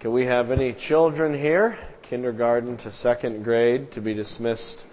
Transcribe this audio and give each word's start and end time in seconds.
Can 0.00 0.12
we 0.12 0.26
have 0.26 0.50
any 0.50 0.74
children 0.74 1.34
here, 1.34 1.76
kindergarten 2.08 2.76
to 2.78 2.92
second 2.92 3.42
grade, 3.42 3.92
to 3.92 4.00
be 4.00 4.14
dismissed 4.14 4.84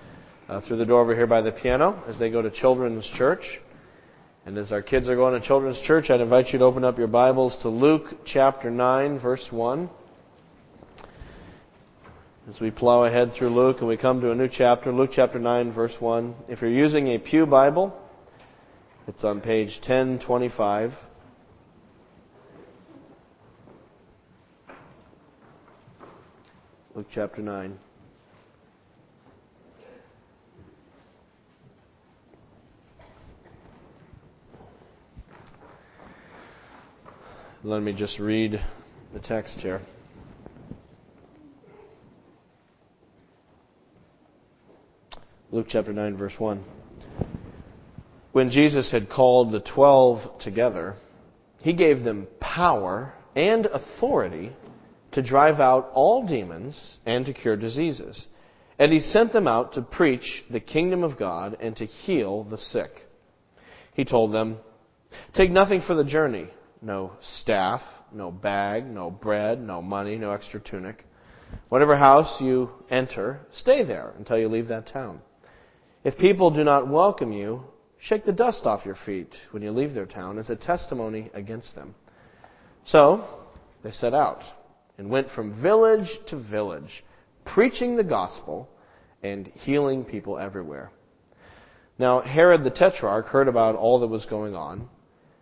uh, 0.49 0.61
through 0.61 0.77
the 0.77 0.85
door 0.85 1.01
over 1.01 1.15
here 1.15 1.27
by 1.27 1.41
the 1.41 1.51
piano 1.51 2.03
as 2.07 2.17
they 2.17 2.31
go 2.31 2.41
to 2.41 2.49
children's 2.49 3.05
church? 3.15 3.59
And 4.45 4.57
as 4.57 4.71
our 4.71 4.81
kids 4.81 5.09
are 5.09 5.15
going 5.15 5.39
to 5.39 5.45
children's 5.45 5.79
church, 5.81 6.09
I'd 6.09 6.21
invite 6.21 6.53
you 6.53 6.59
to 6.59 6.65
open 6.65 6.83
up 6.83 6.97
your 6.97 7.07
Bibles 7.07 7.57
to 7.63 7.69
Luke 7.69 8.25
chapter 8.25 8.69
9, 8.69 9.19
verse 9.19 9.47
1. 9.51 9.89
As 12.47 12.59
we 12.59 12.69
plow 12.69 13.05
ahead 13.05 13.31
through 13.33 13.49
Luke 13.49 13.77
and 13.79 13.87
we 13.87 13.97
come 13.97 14.21
to 14.21 14.29
a 14.29 14.35
new 14.35 14.47
chapter, 14.47 14.91
Luke 14.91 15.09
chapter 15.11 15.39
9, 15.39 15.71
verse 15.71 15.95
1. 15.99 16.35
If 16.47 16.61
you're 16.61 16.69
using 16.69 17.07
a 17.07 17.17
Pew 17.17 17.47
Bible, 17.47 17.91
it's 19.07 19.23
on 19.23 19.41
page 19.41 19.79
1025. 19.79 20.91
Luke 26.95 27.07
chapter 27.11 27.41
9. 27.41 27.77
Let 37.65 37.81
me 37.81 37.91
just 37.91 38.17
read 38.17 38.61
the 39.13 39.19
text 39.19 39.59
here. 39.59 39.81
Luke 45.51 45.65
chapter 45.67 45.91
9, 45.91 46.15
verse 46.15 46.35
1. 46.39 46.63
When 48.31 48.49
Jesus 48.49 48.89
had 48.89 49.09
called 49.09 49.51
the 49.51 49.59
twelve 49.59 50.39
together, 50.39 50.95
he 51.61 51.73
gave 51.73 52.05
them 52.05 52.29
power 52.39 53.13
and 53.35 53.65
authority 53.65 54.53
to 55.15 55.21
drive 55.21 55.61
out 55.61 55.89
all 55.93 56.27
demons 56.27 56.97
and 57.05 57.25
to 57.25 57.33
cure 57.33 57.55
diseases. 57.55 58.27
And 58.77 58.91
he 58.91 58.99
sent 58.99 59.31
them 59.31 59.47
out 59.47 59.73
to 59.73 59.81
preach 59.81 60.43
the 60.51 60.59
kingdom 60.59 61.05
of 61.05 61.17
God 61.17 61.55
and 61.61 61.73
to 61.77 61.85
heal 61.85 62.43
the 62.43 62.57
sick. 62.57 62.91
He 63.93 64.03
told 64.03 64.33
them, 64.33 64.57
Take 65.33 65.51
nothing 65.51 65.81
for 65.81 65.95
the 65.95 66.03
journey 66.03 66.49
no 66.81 67.13
staff, 67.21 67.81
no 68.11 68.29
bag, 68.29 68.85
no 68.85 69.09
bread, 69.09 69.59
no 69.59 69.81
money, 69.81 70.17
no 70.17 70.31
extra 70.31 70.59
tunic. 70.59 71.05
Whatever 71.69 71.95
house 71.95 72.41
you 72.41 72.69
enter, 72.89 73.39
stay 73.53 73.83
there 73.83 74.13
until 74.19 74.37
you 74.37 74.49
leave 74.49 74.67
that 74.67 74.85
town. 74.85 75.21
If 76.03 76.17
people 76.17 76.51
do 76.51 76.65
not 76.65 76.89
welcome 76.89 77.31
you, 77.31 77.63
shake 77.99 78.25
the 78.25 78.33
dust 78.33 78.65
off 78.65 78.85
your 78.85 78.97
feet 79.05 79.33
when 79.51 79.63
you 79.63 79.71
leave 79.71 79.93
their 79.93 80.05
town 80.05 80.37
as 80.37 80.49
a 80.49 80.55
testimony 80.57 81.31
against 81.33 81.73
them. 81.73 81.95
So 82.83 83.25
they 83.81 83.91
set 83.91 84.13
out 84.13 84.43
and 84.97 85.09
went 85.09 85.29
from 85.31 85.61
village 85.61 86.09
to 86.27 86.37
village, 86.37 87.03
preaching 87.45 87.95
the 87.95 88.03
gospel 88.03 88.69
and 89.23 89.47
healing 89.47 90.03
people 90.05 90.37
everywhere. 90.37 90.91
Now, 91.97 92.21
Herod 92.21 92.63
the 92.63 92.71
Tetrarch 92.71 93.27
heard 93.27 93.47
about 93.47 93.75
all 93.75 93.99
that 93.99 94.07
was 94.07 94.25
going 94.25 94.55
on, 94.55 94.89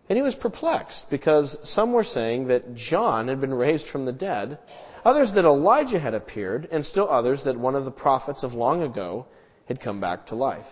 and 0.09 0.17
he 0.17 0.21
was 0.21 0.35
perplexed 0.35 1.05
because 1.09 1.57
some 1.63 1.93
were 1.93 2.03
saying 2.03 2.47
that 2.47 2.75
John 2.75 3.27
had 3.27 3.41
been 3.41 3.53
raised 3.53 3.87
from 3.87 4.05
the 4.05 4.11
dead, 4.11 4.59
others 5.03 5.33
that 5.33 5.45
Elijah 5.45 5.99
had 5.99 6.13
appeared, 6.13 6.67
and 6.71 6.85
still 6.85 7.09
others 7.09 7.43
that 7.45 7.57
one 7.57 7.75
of 7.75 7.85
the 7.85 7.91
prophets 7.91 8.43
of 8.43 8.53
long 8.53 8.83
ago 8.83 9.25
had 9.67 9.81
come 9.81 9.99
back 9.99 10.27
to 10.27 10.35
life. 10.35 10.65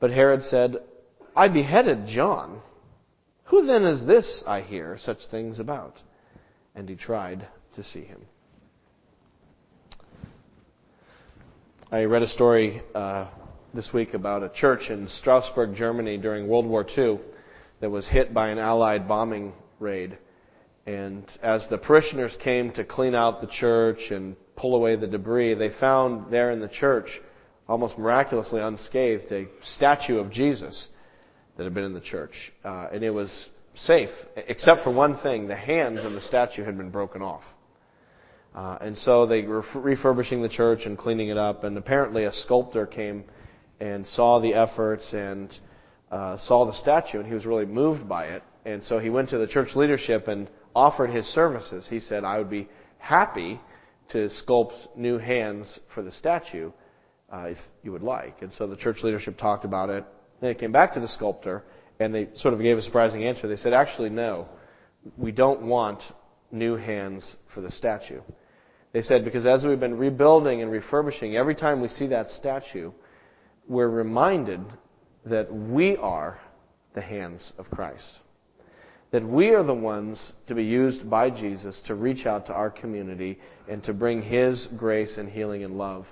But 0.00 0.10
Herod 0.10 0.42
said, 0.42 0.76
I 1.34 1.48
beheaded 1.48 2.06
John. 2.06 2.60
Who 3.44 3.64
then 3.64 3.84
is 3.84 4.04
this 4.04 4.42
I 4.46 4.60
hear 4.60 4.98
such 4.98 5.26
things 5.30 5.58
about? 5.58 6.02
And 6.74 6.88
he 6.88 6.96
tried 6.96 7.46
to 7.76 7.82
see 7.82 8.04
him. 8.04 8.20
I 11.92 12.04
read 12.04 12.22
a 12.22 12.28
story 12.28 12.82
uh, 12.94 13.28
this 13.72 13.92
week 13.92 14.14
about 14.14 14.42
a 14.42 14.48
church 14.48 14.90
in 14.90 15.06
Strasbourg, 15.06 15.76
Germany 15.76 16.16
during 16.18 16.48
World 16.48 16.66
War 16.66 16.84
II 16.96 17.20
that 17.80 17.90
was 17.90 18.08
hit 18.08 18.34
by 18.34 18.48
an 18.48 18.58
Allied 18.58 19.06
bombing 19.06 19.52
raid. 19.78 20.18
And 20.86 21.24
as 21.42 21.68
the 21.68 21.78
parishioners 21.78 22.36
came 22.42 22.72
to 22.72 22.84
clean 22.84 23.14
out 23.14 23.40
the 23.40 23.46
church 23.46 24.10
and 24.10 24.36
pull 24.56 24.74
away 24.74 24.96
the 24.96 25.06
debris, 25.06 25.54
they 25.54 25.70
found 25.78 26.32
there 26.32 26.50
in 26.50 26.60
the 26.60 26.68
church 26.68 27.20
almost 27.68 27.98
miraculously 27.98 28.60
unscathed, 28.60 29.30
a 29.30 29.46
statue 29.60 30.18
of 30.18 30.30
Jesus 30.30 30.88
that 31.56 31.64
had 31.64 31.74
been 31.74 31.84
in 31.84 31.94
the 31.94 32.00
church. 32.00 32.52
Uh, 32.64 32.88
and 32.92 33.02
it 33.02 33.10
was 33.10 33.48
safe, 33.74 34.10
except 34.36 34.82
for 34.82 34.90
one 34.90 35.18
thing 35.18 35.48
the 35.48 35.56
hands 35.56 36.04
of 36.04 36.12
the 36.12 36.20
statue 36.20 36.64
had 36.64 36.76
been 36.78 36.90
broken 36.90 37.22
off. 37.22 37.44
Uh, 38.56 38.78
and 38.80 38.96
so 38.96 39.26
they 39.26 39.42
were 39.42 39.62
refurbishing 39.74 40.40
the 40.40 40.48
church 40.48 40.86
and 40.86 40.96
cleaning 40.96 41.28
it 41.28 41.36
up, 41.36 41.62
and 41.62 41.76
apparently 41.76 42.24
a 42.24 42.32
sculptor 42.32 42.86
came 42.86 43.22
and 43.80 44.06
saw 44.06 44.40
the 44.40 44.54
efforts 44.54 45.12
and 45.12 45.52
uh, 46.10 46.38
saw 46.38 46.64
the 46.64 46.72
statue, 46.72 47.18
and 47.18 47.26
he 47.26 47.34
was 47.34 47.44
really 47.44 47.66
moved 47.66 48.08
by 48.08 48.24
it. 48.28 48.42
And 48.64 48.82
so 48.82 48.98
he 48.98 49.10
went 49.10 49.28
to 49.28 49.38
the 49.38 49.46
church 49.46 49.76
leadership 49.76 50.26
and 50.26 50.48
offered 50.74 51.10
his 51.10 51.26
services. 51.26 51.86
He 51.86 52.00
said, 52.00 52.24
I 52.24 52.38
would 52.38 52.48
be 52.48 52.68
happy 52.98 53.60
to 54.08 54.28
sculpt 54.28 54.96
new 54.96 55.18
hands 55.18 55.78
for 55.94 56.02
the 56.02 56.12
statue 56.12 56.72
uh, 57.30 57.48
if 57.50 57.58
you 57.82 57.92
would 57.92 58.02
like. 58.02 58.40
And 58.40 58.50
so 58.52 58.66
the 58.66 58.76
church 58.76 59.02
leadership 59.02 59.36
talked 59.36 59.66
about 59.66 59.90
it. 59.90 60.04
Then 60.40 60.50
it 60.50 60.58
came 60.58 60.72
back 60.72 60.94
to 60.94 61.00
the 61.00 61.08
sculptor, 61.08 61.62
and 62.00 62.14
they 62.14 62.28
sort 62.36 62.54
of 62.54 62.60
gave 62.60 62.78
a 62.78 62.82
surprising 62.82 63.24
answer. 63.24 63.48
They 63.48 63.56
said, 63.56 63.74
actually, 63.74 64.10
no, 64.10 64.48
we 65.18 65.30
don't 65.30 65.62
want 65.62 66.02
new 66.50 66.76
hands 66.76 67.36
for 67.52 67.60
the 67.60 67.70
statue. 67.70 68.22
They 68.96 69.02
said, 69.02 69.26
because 69.26 69.44
as 69.44 69.62
we've 69.62 69.78
been 69.78 69.98
rebuilding 69.98 70.62
and 70.62 70.72
refurbishing, 70.72 71.36
every 71.36 71.54
time 71.54 71.82
we 71.82 71.88
see 71.88 72.06
that 72.06 72.30
statue, 72.30 72.92
we're 73.68 73.90
reminded 73.90 74.60
that 75.26 75.52
we 75.52 75.98
are 75.98 76.40
the 76.94 77.02
hands 77.02 77.52
of 77.58 77.70
Christ. 77.70 78.20
That 79.10 79.22
we 79.22 79.50
are 79.50 79.62
the 79.62 79.74
ones 79.74 80.32
to 80.46 80.54
be 80.54 80.64
used 80.64 81.10
by 81.10 81.28
Jesus 81.28 81.82
to 81.88 81.94
reach 81.94 82.24
out 82.24 82.46
to 82.46 82.54
our 82.54 82.70
community 82.70 83.38
and 83.68 83.84
to 83.84 83.92
bring 83.92 84.22
His 84.22 84.66
grace 84.78 85.18
and 85.18 85.28
healing 85.28 85.62
and 85.62 85.76
love 85.76 86.06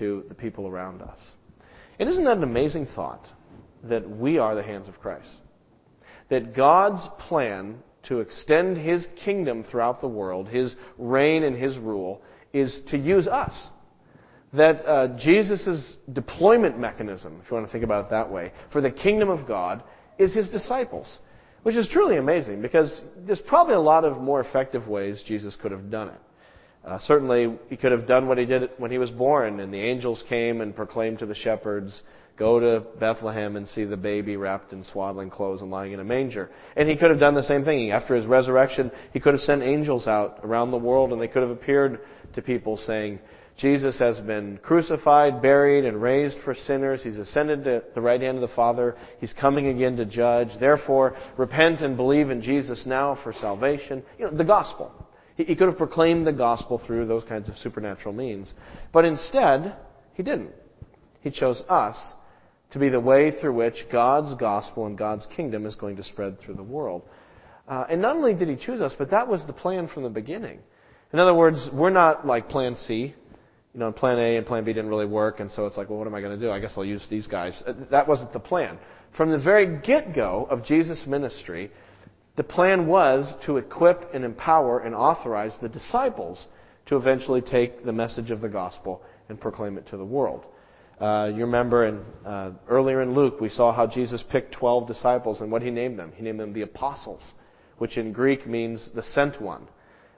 to 0.00 0.24
the 0.28 0.34
people 0.34 0.66
around 0.66 1.02
us. 1.02 1.20
And 2.00 2.08
isn't 2.08 2.24
that 2.24 2.38
an 2.38 2.42
amazing 2.42 2.88
thought? 2.96 3.28
That 3.84 4.10
we 4.10 4.38
are 4.38 4.56
the 4.56 4.64
hands 4.64 4.88
of 4.88 4.98
Christ. 4.98 5.30
That 6.30 6.52
God's 6.52 7.08
plan 7.28 7.78
to 8.08 8.20
extend 8.20 8.76
His 8.76 9.08
kingdom 9.24 9.64
throughout 9.64 10.00
the 10.00 10.08
world, 10.08 10.48
His 10.48 10.76
reign 10.98 11.42
and 11.42 11.56
His 11.56 11.76
rule, 11.78 12.22
is 12.52 12.82
to 12.88 12.98
use 12.98 13.26
us. 13.26 13.68
That 14.52 14.86
uh, 14.86 15.18
Jesus' 15.18 15.96
deployment 16.12 16.78
mechanism, 16.78 17.40
if 17.42 17.50
you 17.50 17.56
want 17.56 17.66
to 17.66 17.72
think 17.72 17.84
about 17.84 18.06
it 18.06 18.10
that 18.10 18.30
way, 18.30 18.52
for 18.72 18.80
the 18.80 18.90
kingdom 18.90 19.28
of 19.28 19.48
God 19.48 19.82
is 20.18 20.34
His 20.34 20.48
disciples. 20.48 21.18
Which 21.64 21.76
is 21.76 21.88
truly 21.88 22.18
amazing 22.18 22.60
because 22.60 23.02
there's 23.26 23.40
probably 23.40 23.74
a 23.74 23.80
lot 23.80 24.04
of 24.04 24.20
more 24.20 24.40
effective 24.40 24.86
ways 24.86 25.22
Jesus 25.26 25.56
could 25.56 25.72
have 25.72 25.90
done 25.90 26.08
it. 26.08 26.20
Uh, 26.84 26.98
certainly, 26.98 27.58
he 27.68 27.76
could 27.76 27.92
have 27.92 28.06
done 28.06 28.28
what 28.28 28.36
he 28.36 28.44
did 28.44 28.70
when 28.76 28.90
he 28.90 28.98
was 28.98 29.10
born, 29.10 29.60
and 29.60 29.72
the 29.72 29.80
angels 29.80 30.22
came 30.28 30.60
and 30.60 30.76
proclaimed 30.76 31.18
to 31.20 31.26
the 31.26 31.34
shepherds, 31.34 32.02
Go 32.36 32.58
to 32.58 32.80
Bethlehem 32.98 33.54
and 33.54 33.68
see 33.68 33.84
the 33.84 33.96
baby 33.96 34.36
wrapped 34.36 34.72
in 34.72 34.82
swaddling 34.82 35.30
clothes 35.30 35.62
and 35.62 35.70
lying 35.70 35.92
in 35.92 36.00
a 36.00 36.04
manger. 36.04 36.50
And 36.76 36.88
he 36.88 36.96
could 36.96 37.10
have 37.10 37.20
done 37.20 37.34
the 37.34 37.44
same 37.44 37.64
thing. 37.64 37.92
After 37.92 38.16
his 38.16 38.26
resurrection, 38.26 38.90
he 39.12 39.20
could 39.20 39.34
have 39.34 39.40
sent 39.40 39.62
angels 39.62 40.08
out 40.08 40.40
around 40.42 40.72
the 40.72 40.78
world, 40.78 41.12
and 41.12 41.22
they 41.22 41.28
could 41.28 41.42
have 41.42 41.52
appeared 41.52 42.00
to 42.34 42.42
people 42.42 42.76
saying, 42.76 43.20
Jesus 43.56 44.00
has 44.00 44.18
been 44.18 44.58
crucified, 44.58 45.40
buried, 45.40 45.84
and 45.84 46.02
raised 46.02 46.38
for 46.40 46.56
sinners. 46.56 47.04
He's 47.04 47.18
ascended 47.18 47.62
to 47.64 47.84
the 47.94 48.00
right 48.00 48.20
hand 48.20 48.36
of 48.36 48.48
the 48.48 48.54
Father. 48.56 48.96
He's 49.20 49.32
coming 49.32 49.68
again 49.68 49.96
to 49.98 50.04
judge. 50.04 50.48
Therefore, 50.58 51.16
repent 51.36 51.82
and 51.82 51.96
believe 51.96 52.30
in 52.30 52.42
Jesus 52.42 52.84
now 52.84 53.14
for 53.22 53.32
salvation. 53.32 54.02
You 54.18 54.24
know, 54.24 54.36
the 54.36 54.44
gospel. 54.44 54.92
He 55.36 55.56
could 55.56 55.68
have 55.68 55.78
proclaimed 55.78 56.26
the 56.26 56.32
gospel 56.32 56.78
through 56.78 57.06
those 57.06 57.24
kinds 57.24 57.48
of 57.48 57.56
supernatural 57.56 58.14
means. 58.14 58.52
But 58.92 59.04
instead, 59.04 59.74
he 60.12 60.22
didn't. 60.22 60.52
He 61.20 61.30
chose 61.30 61.62
us 61.68 62.14
to 62.70 62.78
be 62.78 62.88
the 62.88 63.00
way 63.00 63.32
through 63.40 63.54
which 63.54 63.86
God's 63.90 64.34
gospel 64.34 64.86
and 64.86 64.96
God's 64.96 65.26
kingdom 65.34 65.66
is 65.66 65.74
going 65.74 65.96
to 65.96 66.04
spread 66.04 66.38
through 66.38 66.54
the 66.54 66.62
world. 66.62 67.02
Uh, 67.66 67.86
and 67.88 68.00
not 68.00 68.16
only 68.16 68.34
did 68.34 68.48
he 68.48 68.56
choose 68.56 68.80
us, 68.80 68.94
but 68.96 69.10
that 69.10 69.26
was 69.26 69.44
the 69.46 69.52
plan 69.52 69.88
from 69.88 70.02
the 70.02 70.10
beginning. 70.10 70.60
In 71.12 71.18
other 71.18 71.34
words, 71.34 71.68
we're 71.72 71.90
not 71.90 72.26
like 72.26 72.48
plan 72.48 72.74
C. 72.74 73.14
You 73.72 73.80
know, 73.80 73.90
plan 73.90 74.18
A 74.18 74.36
and 74.36 74.46
plan 74.46 74.64
B 74.64 74.72
didn't 74.72 74.90
really 74.90 75.06
work, 75.06 75.40
and 75.40 75.50
so 75.50 75.66
it's 75.66 75.76
like, 75.76 75.88
well, 75.88 75.98
what 75.98 76.06
am 76.06 76.14
I 76.14 76.20
going 76.20 76.38
to 76.38 76.46
do? 76.46 76.50
I 76.50 76.60
guess 76.60 76.74
I'll 76.76 76.84
use 76.84 77.06
these 77.10 77.26
guys. 77.26 77.60
Uh, 77.66 77.72
that 77.90 78.06
wasn't 78.06 78.32
the 78.32 78.38
plan. 78.38 78.78
From 79.16 79.30
the 79.30 79.38
very 79.38 79.80
get-go 79.80 80.46
of 80.48 80.64
Jesus' 80.64 81.06
ministry, 81.06 81.72
the 82.36 82.44
plan 82.44 82.86
was 82.86 83.36
to 83.46 83.58
equip 83.58 84.12
and 84.12 84.24
empower 84.24 84.80
and 84.80 84.94
authorize 84.94 85.56
the 85.60 85.68
disciples 85.68 86.46
to 86.86 86.96
eventually 86.96 87.40
take 87.40 87.84
the 87.84 87.92
message 87.92 88.30
of 88.30 88.40
the 88.40 88.48
gospel 88.48 89.02
and 89.28 89.40
proclaim 89.40 89.78
it 89.78 89.86
to 89.88 89.96
the 89.96 90.04
world. 90.04 90.44
Uh, 91.00 91.30
you 91.34 91.44
remember 91.44 91.86
in, 91.86 92.04
uh, 92.24 92.52
earlier 92.68 93.02
in 93.02 93.14
Luke, 93.14 93.40
we 93.40 93.48
saw 93.48 93.72
how 93.72 93.86
Jesus 93.86 94.22
picked 94.22 94.52
12 94.52 94.86
disciples 94.86 95.40
and 95.40 95.50
what 95.50 95.62
he 95.62 95.70
named 95.70 95.98
them. 95.98 96.12
He 96.14 96.22
named 96.22 96.40
them 96.40 96.52
the 96.52 96.62
apostles, 96.62 97.32
which 97.78 97.96
in 97.96 98.12
Greek 98.12 98.46
means 98.46 98.90
the 98.94 99.02
sent 99.02 99.40
one. 99.40 99.66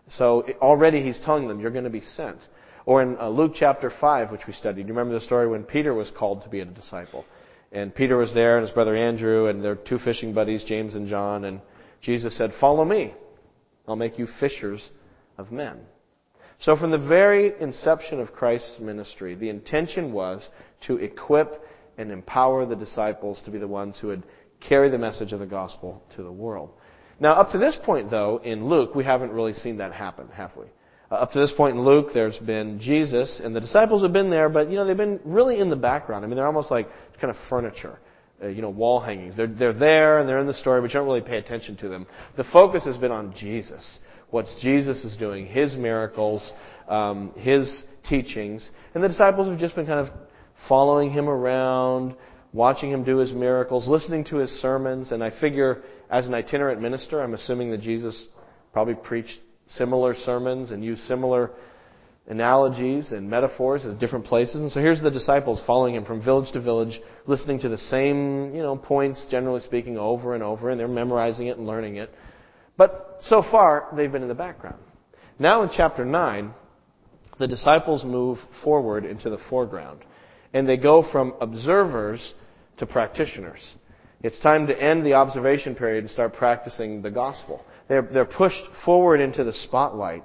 So 0.09 0.47
already 0.61 1.03
he's 1.03 1.21
telling 1.21 1.49
them, 1.49 1.61
you're 1.61 1.71
going 1.71 1.85
to 1.85 1.91
be 1.91 2.01
sent. 2.01 2.39
Or 2.85 3.03
in 3.03 3.19
uh, 3.19 3.29
Luke 3.29 3.53
chapter 3.55 3.91
5, 3.91 4.31
which 4.31 4.47
we 4.47 4.53
studied, 4.53 4.87
you 4.87 4.95
remember 4.95 5.15
the 5.15 5.21
story 5.21 5.49
when 5.49 5.65
Peter 5.65 5.93
was 5.93 6.11
called 6.11 6.43
to 6.43 6.49
be 6.49 6.61
a 6.61 6.65
disciple. 6.65 7.25
And 7.73 7.95
Peter 7.95 8.17
was 8.17 8.33
there 8.33 8.59
and 8.59 8.67
his 8.67 8.75
brother 8.75 8.95
Andrew 8.95 9.49
and 9.49 9.65
their 9.65 9.75
two 9.75 9.99
fishing 9.99 10.33
buddies, 10.33 10.63
James 10.63 10.95
and 10.95 11.09
John, 11.09 11.45
and 11.45 11.61
Jesus 12.07 12.39
said, 12.39 12.53
follow 12.61 12.85
me. 12.85 13.15
I'll 13.89 13.97
make 13.97 14.17
you 14.17 14.29
fishers 14.39 14.91
of 15.37 15.51
men. 15.51 15.81
So 16.61 16.77
from 16.77 16.93
the 16.93 16.99
very 16.99 17.53
inception 17.61 18.21
of 18.21 18.33
Christ's 18.33 18.79
ministry, 18.79 19.35
the 19.35 19.49
intention 19.49 20.13
was 20.13 20.49
to 20.87 20.99
equip 20.99 21.61
and 21.99 22.13
empower 22.13 22.65
the 22.65 22.77
disciples 22.77 23.43
to 23.45 23.51
be 23.51 23.59
the 23.59 23.67
ones 23.67 23.99
who 23.99 24.07
would 24.07 24.23
carry 24.61 24.89
the 24.89 24.99
message 24.99 25.33
of 25.33 25.41
the 25.41 25.47
gospel 25.47 26.01
to 26.15 26.23
the 26.23 26.31
world. 26.31 26.71
Now, 27.19 27.33
up 27.33 27.51
to 27.51 27.59
this 27.59 27.77
point, 27.83 28.09
though, 28.09 28.41
in 28.45 28.69
Luke, 28.69 28.95
we 28.95 29.03
haven't 29.03 29.33
really 29.33 29.55
seen 29.55 29.79
that 29.79 29.93
happen, 29.93 30.29
have 30.29 30.53
we? 30.57 30.67
Uh, 31.11 31.17
up 31.17 31.33
to 31.33 31.41
this 31.41 31.53
point 31.53 31.77
in 31.77 31.85
Luke, 31.85 32.11
there's 32.15 32.39
been 32.39 32.79
Jesus, 32.79 33.41
and 33.43 33.55
the 33.55 33.61
disciples 33.61 34.03
have 34.03 34.13
been 34.13 34.31
there, 34.31 34.49
but, 34.49 34.71
you 34.71 34.77
know, 34.77 34.85
they've 34.85 34.97
been 34.97 35.19
really 35.25 35.59
in 35.59 35.71
the 35.71 35.77
background. 35.77 36.25
I 36.25 36.29
mean, 36.29 36.37
they're 36.37 36.47
almost 36.47 36.71
like 36.71 36.89
kind 37.21 37.31
of 37.31 37.37
furniture. 37.51 37.99
Uh, 38.43 38.49
you 38.49 38.61
know, 38.61 38.69
wall 38.69 39.01
hangings. 39.01 39.35
They're, 39.35 39.47
they're 39.47 39.73
there 39.73 40.19
and 40.19 40.29
they're 40.29 40.39
in 40.39 40.47
the 40.47 40.53
story, 40.53 40.83
but 40.83 40.91
you 40.91 41.01
don't 41.01 41.07
really 41.07 41.23
pay 41.23 41.39
attention 41.39 41.75
to 41.79 41.89
them. 41.89 42.07
The 42.37 42.45
focus 42.45 42.85
has 42.85 42.99
been 42.99 43.11
on 43.11 43.35
Jesus. 43.35 43.99
What 44.29 44.45
Jesus 44.61 45.05
is 45.05 45.17
doing, 45.17 45.47
His 45.47 45.75
miracles, 45.75 46.53
um, 46.87 47.33
His 47.37 47.85
teachings. 48.07 48.69
And 48.95 49.03
the 49.03 49.09
disciples 49.09 49.49
have 49.49 49.59
just 49.59 49.75
been 49.75 49.87
kind 49.87 50.01
of 50.01 50.15
following 50.69 51.11
Him 51.11 51.31
around, 51.31 52.15
watching 52.53 52.91
Him 52.91 53.05
do 53.05 53.17
His 53.17 53.33
miracles, 53.33 53.89
listening 53.89 54.25
to 54.25 54.37
His 54.37 54.51
sermons. 54.51 55.13
And 55.13 55.25
I 55.25 55.31
figure, 55.31 55.83
as 56.11 56.27
an 56.27 56.35
itinerant 56.35 56.83
minister, 56.83 57.23
I'm 57.23 57.33
assuming 57.33 57.71
that 57.71 57.81
Jesus 57.81 58.29
probably 58.73 58.97
preached 58.97 59.41
similar 59.69 60.15
sermons 60.15 60.73
and 60.73 60.85
used 60.85 61.03
similar 61.05 61.53
analogies 62.29 63.13
and 63.13 63.31
metaphors 63.31 63.87
at 63.87 63.99
different 63.99 64.25
places. 64.25 64.57
And 64.57 64.73
so 64.73 64.81
here's 64.81 65.01
the 65.01 65.11
disciples 65.11 65.63
following 65.67 65.95
him 65.95 66.05
from 66.05 66.23
village 66.23 66.53
to 66.53 66.61
village, 66.61 67.01
listening 67.27 67.61
to 67.61 67.69
the 67.69 67.79
same, 67.79 68.55
you 68.55 68.63
know, 68.63 68.77
points, 68.77 69.27
generally 69.31 69.61
speaking, 69.61 69.97
over 69.97 70.35
and 70.35 70.43
over, 70.43 70.71
and 70.71 70.79
they're 70.79 70.89
memorizing 70.89 71.47
it 71.47 71.57
and 71.57 71.67
learning 71.67 71.97
it. 71.97 72.11
But 72.77 73.19
so 73.21 73.43
far, 73.43 73.89
they've 73.97 74.11
been 74.11 74.23
in 74.23 74.29
the 74.29 74.35
background. 74.35 74.83
Now 75.39 75.63
in 75.63 75.71
chapter 75.75 76.05
9, 76.05 76.53
the 77.39 77.47
disciples 77.47 78.05
move 78.05 78.39
forward 78.65 79.05
into 79.05 79.31
the 79.31 79.39
foreground. 79.51 80.01
And 80.53 80.69
they 80.69 80.77
go 80.77 81.03
from 81.11 81.35
observers 81.41 82.35
to 82.79 82.87
practitioners. 82.87 83.75
It's 84.23 84.41
time 84.41 84.67
to 84.69 84.83
end 84.83 85.05
the 85.05 85.13
observation 85.15 85.75
period 85.75 86.05
and 86.05 86.11
start 86.11 86.33
practicing 86.33 87.03
the 87.03 87.11
gospel. 87.11 87.63
They're, 87.89 88.03
they're 88.03 88.25
pushed 88.25 88.65
forward 88.85 89.21
into 89.21 89.45
the 89.45 89.53
spotlight. 89.53 90.25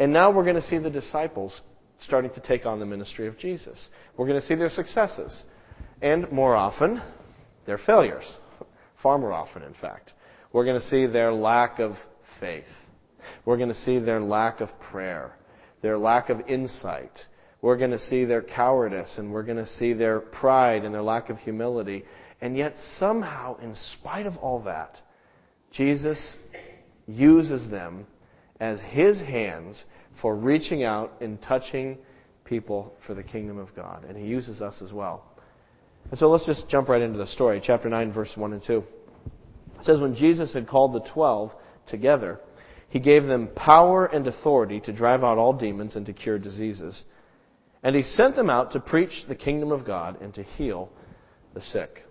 And 0.00 0.14
now 0.14 0.30
we're 0.32 0.44
going 0.44 0.56
to 0.56 0.62
see 0.62 0.78
the 0.78 0.90
disciples 0.90 1.60
starting 1.98 2.30
to 2.30 2.40
take 2.40 2.64
on 2.64 2.80
the 2.80 2.86
ministry 2.86 3.26
of 3.26 3.36
Jesus. 3.36 3.90
We're 4.16 4.26
going 4.26 4.40
to 4.40 4.46
see 4.46 4.54
their 4.54 4.70
successes. 4.70 5.44
And 6.00 6.32
more 6.32 6.56
often, 6.56 7.02
their 7.66 7.76
failures. 7.76 8.38
Far 9.02 9.18
more 9.18 9.32
often, 9.32 9.62
in 9.62 9.74
fact. 9.74 10.14
We're 10.54 10.64
going 10.64 10.80
to 10.80 10.86
see 10.86 11.06
their 11.06 11.34
lack 11.34 11.78
of 11.80 11.92
faith. 12.40 12.64
We're 13.44 13.58
going 13.58 13.68
to 13.68 13.74
see 13.74 13.98
their 13.98 14.20
lack 14.20 14.62
of 14.62 14.70
prayer, 14.80 15.36
their 15.82 15.98
lack 15.98 16.30
of 16.30 16.40
insight. 16.48 17.26
We're 17.60 17.76
going 17.76 17.90
to 17.90 17.98
see 17.98 18.24
their 18.24 18.40
cowardice, 18.40 19.18
and 19.18 19.30
we're 19.30 19.42
going 19.42 19.58
to 19.58 19.68
see 19.68 19.92
their 19.92 20.20
pride 20.20 20.86
and 20.86 20.94
their 20.94 21.02
lack 21.02 21.28
of 21.28 21.36
humility. 21.36 22.06
And 22.40 22.56
yet, 22.56 22.74
somehow, 22.96 23.58
in 23.58 23.74
spite 23.74 24.24
of 24.24 24.38
all 24.38 24.62
that, 24.62 24.98
Jesus 25.72 26.36
uses 27.06 27.68
them 27.70 28.06
as 28.60 28.80
his 28.82 29.20
hands 29.20 29.84
for 30.20 30.36
reaching 30.36 30.84
out 30.84 31.14
and 31.20 31.40
touching 31.40 31.98
people 32.44 32.94
for 33.06 33.14
the 33.14 33.22
kingdom 33.22 33.58
of 33.58 33.74
God. 33.74 34.04
And 34.04 34.16
he 34.16 34.24
uses 34.24 34.60
us 34.60 34.82
as 34.82 34.92
well. 34.92 35.24
And 36.10 36.18
so 36.18 36.28
let's 36.28 36.46
just 36.46 36.68
jump 36.68 36.88
right 36.88 37.00
into 37.00 37.18
the 37.18 37.26
story. 37.26 37.60
Chapter 37.62 37.88
9, 37.88 38.12
verse 38.12 38.32
1 38.36 38.52
and 38.52 38.62
2. 38.62 38.84
It 39.78 39.84
says, 39.84 40.00
When 40.00 40.14
Jesus 40.14 40.52
had 40.52 40.68
called 40.68 40.94
the 40.94 41.08
twelve 41.08 41.52
together, 41.86 42.40
he 42.88 43.00
gave 43.00 43.24
them 43.24 43.48
power 43.54 44.06
and 44.06 44.26
authority 44.26 44.80
to 44.80 44.92
drive 44.92 45.22
out 45.22 45.38
all 45.38 45.52
demons 45.52 45.96
and 45.96 46.04
to 46.06 46.12
cure 46.12 46.38
diseases. 46.38 47.04
And 47.82 47.96
he 47.96 48.02
sent 48.02 48.36
them 48.36 48.50
out 48.50 48.72
to 48.72 48.80
preach 48.80 49.24
the 49.26 49.36
kingdom 49.36 49.72
of 49.72 49.86
God 49.86 50.20
and 50.20 50.34
to 50.34 50.42
heal 50.42 50.90
the 51.54 51.60
sick. 51.60 52.04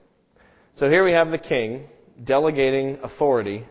So 0.75 0.90
here 0.90 1.04
we 1.04 1.12
have 1.12 1.30
the 1.30 1.38
king 1.38 1.88
delegating 2.24 2.98
authority 3.04 3.66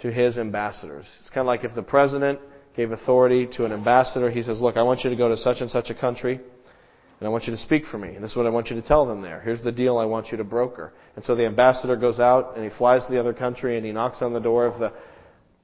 to 0.00 0.12
his 0.12 0.38
ambassadors. 0.38 1.06
It's 1.20 1.30
kind 1.30 1.42
of 1.42 1.46
like 1.46 1.64
if 1.64 1.74
the 1.74 1.82
president 1.82 2.40
gave 2.76 2.90
authority 2.90 3.46
to 3.46 3.64
an 3.64 3.72
ambassador, 3.72 4.30
he 4.30 4.42
says, 4.42 4.60
Look, 4.60 4.76
I 4.76 4.82
want 4.82 5.04
you 5.04 5.10
to 5.10 5.16
go 5.16 5.28
to 5.28 5.36
such 5.36 5.60
and 5.60 5.70
such 5.70 5.90
a 5.90 5.94
country, 5.94 6.34
and 6.34 7.26
I 7.26 7.28
want 7.28 7.44
you 7.44 7.52
to 7.52 7.58
speak 7.58 7.86
for 7.86 7.98
me. 7.98 8.14
And 8.14 8.22
this 8.22 8.32
is 8.32 8.36
what 8.36 8.46
I 8.46 8.50
want 8.50 8.70
you 8.70 8.76
to 8.76 8.86
tell 8.86 9.06
them 9.06 9.22
there. 9.22 9.40
Here's 9.40 9.62
the 9.62 9.72
deal 9.72 9.98
I 9.98 10.04
want 10.04 10.28
you 10.30 10.36
to 10.38 10.44
broker. 10.44 10.92
And 11.16 11.24
so 11.24 11.34
the 11.34 11.46
ambassador 11.46 11.96
goes 11.96 12.18
out 12.18 12.56
and 12.56 12.64
he 12.64 12.76
flies 12.76 13.06
to 13.06 13.12
the 13.12 13.20
other 13.20 13.32
country 13.32 13.76
and 13.76 13.86
he 13.86 13.92
knocks 13.92 14.20
on 14.20 14.32
the 14.32 14.40
door 14.40 14.66
of 14.66 14.80
the 14.80 14.92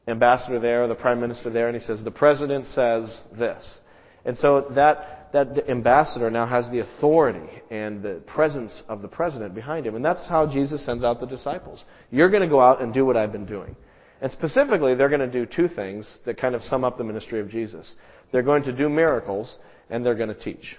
ambassador 0.06 0.59
there, 0.59 0.87
the 0.87 0.94
prime 0.94 1.21
minister 1.21 1.50
there, 1.50 1.69
and 1.69 1.76
he 1.76 1.83
says, 1.83 2.03
The 2.05 2.11
president 2.11 2.67
says 2.67 3.23
this. 3.37 3.81
And 4.25 4.37
so 4.37 4.69
that, 4.75 5.31
that 5.33 5.69
ambassador 5.69 6.31
now 6.31 6.47
has 6.47 6.71
the 6.71 6.81
authority 6.81 7.62
and 7.71 8.03
the 8.03 8.23
presence 8.26 8.83
of 8.88 9.03
the 9.03 9.09
president 9.09 9.55
behind 9.55 9.87
him. 9.87 9.97
And 9.97 10.05
that's 10.05 10.29
how 10.29 10.47
Jesus 10.50 10.85
sends 10.85 11.03
out 11.03 11.21
the 11.21 11.26
disciples. 11.26 11.85
You're 12.11 12.31
going 12.31 12.43
to 12.43 12.49
go 12.49 12.61
out 12.61 12.81
and 12.81 12.93
do 12.94 13.05
what 13.05 13.17
I've 13.17 13.33
been 13.33 13.47
doing. 13.47 13.76
And 14.21 14.31
specifically, 14.31 14.95
they're 14.95 15.09
going 15.09 15.21
to 15.21 15.31
do 15.31 15.47
two 15.47 15.69
things 15.69 16.19
that 16.27 16.39
kind 16.39 16.55
of 16.55 16.63
sum 16.63 16.85
up 16.85 16.99
the 16.99 17.05
ministry 17.05 17.41
of 17.41 17.49
Jesus. 17.49 17.95
They're 18.33 18.43
going 18.43 18.65
to 18.65 18.73
do 18.73 18.89
miracles, 18.89 19.59
and 19.89 20.05
they're 20.05 20.15
going 20.15 20.29
to 20.29 20.39
teach. 20.39 20.77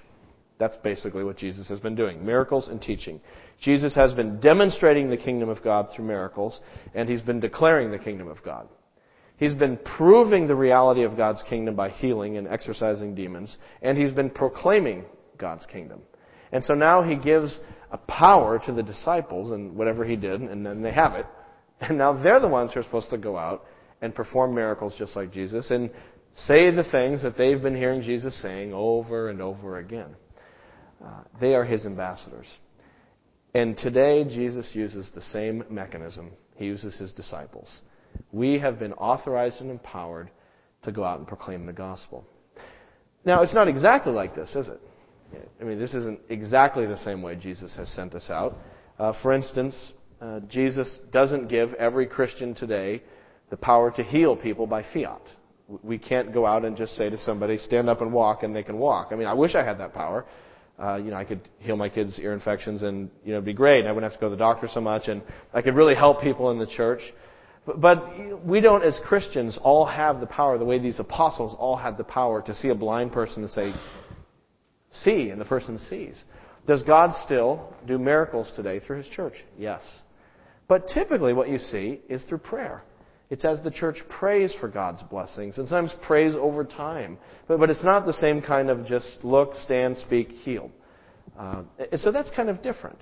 That's 0.59 0.77
basically 0.77 1.23
what 1.23 1.37
Jesus 1.37 1.67
has 1.69 1.79
been 1.79 1.95
doing 1.95 2.23
miracles 2.23 2.67
and 2.67 2.79
teaching. 2.79 3.19
Jesus 3.59 3.95
has 3.95 4.13
been 4.13 4.39
demonstrating 4.39 5.09
the 5.09 5.17
kingdom 5.17 5.49
of 5.49 5.63
God 5.63 5.87
through 5.89 6.05
miracles, 6.05 6.61
and 6.93 7.09
he's 7.09 7.23
been 7.23 7.39
declaring 7.39 7.89
the 7.89 7.97
kingdom 7.97 8.27
of 8.27 8.43
God. 8.43 8.67
He's 9.37 9.55
been 9.55 9.77
proving 9.77 10.45
the 10.45 10.55
reality 10.55 11.01
of 11.01 11.17
God's 11.17 11.41
kingdom 11.41 11.75
by 11.75 11.89
healing 11.89 12.37
and 12.37 12.47
exorcising 12.47 13.15
demons, 13.15 13.57
and 13.81 13.97
he's 13.97 14.11
been 14.11 14.29
proclaiming 14.29 15.03
God's 15.39 15.65
kingdom. 15.65 16.01
And 16.51 16.63
so 16.63 16.75
now 16.75 17.01
he 17.01 17.15
gives 17.15 17.59
a 17.91 17.97
power 17.97 18.61
to 18.67 18.71
the 18.71 18.83
disciples, 18.83 19.49
and 19.49 19.75
whatever 19.75 20.05
he 20.05 20.15
did, 20.15 20.41
and 20.41 20.63
then 20.63 20.83
they 20.83 20.91
have 20.91 21.15
it. 21.15 21.25
And 21.81 21.97
now 21.97 22.13
they're 22.21 22.39
the 22.39 22.47
ones 22.47 22.73
who 22.73 22.79
are 22.79 22.83
supposed 22.83 23.09
to 23.09 23.17
go 23.17 23.37
out 23.37 23.65
and 24.01 24.13
perform 24.13 24.53
miracles 24.55 24.95
just 24.97 25.15
like 25.15 25.31
Jesus 25.31 25.71
and 25.71 25.89
say 26.35 26.71
the 26.71 26.83
things 26.83 27.23
that 27.23 27.37
they've 27.37 27.61
been 27.61 27.75
hearing 27.75 28.01
Jesus 28.01 28.39
saying 28.41 28.73
over 28.73 29.29
and 29.29 29.41
over 29.41 29.77
again. 29.77 30.15
Uh, 31.03 31.23
they 31.39 31.55
are 31.55 31.65
his 31.65 31.85
ambassadors. 31.85 32.47
And 33.53 33.75
today, 33.75 34.23
Jesus 34.23 34.71
uses 34.73 35.11
the 35.13 35.21
same 35.21 35.63
mechanism. 35.69 36.31
He 36.55 36.65
uses 36.65 36.97
his 36.97 37.11
disciples. 37.11 37.81
We 38.31 38.59
have 38.59 38.79
been 38.79 38.93
authorized 38.93 39.61
and 39.61 39.71
empowered 39.71 40.29
to 40.83 40.91
go 40.91 41.03
out 41.03 41.19
and 41.19 41.27
proclaim 41.27 41.65
the 41.65 41.73
gospel. 41.73 42.25
Now, 43.25 43.41
it's 43.41 43.53
not 43.53 43.67
exactly 43.67 44.13
like 44.13 44.35
this, 44.35 44.55
is 44.55 44.67
it? 44.67 44.79
I 45.59 45.63
mean, 45.63 45.79
this 45.79 45.93
isn't 45.93 46.19
exactly 46.29 46.85
the 46.85 46.97
same 46.97 47.21
way 47.21 47.35
Jesus 47.35 47.75
has 47.75 47.89
sent 47.89 48.15
us 48.15 48.29
out. 48.29 48.57
Uh, 48.99 49.13
for 49.21 49.33
instance, 49.33 49.93
uh, 50.21 50.39
Jesus 50.41 50.99
doesn't 51.11 51.47
give 51.47 51.73
every 51.73 52.05
Christian 52.05 52.53
today 52.53 53.01
the 53.49 53.57
power 53.57 53.91
to 53.91 54.03
heal 54.03 54.35
people 54.37 54.67
by 54.67 54.83
fiat. 54.93 55.21
We 55.81 55.97
can't 55.97 56.33
go 56.33 56.45
out 56.45 56.63
and 56.63 56.77
just 56.77 56.95
say 56.95 57.09
to 57.09 57.17
somebody, 57.17 57.57
stand 57.57 57.89
up 57.89 58.01
and 58.01 58.13
walk, 58.13 58.43
and 58.43 58.55
they 58.55 58.63
can 58.63 58.77
walk. 58.77 59.09
I 59.11 59.15
mean, 59.15 59.27
I 59.27 59.33
wish 59.33 59.55
I 59.55 59.63
had 59.63 59.79
that 59.79 59.93
power. 59.93 60.25
Uh, 60.77 60.97
you 60.97 61.11
know, 61.11 61.17
I 61.17 61.25
could 61.25 61.41
heal 61.59 61.75
my 61.75 61.89
kids' 61.89 62.19
ear 62.19 62.33
infections 62.33 62.81
and, 62.81 63.09
you 63.23 63.31
know, 63.31 63.37
it'd 63.37 63.45
be 63.45 63.53
great. 63.53 63.85
I 63.85 63.91
wouldn't 63.91 64.11
have 64.11 64.19
to 64.19 64.21
go 64.21 64.29
to 64.29 64.35
the 64.35 64.37
doctor 64.37 64.67
so 64.67 64.81
much 64.81 65.07
and 65.07 65.21
I 65.53 65.61
could 65.61 65.75
really 65.75 65.93
help 65.93 66.21
people 66.21 66.49
in 66.49 66.57
the 66.57 66.65
church. 66.65 67.01
But, 67.67 67.79
but 67.79 68.45
we 68.45 68.61
don't, 68.61 68.83
as 68.83 68.99
Christians, 69.05 69.59
all 69.61 69.85
have 69.85 70.19
the 70.19 70.25
power 70.25 70.57
the 70.57 70.65
way 70.65 70.79
these 70.79 70.99
apostles 70.99 71.55
all 71.59 71.75
had 71.75 71.97
the 71.97 72.03
power 72.03 72.41
to 72.43 72.55
see 72.55 72.69
a 72.69 72.75
blind 72.75 73.11
person 73.11 73.43
and 73.43 73.51
say, 73.51 73.73
see, 74.91 75.29
and 75.29 75.39
the 75.39 75.45
person 75.45 75.77
sees. 75.77 76.23
Does 76.65 76.81
God 76.81 77.13
still 77.25 77.73
do 77.85 77.99
miracles 77.99 78.51
today 78.55 78.79
through 78.79 78.97
His 78.97 79.07
church? 79.07 79.35
Yes. 79.59 80.01
But 80.71 80.87
typically 80.87 81.33
what 81.33 81.49
you 81.49 81.57
see 81.57 81.99
is 82.07 82.23
through 82.23 82.37
prayer. 82.37 82.81
It's 83.29 83.43
as 83.43 83.61
the 83.61 83.71
church 83.71 83.97
prays 84.07 84.55
for 84.57 84.69
God's 84.69 85.03
blessings 85.03 85.57
and 85.57 85.67
sometimes 85.67 85.93
prays 86.01 86.33
over 86.33 86.63
time. 86.63 87.17
But, 87.49 87.59
but 87.59 87.69
it's 87.69 87.83
not 87.83 88.05
the 88.05 88.13
same 88.13 88.41
kind 88.41 88.69
of 88.69 88.85
just 88.85 89.21
look, 89.21 89.55
stand, 89.57 89.97
speak, 89.97 90.29
heal. 90.29 90.71
Uh, 91.37 91.63
so 91.97 92.13
that's 92.13 92.31
kind 92.31 92.49
of 92.49 92.61
different. 92.61 92.99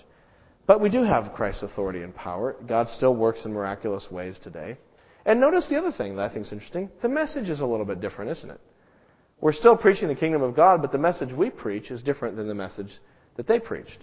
But 0.66 0.82
we 0.82 0.90
do 0.90 1.04
have 1.04 1.36
Christ's 1.36 1.62
authority 1.62 2.02
and 2.02 2.16
power. 2.16 2.56
God 2.68 2.90
still 2.90 3.16
works 3.16 3.46
in 3.46 3.54
miraculous 3.54 4.08
ways 4.10 4.40
today. 4.42 4.76
And 5.24 5.40
notice 5.40 5.70
the 5.70 5.78
other 5.78 5.92
thing 5.92 6.16
that 6.16 6.24
I 6.24 6.34
think 6.34 6.48
is 6.48 6.52
interesting. 6.52 6.90
The 7.04 7.10
message 7.10 7.50
is 7.50 7.60
a 7.62 7.68
little 7.68 7.86
bit 7.86 8.02
different, 8.02 8.32
isn't 8.32 8.50
it? 8.50 8.62
We're 9.42 9.54
still 9.54 9.78
preaching 9.78 10.08
the 10.08 10.16
kingdom 10.16 10.42
of 10.42 10.56
God, 10.56 10.82
but 10.82 10.92
the 10.92 10.98
message 10.98 11.32
we 11.34 11.52
preach 11.52 11.92
is 11.92 12.02
different 12.02 12.36
than 12.36 12.48
the 12.48 12.56
message 12.56 12.98
that 13.36 13.46
they 13.46 13.60
preached. 13.60 14.00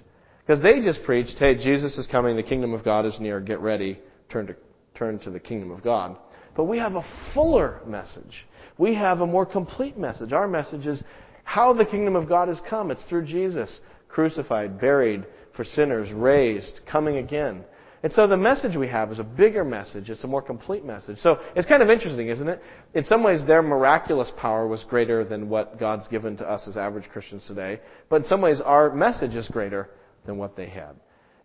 Because 0.47 0.63
they 0.63 0.81
just 0.81 1.03
preached, 1.03 1.39
hey, 1.39 1.57
Jesus 1.57 1.99
is 1.99 2.07
coming, 2.07 2.37
the 2.37 2.43
kingdom 2.43 2.73
of 2.73 2.85
God 2.85 3.05
is 3.05 3.19
near, 3.19 3.41
get 3.41 3.61
ready, 3.61 3.99
turn 4.29 4.47
to, 4.47 4.57
turn 4.95 5.19
to 5.21 5.31
the 5.31 5.41
kingdom 5.41 5.73
of 5.73 5.83
God. 5.83 6.17
But 6.55 6.65
we 6.65 6.79
have 6.79 6.95
a 6.95 7.05
fuller 7.35 7.81
message. 7.85 8.47
We 8.79 8.95
have 8.95 9.21
a 9.21 9.27
more 9.27 9.45
complete 9.45 9.99
message. 9.99 10.33
Our 10.33 10.47
message 10.47 10.87
is 10.87 11.03
how 11.43 11.73
the 11.73 11.85
kingdom 11.85 12.15
of 12.15 12.29
God 12.29 12.47
has 12.49 12.61
come. 12.69 12.91
It's 12.93 13.05
through 13.05 13.27
Jesus, 13.27 13.81
crucified, 14.09 14.81
buried 14.81 15.27
for 15.57 15.65
sinners, 15.65 16.13
raised, 16.13 16.81
coming 16.87 17.17
again. 17.17 17.65
And 18.05 18.13
so 18.13 18.29
the 18.29 18.37
message 18.37 18.77
we 18.77 18.87
have 18.87 19.11
is 19.11 19.19
a 19.19 19.25
bigger 19.25 19.65
message. 19.65 20.11
It's 20.11 20.23
a 20.23 20.29
more 20.29 20.43
complete 20.43 20.85
message. 20.85 21.19
So 21.19 21.41
it's 21.57 21.67
kind 21.67 21.83
of 21.83 21.91
interesting, 21.91 22.29
isn't 22.29 22.49
it? 22.49 22.63
In 22.95 23.03
some 23.03 23.25
ways, 23.25 23.45
their 23.45 23.63
miraculous 23.63 24.31
power 24.37 24.69
was 24.69 24.85
greater 24.85 25.25
than 25.25 25.49
what 25.49 25.81
God's 25.81 26.07
given 26.07 26.37
to 26.37 26.49
us 26.49 26.69
as 26.69 26.77
average 26.77 27.09
Christians 27.09 27.49
today. 27.49 27.81
But 28.09 28.17
in 28.17 28.25
some 28.25 28.41
ways, 28.41 28.61
our 28.61 28.95
message 28.95 29.35
is 29.35 29.49
greater 29.49 29.89
than 30.27 30.39
what 30.39 30.57
they 30.57 30.67
had. 30.69 30.97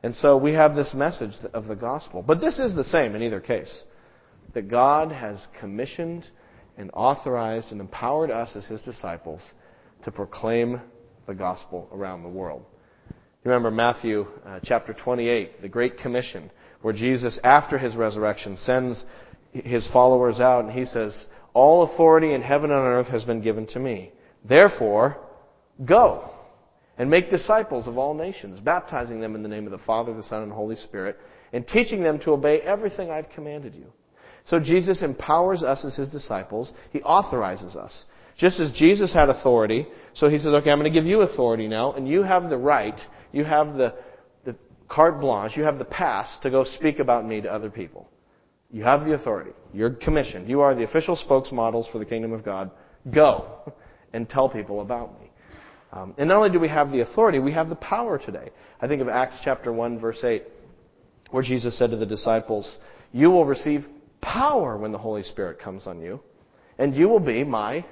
And 0.03 0.15
so 0.15 0.37
we 0.37 0.53
have 0.53 0.75
this 0.75 0.93
message 0.93 1.33
of 1.53 1.67
the 1.67 1.75
gospel. 1.75 2.23
But 2.23 2.41
this 2.41 2.59
is 2.59 2.75
the 2.75 2.83
same 2.83 3.15
in 3.15 3.21
either 3.21 3.39
case. 3.39 3.83
That 4.53 4.69
God 4.69 5.11
has 5.11 5.47
commissioned 5.59 6.27
and 6.77 6.89
authorized 6.93 7.71
and 7.71 7.79
empowered 7.79 8.31
us 8.31 8.55
as 8.55 8.65
His 8.65 8.81
disciples 8.81 9.41
to 10.03 10.11
proclaim 10.11 10.81
the 11.27 11.35
gospel 11.35 11.87
around 11.91 12.23
the 12.23 12.29
world. 12.29 12.65
You 13.09 13.49
remember 13.49 13.71
Matthew 13.71 14.25
uh, 14.45 14.59
chapter 14.63 14.93
28, 14.93 15.61
the 15.61 15.69
Great 15.69 15.97
Commission, 15.97 16.51
where 16.81 16.93
Jesus, 16.93 17.39
after 17.43 17.77
His 17.77 17.95
resurrection, 17.95 18.57
sends 18.57 19.05
His 19.51 19.87
followers 19.91 20.39
out 20.39 20.65
and 20.65 20.73
He 20.73 20.85
says, 20.85 21.27
All 21.53 21.83
authority 21.83 22.33
in 22.33 22.41
heaven 22.41 22.71
and 22.71 22.79
on 22.79 22.85
earth 22.85 23.07
has 23.07 23.23
been 23.23 23.41
given 23.41 23.67
to 23.67 23.79
me. 23.79 24.11
Therefore, 24.43 25.17
go 25.85 26.30
and 27.01 27.09
make 27.09 27.31
disciples 27.31 27.87
of 27.87 27.97
all 27.97 28.13
nations, 28.13 28.59
baptizing 28.59 29.19
them 29.19 29.33
in 29.33 29.41
the 29.41 29.49
name 29.49 29.65
of 29.65 29.71
the 29.71 29.79
Father, 29.79 30.13
the 30.13 30.21
Son, 30.21 30.43
and 30.43 30.51
the 30.51 30.55
Holy 30.55 30.75
Spirit, 30.75 31.17
and 31.51 31.67
teaching 31.67 32.03
them 32.03 32.19
to 32.19 32.29
obey 32.29 32.61
everything 32.61 33.09
I've 33.09 33.27
commanded 33.31 33.73
you. 33.73 33.87
So 34.43 34.59
Jesus 34.59 35.01
empowers 35.01 35.63
us 35.63 35.83
as 35.83 35.95
his 35.95 36.11
disciples. 36.11 36.71
He 36.91 37.01
authorizes 37.01 37.75
us. 37.75 38.05
Just 38.37 38.59
as 38.59 38.69
Jesus 38.69 39.11
had 39.15 39.29
authority, 39.29 39.87
so 40.13 40.29
he 40.29 40.37
says, 40.37 40.53
okay, 40.53 40.69
I'm 40.69 40.77
going 40.77 40.93
to 40.93 40.95
give 40.95 41.07
you 41.07 41.21
authority 41.21 41.67
now, 41.67 41.93
and 41.93 42.07
you 42.07 42.21
have 42.21 42.51
the 42.51 42.57
right, 42.59 43.01
you 43.31 43.45
have 43.45 43.77
the, 43.77 43.95
the 44.45 44.55
carte 44.87 45.19
blanche, 45.19 45.57
you 45.57 45.63
have 45.63 45.79
the 45.79 45.85
pass 45.85 46.37
to 46.41 46.51
go 46.51 46.63
speak 46.63 46.99
about 46.99 47.25
me 47.25 47.41
to 47.41 47.51
other 47.51 47.71
people. 47.71 48.11
You 48.69 48.83
have 48.83 49.05
the 49.05 49.15
authority. 49.15 49.53
You're 49.73 49.89
commissioned. 49.89 50.47
You 50.47 50.61
are 50.61 50.75
the 50.75 50.83
official 50.83 51.17
spokesmodels 51.17 51.91
for 51.91 51.97
the 51.97 52.05
kingdom 52.05 52.31
of 52.31 52.45
God. 52.45 52.69
Go 53.11 53.73
and 54.13 54.29
tell 54.29 54.47
people 54.47 54.81
about 54.81 55.19
me. 55.19 55.30
Um, 55.93 56.15
and 56.17 56.29
not 56.29 56.37
only 56.37 56.49
do 56.49 56.59
we 56.59 56.69
have 56.69 56.91
the 56.91 57.01
authority, 57.01 57.39
we 57.39 57.51
have 57.51 57.69
the 57.69 57.75
power 57.75 58.17
today. 58.17 58.49
I 58.79 58.87
think 58.87 59.01
of 59.01 59.09
Acts 59.09 59.39
chapter 59.43 59.73
1, 59.73 59.99
verse 59.99 60.23
8, 60.23 60.43
where 61.31 61.43
Jesus 61.43 61.77
said 61.77 61.91
to 61.91 61.97
the 61.97 62.05
disciples, 62.05 62.77
You 63.11 63.29
will 63.29 63.45
receive 63.45 63.85
power 64.21 64.77
when 64.77 64.91
the 64.91 64.97
Holy 64.97 65.23
Spirit 65.23 65.59
comes 65.59 65.87
on 65.87 66.01
you, 66.01 66.21
and 66.77 66.95
you 66.95 67.09
will 67.09 67.19
be 67.19 67.43
my 67.43 67.85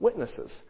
witnesses 0.00 0.62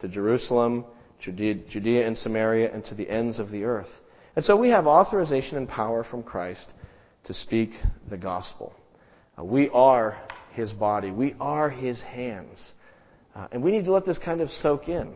to 0.00 0.08
Jerusalem, 0.08 0.84
Judea, 1.20 1.54
Judea 1.68 2.06
and 2.06 2.16
Samaria, 2.16 2.72
and 2.72 2.84
to 2.86 2.94
the 2.94 3.08
ends 3.08 3.38
of 3.38 3.50
the 3.50 3.64
earth. 3.64 3.90
And 4.36 4.44
so 4.44 4.56
we 4.56 4.70
have 4.70 4.86
authorization 4.86 5.56
and 5.56 5.68
power 5.68 6.04
from 6.04 6.22
Christ 6.22 6.72
to 7.24 7.34
speak 7.34 7.70
the 8.08 8.16
gospel. 8.16 8.72
Uh, 9.38 9.44
we 9.44 9.68
are 9.70 10.20
his 10.52 10.72
body. 10.72 11.10
We 11.10 11.34
are 11.40 11.70
his 11.70 12.02
hands. 12.02 12.72
Uh, 13.34 13.48
and 13.52 13.62
we 13.62 13.72
need 13.72 13.84
to 13.86 13.92
let 13.92 14.04
this 14.04 14.18
kind 14.18 14.40
of 14.40 14.50
soak 14.50 14.88
in. 14.88 15.14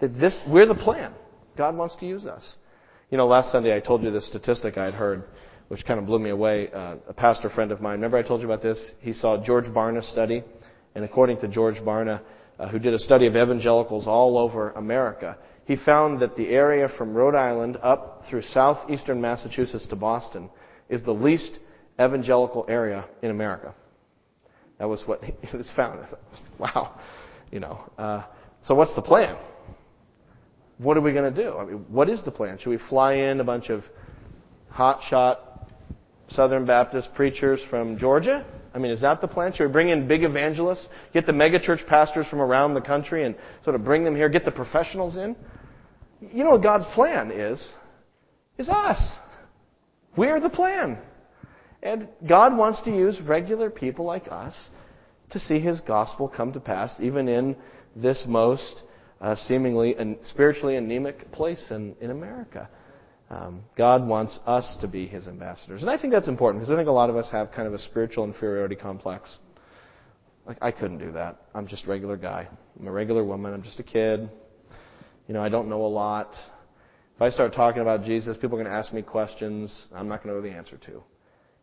That 0.00 0.18
this, 0.18 0.40
we're 0.48 0.66
the 0.66 0.74
plan. 0.74 1.12
God 1.56 1.76
wants 1.76 1.96
to 1.96 2.06
use 2.06 2.26
us. 2.26 2.56
You 3.10 3.18
know, 3.18 3.26
last 3.26 3.52
Sunday 3.52 3.74
I 3.74 3.80
told 3.80 4.02
you 4.02 4.10
this 4.10 4.26
statistic 4.26 4.76
I 4.76 4.84
had 4.84 4.94
heard, 4.94 5.24
which 5.68 5.84
kind 5.86 5.98
of 5.98 6.06
blew 6.06 6.18
me 6.18 6.30
away. 6.30 6.70
Uh, 6.70 6.96
a 7.08 7.14
pastor 7.14 7.48
friend 7.48 7.72
of 7.72 7.80
mine, 7.80 7.92
remember 7.92 8.18
I 8.18 8.22
told 8.22 8.40
you 8.42 8.46
about 8.46 8.62
this? 8.62 8.92
He 9.00 9.12
saw 9.12 9.42
George 9.42 9.66
Barna's 9.66 10.08
study, 10.08 10.42
and 10.94 11.04
according 11.04 11.40
to 11.40 11.48
George 11.48 11.76
Barna, 11.76 12.20
uh, 12.58 12.68
who 12.68 12.78
did 12.78 12.94
a 12.94 12.98
study 12.98 13.26
of 13.26 13.36
evangelicals 13.36 14.06
all 14.06 14.38
over 14.38 14.70
America, 14.72 15.38
he 15.64 15.76
found 15.76 16.20
that 16.20 16.36
the 16.36 16.48
area 16.48 16.88
from 16.88 17.14
Rhode 17.14 17.34
Island 17.34 17.78
up 17.82 18.24
through 18.28 18.42
southeastern 18.42 19.20
Massachusetts 19.20 19.86
to 19.88 19.96
Boston 19.96 20.50
is 20.88 21.02
the 21.02 21.12
least 21.12 21.58
evangelical 22.00 22.64
area 22.68 23.06
in 23.22 23.30
America. 23.30 23.74
That 24.78 24.88
was 24.88 25.02
what 25.06 25.22
he 25.42 25.56
was 25.56 25.70
found. 25.74 26.00
Wow, 26.58 27.00
you 27.50 27.60
know. 27.60 27.80
Uh, 27.98 28.24
so 28.62 28.74
what's 28.74 28.94
the 28.94 29.02
plan? 29.02 29.36
What 30.78 30.96
are 30.96 31.00
we 31.00 31.12
going 31.12 31.32
to 31.32 31.42
do? 31.42 31.56
I 31.56 31.64
mean, 31.64 31.86
what 31.88 32.08
is 32.08 32.22
the 32.24 32.30
plan? 32.30 32.58
Should 32.58 32.70
we 32.70 32.78
fly 32.78 33.14
in 33.14 33.40
a 33.40 33.44
bunch 33.44 33.70
of 33.70 33.82
hotshot 34.72 35.38
Southern 36.28 36.66
Baptist 36.66 37.14
preachers 37.14 37.62
from 37.70 37.98
Georgia? 37.98 38.44
I 38.74 38.78
mean, 38.78 38.90
is 38.90 39.00
that 39.00 39.22
the 39.22 39.28
plan? 39.28 39.54
Should 39.54 39.66
we 39.68 39.72
bring 39.72 39.88
in 39.88 40.06
big 40.06 40.22
evangelists, 40.22 40.88
get 41.14 41.24
the 41.24 41.32
megachurch 41.32 41.86
pastors 41.86 42.26
from 42.26 42.40
around 42.40 42.74
the 42.74 42.82
country 42.82 43.24
and 43.24 43.34
sort 43.64 43.74
of 43.74 43.84
bring 43.84 44.04
them 44.04 44.14
here, 44.14 44.28
get 44.28 44.44
the 44.44 44.52
professionals 44.52 45.16
in? 45.16 45.34
You 46.20 46.44
know 46.44 46.50
what 46.50 46.62
God's 46.62 46.86
plan 46.94 47.30
is? 47.30 47.72
Is 48.58 48.68
us. 48.68 49.16
We're 50.16 50.40
the 50.40 50.50
plan. 50.50 50.98
And 51.82 52.08
God 52.26 52.56
wants 52.56 52.82
to 52.82 52.90
use 52.90 53.20
regular 53.20 53.70
people 53.70 54.04
like 54.04 54.28
us 54.30 54.68
to 55.30 55.38
see 55.38 55.58
His 55.58 55.80
gospel 55.80 56.28
come 56.28 56.52
to 56.52 56.60
pass, 56.60 56.94
even 57.00 57.28
in 57.28 57.56
this 57.94 58.24
most 58.28 58.82
uh, 59.20 59.34
seemingly 59.34 59.94
an, 59.96 60.18
spiritually 60.22 60.76
anemic 60.76 61.30
place 61.32 61.70
in, 61.70 61.96
in 62.00 62.10
America. 62.10 62.68
Um, 63.28 63.62
God 63.76 64.06
wants 64.06 64.38
us 64.46 64.76
to 64.80 64.88
be 64.88 65.06
His 65.06 65.26
ambassadors. 65.26 65.82
And 65.82 65.90
I 65.90 65.98
think 65.98 66.12
that's 66.12 66.28
important 66.28 66.62
because 66.62 66.72
I 66.72 66.78
think 66.78 66.88
a 66.88 66.92
lot 66.92 67.10
of 67.10 67.16
us 67.16 67.30
have 67.30 67.50
kind 67.50 67.66
of 67.66 67.74
a 67.74 67.78
spiritual 67.78 68.24
inferiority 68.24 68.76
complex. 68.76 69.38
Like, 70.46 70.58
I 70.62 70.70
couldn't 70.70 70.98
do 70.98 71.12
that. 71.12 71.40
I'm 71.54 71.66
just 71.66 71.86
a 71.86 71.88
regular 71.88 72.16
guy. 72.16 72.46
I'm 72.78 72.86
a 72.86 72.92
regular 72.92 73.24
woman. 73.24 73.52
I'm 73.52 73.62
just 73.62 73.80
a 73.80 73.82
kid. 73.82 74.30
You 75.26 75.34
know, 75.34 75.42
I 75.42 75.48
don't 75.48 75.68
know 75.68 75.84
a 75.84 75.88
lot. 75.88 76.30
If 77.16 77.22
I 77.22 77.30
start 77.30 77.52
talking 77.52 77.82
about 77.82 78.04
Jesus, 78.04 78.36
people 78.36 78.58
are 78.58 78.62
going 78.62 78.72
to 78.72 78.78
ask 78.78 78.92
me 78.92 79.02
questions 79.02 79.88
I'm 79.92 80.06
not 80.06 80.22
going 80.22 80.34
to 80.34 80.40
know 80.40 80.48
the 80.48 80.56
answer 80.56 80.76
to. 80.76 81.02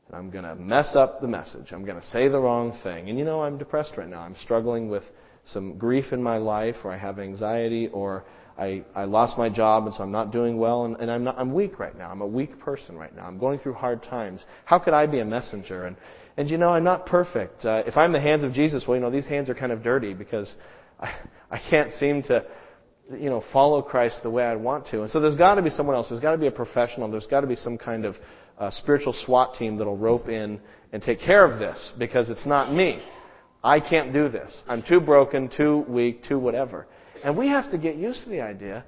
And 0.08 0.16
I'm 0.16 0.30
going 0.32 0.44
to 0.44 0.56
mess 0.56 0.96
up 0.98 1.22
the 1.22 1.28
message. 1.28 1.72
I'm 1.72 1.86
going 1.86 2.00
to 2.00 2.06
say 2.08 2.28
the 2.28 2.42
wrong 2.42 2.78
thing. 2.84 3.08
And 3.08 3.18
you 3.18 3.24
know, 3.24 3.42
I'm 3.42 3.58
depressed 3.58 3.94
right 3.96 4.10
now. 4.10 4.20
I'm 4.20 4.36
struggling 4.36 4.90
with 4.90 5.04
some 5.46 5.78
grief 5.78 6.14
in 6.14 6.22
my 6.22 6.38
life, 6.38 6.76
or 6.84 6.92
I 6.92 6.98
have 6.98 7.20
anxiety, 7.20 7.88
or 7.88 8.24
I, 8.58 8.84
I 8.94 9.06
lost 9.06 9.38
my 9.38 9.50
job 9.50 9.86
and 9.88 9.96
so 9.96 10.04
I'm 10.04 10.12
not 10.12 10.32
doing 10.32 10.58
well, 10.58 10.86
and, 10.86 10.96
and 10.98 11.12
I'm, 11.12 11.24
not, 11.24 11.38
I'm 11.38 11.54
weak 11.54 11.80
right 11.80 11.98
now. 11.98 12.10
I'm 12.10 12.22
a 12.22 12.28
weak 12.28 12.60
person 12.60 12.98
right 12.98 13.16
now. 13.16 13.26
I'm 13.26 13.40
going 13.40 13.60
through 13.60 13.74
hard 13.74 14.04
times. 14.04 14.46
How 14.66 14.80
could 14.80 14.94
I 14.94 15.08
be 15.08 15.20
a 15.20 15.26
messenger? 15.26 15.86
And, 15.86 15.98
and 16.38 16.50
you 16.50 16.58
know, 16.58 16.70
I'm 16.70 16.84
not 16.84 17.06
perfect. 17.06 17.66
Uh, 17.66 17.84
if 17.86 17.98
I'm 17.98 18.12
the 18.12 18.22
hands 18.22 18.44
of 18.44 18.54
Jesus, 18.54 18.86
well, 18.88 18.96
you 18.96 19.02
know, 19.02 19.12
these 19.12 19.28
hands 19.28 19.50
are 19.50 19.56
kind 19.56 19.72
of 19.72 19.84
dirty 19.84 20.14
because 20.14 20.54
I, 21.00 21.14
I 21.50 21.60
can't 21.70 21.94
seem 21.94 22.24
to, 22.24 22.46
you 23.12 23.30
know, 23.30 23.44
follow 23.52 23.82
Christ 23.82 24.22
the 24.24 24.30
way 24.30 24.44
I 24.44 24.56
want 24.56 24.88
to. 24.88 25.02
And 25.02 25.12
so 25.12 25.20
there's 25.20 25.36
got 25.36 25.56
to 25.56 25.62
be 25.62 25.70
someone 25.70 25.96
else. 25.96 26.10
There's 26.10 26.22
got 26.22 26.32
to 26.32 26.38
be 26.38 26.48
a 26.48 26.52
professional. 26.52 27.10
There's 27.10 27.28
got 27.28 27.42
to 27.42 27.48
be 27.48 27.56
some 27.56 27.78
kind 27.78 28.06
of 28.06 28.16
uh, 28.58 28.70
spiritual 28.70 29.14
SWAT 29.14 29.56
team 29.56 29.78
that'll 29.78 29.98
rope 29.98 30.30
in 30.30 30.62
and 30.92 31.02
take 31.02 31.20
care 31.20 31.44
of 31.44 31.60
this 31.60 31.92
because 31.98 32.30
it's 32.30 32.46
not 32.46 32.72
me. 32.72 33.02
I 33.64 33.80
can't 33.80 34.12
do 34.12 34.28
this. 34.28 34.64
I'm 34.68 34.84
too 34.84 35.00
broken, 35.00 35.50
too 35.50 35.86
weak, 35.88 36.24
too 36.24 36.38
whatever. 36.38 36.86
And 37.24 37.38
we 37.38 37.48
have 37.48 37.72
to 37.72 37.78
get 37.78 37.96
used 37.96 38.24
to 38.26 38.30
the 38.30 38.42
idea 38.42 38.84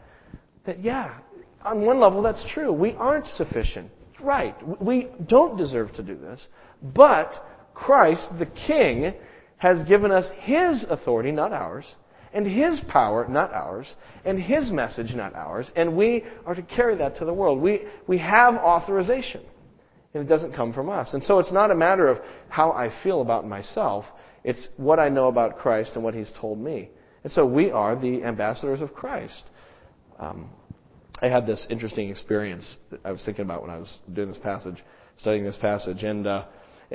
that, 0.66 0.80
yeah, 0.80 1.20
on 1.64 1.86
one 1.86 2.00
level 2.00 2.22
that's 2.22 2.46
true. 2.52 2.72
We 2.72 2.94
aren't 2.94 3.28
sufficient. 3.28 3.92
Right. 4.20 4.56
We 4.82 5.10
don't 5.28 5.58
deserve 5.58 5.94
to 5.94 6.04
do 6.04 6.16
this. 6.16 6.48
But 6.82 7.34
Christ, 7.74 8.30
the 8.38 8.46
King, 8.46 9.14
has 9.58 9.84
given 9.88 10.12
us 10.12 10.30
His 10.40 10.86
authority, 10.90 11.32
not 11.32 11.52
ours, 11.52 11.86
and 12.34 12.46
His 12.46 12.82
power, 12.90 13.26
not 13.30 13.54
ours, 13.54 13.96
and 14.26 14.40
His 14.40 14.72
message, 14.72 15.16
not 15.16 15.34
ours, 15.34 15.72
and 15.76 15.96
we 15.96 16.26
are 16.46 16.54
to 16.54 16.62
carry 16.62 16.96
that 16.96 17.16
to 17.18 17.26
the 17.26 17.34
world. 17.34 17.62
We, 17.62 17.84
we 18.08 18.18
have 18.18 18.56
authorization, 18.56 19.42
and 20.14 20.24
it 20.24 20.28
doesn't 20.28 20.54
come 20.54 20.74
from 20.74 20.90
us. 20.90 21.14
And 21.14 21.24
so 21.24 21.40
it's 21.40 21.54
not 21.54 21.72
a 21.72 21.76
matter 21.76 22.08
of 22.08 22.20
how 22.50 22.72
I 22.72 22.92
feel 23.04 23.22
about 23.22 23.48
myself. 23.48 24.06
It's 24.46 24.70
what 24.78 25.00
I 25.00 25.10
know 25.10 25.28
about 25.28 25.58
Christ 25.58 25.96
and 25.96 26.04
what 26.04 26.14
He's 26.14 26.32
told 26.40 26.60
me. 26.60 26.90
And 27.24 27.34
so 27.34 27.48
we 27.48 27.72
are 27.72 28.00
the 28.00 28.24
ambassadors 28.24 28.80
of 28.80 28.94
Christ. 28.94 29.44
Um, 30.20 30.52
I 31.20 31.30
had 31.30 31.48
this 31.48 31.66
interesting 31.72 32.10
experience 32.10 32.78
I 33.04 33.12
was 33.12 33.26
thinking 33.26 33.44
about 33.44 33.64
when 33.64 33.72
I 33.72 33.80
was 33.80 33.98
doing 34.14 34.28
this 34.28 34.38
passage, 34.38 34.84
studying 35.18 35.44
this 35.44 35.58
passage, 35.58 36.04
and 36.04 36.28
uh, 36.28 36.46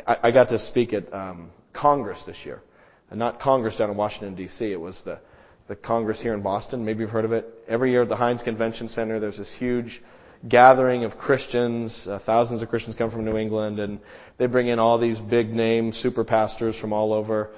I, 0.06 0.16
I 0.24 0.30
got 0.30 0.48
to 0.50 0.60
speak 0.60 0.92
at 0.92 1.12
um, 1.12 1.50
Congress 1.72 2.22
this 2.24 2.36
year. 2.44 2.62
And 3.10 3.18
not 3.18 3.40
Congress 3.40 3.76
down 3.76 3.90
in 3.90 3.96
Washington, 3.96 4.36
D.C., 4.36 4.70
it 4.70 4.80
was 4.80 5.02
the, 5.04 5.18
the 5.66 5.74
Congress 5.74 6.22
here 6.22 6.34
in 6.34 6.42
Boston. 6.42 6.84
Maybe 6.84 7.00
you've 7.00 7.10
heard 7.10 7.24
of 7.24 7.32
it. 7.32 7.46
Every 7.66 7.90
year 7.90 8.02
at 8.02 8.08
the 8.08 8.16
Hynes 8.16 8.44
Convention 8.44 8.88
Center, 8.88 9.18
there's 9.18 9.38
this 9.38 9.52
huge 9.58 10.00
gathering 10.48 11.04
of 11.04 11.16
Christians. 11.18 12.06
Uh, 12.08 12.18
thousands 12.24 12.62
of 12.62 12.68
Christians 12.68 12.96
come 12.96 13.10
from 13.10 13.24
New 13.24 13.36
England, 13.36 13.78
and 13.78 14.00
they 14.38 14.46
bring 14.46 14.68
in 14.68 14.78
all 14.78 14.98
these 14.98 15.18
big 15.18 15.50
name 15.50 15.92
super 15.92 16.24
pastors 16.24 16.76
from 16.78 16.92
all 16.92 17.12
over 17.12 17.50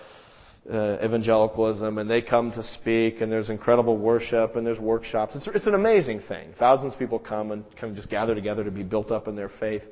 uh, 0.71 0.99
evangelicalism, 1.05 1.99
and 1.99 2.11
they 2.11 2.23
come 2.23 2.53
to 2.53 2.63
speak, 2.63 3.21
and 3.21 3.31
there's 3.31 3.51
incredible 3.51 3.99
worship, 3.99 4.57
and 4.57 4.67
there's 4.67 4.79
workshops. 4.79 5.35
It's, 5.35 5.47
it's 5.49 5.67
an 5.67 5.75
amazing 5.75 6.21
thing. 6.21 6.55
Thousands 6.59 6.93
of 6.95 6.99
people 6.99 7.19
come 7.19 7.51
and 7.51 7.65
kind 7.77 7.91
of 7.91 7.97
just 7.97 8.11
gather 8.11 8.35
together 8.35 8.65
to 8.65 8.71
be 8.71 8.83
built 8.83 9.11
up 9.11 9.29
in 9.29 9.37
their 9.37 9.51
faith. 9.61 9.83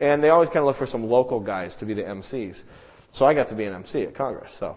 And 0.00 0.22
they 0.22 0.28
always 0.28 0.48
kind 0.48 0.60
of 0.60 0.66
look 0.66 0.76
for 0.76 0.86
some 0.86 1.04
local 1.04 1.40
guys 1.40 1.76
to 1.76 1.86
be 1.86 1.94
the 1.94 2.04
MCs. 2.04 2.60
So 3.12 3.24
I 3.24 3.34
got 3.34 3.48
to 3.48 3.56
be 3.56 3.64
an 3.64 3.74
MC 3.74 4.02
at 4.02 4.14
Congress. 4.14 4.54
So, 4.58 4.76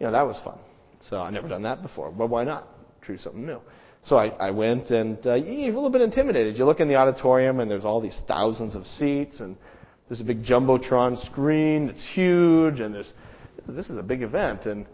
you 0.00 0.06
know, 0.06 0.12
that 0.12 0.22
was 0.22 0.40
fun. 0.44 0.58
So 1.02 1.18
I 1.18 1.30
never 1.30 1.48
done 1.48 1.62
that 1.64 1.82
before, 1.82 2.10
but 2.10 2.28
why 2.28 2.44
not? 2.44 2.66
Try 3.02 3.16
something 3.16 3.44
new. 3.44 3.60
So 4.04 4.16
I, 4.16 4.28
I 4.28 4.50
went 4.50 4.90
and 4.90 5.18
uh, 5.26 5.34
you're 5.34 5.72
a 5.72 5.74
little 5.74 5.90
bit 5.90 6.02
intimidated. 6.02 6.58
You 6.58 6.66
look 6.66 6.80
in 6.80 6.88
the 6.88 6.96
auditorium 6.96 7.60
and 7.60 7.70
there's 7.70 7.86
all 7.86 8.02
these 8.02 8.22
thousands 8.28 8.74
of 8.74 8.86
seats 8.86 9.40
and 9.40 9.56
there's 10.08 10.20
a 10.20 10.24
big 10.24 10.44
jumbotron 10.44 11.18
screen. 11.24 11.88
It's 11.88 12.06
huge 12.12 12.80
and 12.80 12.94
there's 12.94 13.12
this 13.66 13.88
is 13.88 13.96
a 13.96 14.02
big 14.02 14.22
event 14.22 14.66
and 14.66 14.86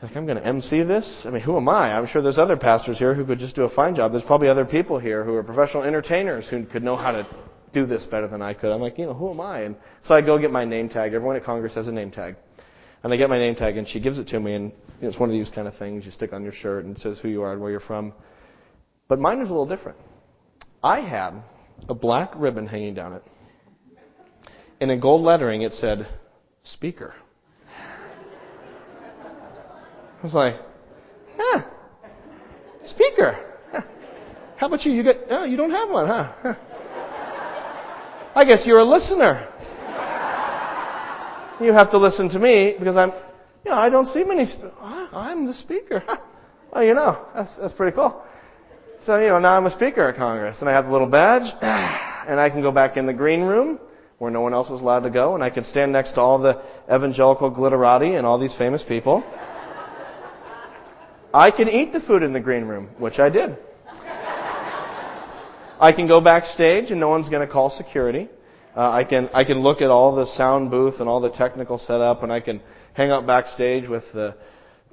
like 0.00 0.14
I'm 0.16 0.26
going 0.26 0.38
to 0.38 0.46
MC 0.46 0.84
this. 0.84 1.22
I 1.24 1.30
mean, 1.30 1.42
who 1.42 1.56
am 1.56 1.68
I? 1.68 1.96
I'm 1.96 2.06
sure 2.06 2.22
there's 2.22 2.38
other 2.38 2.56
pastors 2.56 2.98
here 2.98 3.14
who 3.14 3.24
could 3.24 3.38
just 3.38 3.56
do 3.56 3.62
a 3.62 3.70
fine 3.70 3.96
job. 3.96 4.12
There's 4.12 4.24
probably 4.24 4.48
other 4.48 4.64
people 4.64 4.98
here 4.98 5.24
who 5.24 5.34
are 5.34 5.42
professional 5.42 5.82
entertainers 5.82 6.46
who 6.48 6.64
could 6.66 6.84
know 6.84 6.94
how 6.94 7.10
to 7.10 7.26
do 7.72 7.84
this 7.86 8.06
better 8.06 8.28
than 8.28 8.42
I 8.42 8.54
could. 8.54 8.70
I'm 8.70 8.80
like, 8.80 8.98
you 8.98 9.06
know, 9.06 9.14
who 9.14 9.30
am 9.30 9.40
I? 9.40 9.62
And 9.62 9.76
so 10.02 10.14
I 10.14 10.20
go 10.20 10.38
get 10.38 10.52
my 10.52 10.64
name 10.64 10.88
tag. 10.88 11.14
Everyone 11.14 11.34
at 11.34 11.44
Congress 11.44 11.74
has 11.74 11.88
a 11.88 11.92
name 11.92 12.12
tag. 12.12 12.36
And 13.02 13.12
I 13.12 13.16
get 13.16 13.28
my 13.28 13.38
name 13.38 13.56
tag 13.56 13.76
and 13.76 13.88
she 13.88 13.98
gives 13.98 14.18
it 14.18 14.28
to 14.28 14.38
me 14.38 14.54
and 14.54 14.72
you 15.00 15.02
know, 15.02 15.08
it's 15.08 15.18
one 15.18 15.28
of 15.28 15.34
these 15.34 15.50
kind 15.50 15.66
of 15.68 15.76
things 15.76 16.04
you 16.04 16.10
stick 16.10 16.32
on 16.32 16.42
your 16.42 16.52
shirt 16.52 16.84
and 16.84 16.96
it 16.96 17.00
says 17.00 17.18
who 17.18 17.28
you 17.28 17.42
are 17.42 17.52
and 17.52 17.60
where 17.60 17.70
you're 17.70 17.80
from. 17.80 18.12
But 19.08 19.18
mine 19.18 19.38
was 19.38 19.48
a 19.48 19.52
little 19.52 19.66
different. 19.66 19.98
I 20.82 21.00
had 21.00 21.42
a 21.88 21.94
black 21.94 22.32
ribbon 22.36 22.66
hanging 22.66 22.94
down 22.94 23.14
it. 23.14 23.22
And 24.80 24.90
in 24.90 25.00
gold 25.00 25.22
lettering 25.22 25.62
it 25.62 25.72
said, 25.72 26.06
speaker. 26.62 27.14
I 30.22 30.22
was 30.22 30.34
like, 30.34 30.54
huh, 31.36 31.62
speaker. 32.84 33.50
How 34.56 34.68
about 34.68 34.84
you? 34.84 34.92
You 34.92 35.02
get, 35.02 35.16
oh, 35.30 35.44
you 35.44 35.56
don't 35.56 35.70
have 35.70 35.90
one, 35.90 36.06
huh? 36.06 36.54
I 38.36 38.44
guess 38.44 38.62
you're 38.64 38.78
a 38.78 38.84
listener. 38.84 39.48
You 41.60 41.72
have 41.72 41.90
to 41.90 41.98
listen 41.98 42.28
to 42.30 42.38
me 42.38 42.74
because 42.78 42.96
I'm, 42.96 43.12
you 43.64 43.70
know, 43.70 43.76
I 43.76 43.88
don't 43.88 44.06
see 44.08 44.24
many. 44.24 44.46
Sp- 44.46 44.74
I'm 44.80 45.46
the 45.46 45.54
speaker. 45.54 46.02
well, 46.72 46.84
you 46.84 46.94
know, 46.94 47.26
that's 47.34 47.56
that's 47.56 47.74
pretty 47.74 47.94
cool. 47.94 48.22
So 49.06 49.18
you 49.18 49.28
know, 49.28 49.38
now 49.38 49.56
I'm 49.56 49.66
a 49.66 49.70
speaker 49.70 50.08
at 50.08 50.16
Congress, 50.16 50.58
and 50.60 50.68
I 50.68 50.72
have 50.72 50.86
a 50.86 50.92
little 50.92 51.06
badge, 51.06 51.42
and 51.60 52.40
I 52.40 52.50
can 52.50 52.62
go 52.62 52.72
back 52.72 52.96
in 52.96 53.06
the 53.06 53.14
green 53.14 53.42
room 53.42 53.78
where 54.18 54.30
no 54.30 54.40
one 54.40 54.54
else 54.54 54.70
is 54.70 54.80
allowed 54.80 55.00
to 55.00 55.10
go, 55.10 55.34
and 55.34 55.42
I 55.42 55.50
can 55.50 55.64
stand 55.64 55.92
next 55.92 56.12
to 56.12 56.20
all 56.20 56.38
the 56.38 56.62
evangelical 56.92 57.50
glitterati 57.50 58.16
and 58.16 58.26
all 58.26 58.38
these 58.38 58.56
famous 58.56 58.82
people. 58.82 59.22
I 61.34 61.50
can 61.50 61.68
eat 61.68 61.92
the 61.92 62.00
food 62.00 62.22
in 62.22 62.32
the 62.32 62.40
green 62.40 62.64
room, 62.64 62.90
which 62.98 63.18
I 63.18 63.28
did. 63.28 63.58
I 65.80 65.92
can 65.94 66.06
go 66.06 66.20
backstage 66.20 66.92
and 66.92 67.00
no 67.00 67.08
one's 67.08 67.28
going 67.28 67.46
to 67.46 67.52
call 67.52 67.70
security. 67.70 68.28
Uh, 68.76 68.90
I 68.90 69.04
can 69.04 69.28
I 69.34 69.44
can 69.44 69.60
look 69.60 69.82
at 69.82 69.90
all 69.90 70.14
the 70.14 70.26
sound 70.26 70.70
booth 70.70 70.94
and 71.00 71.08
all 71.08 71.20
the 71.20 71.30
technical 71.30 71.76
setup, 71.78 72.22
and 72.22 72.32
I 72.32 72.40
can 72.40 72.60
hang 72.94 73.10
out 73.10 73.26
backstage 73.26 73.88
with 73.88 74.04
the 74.12 74.34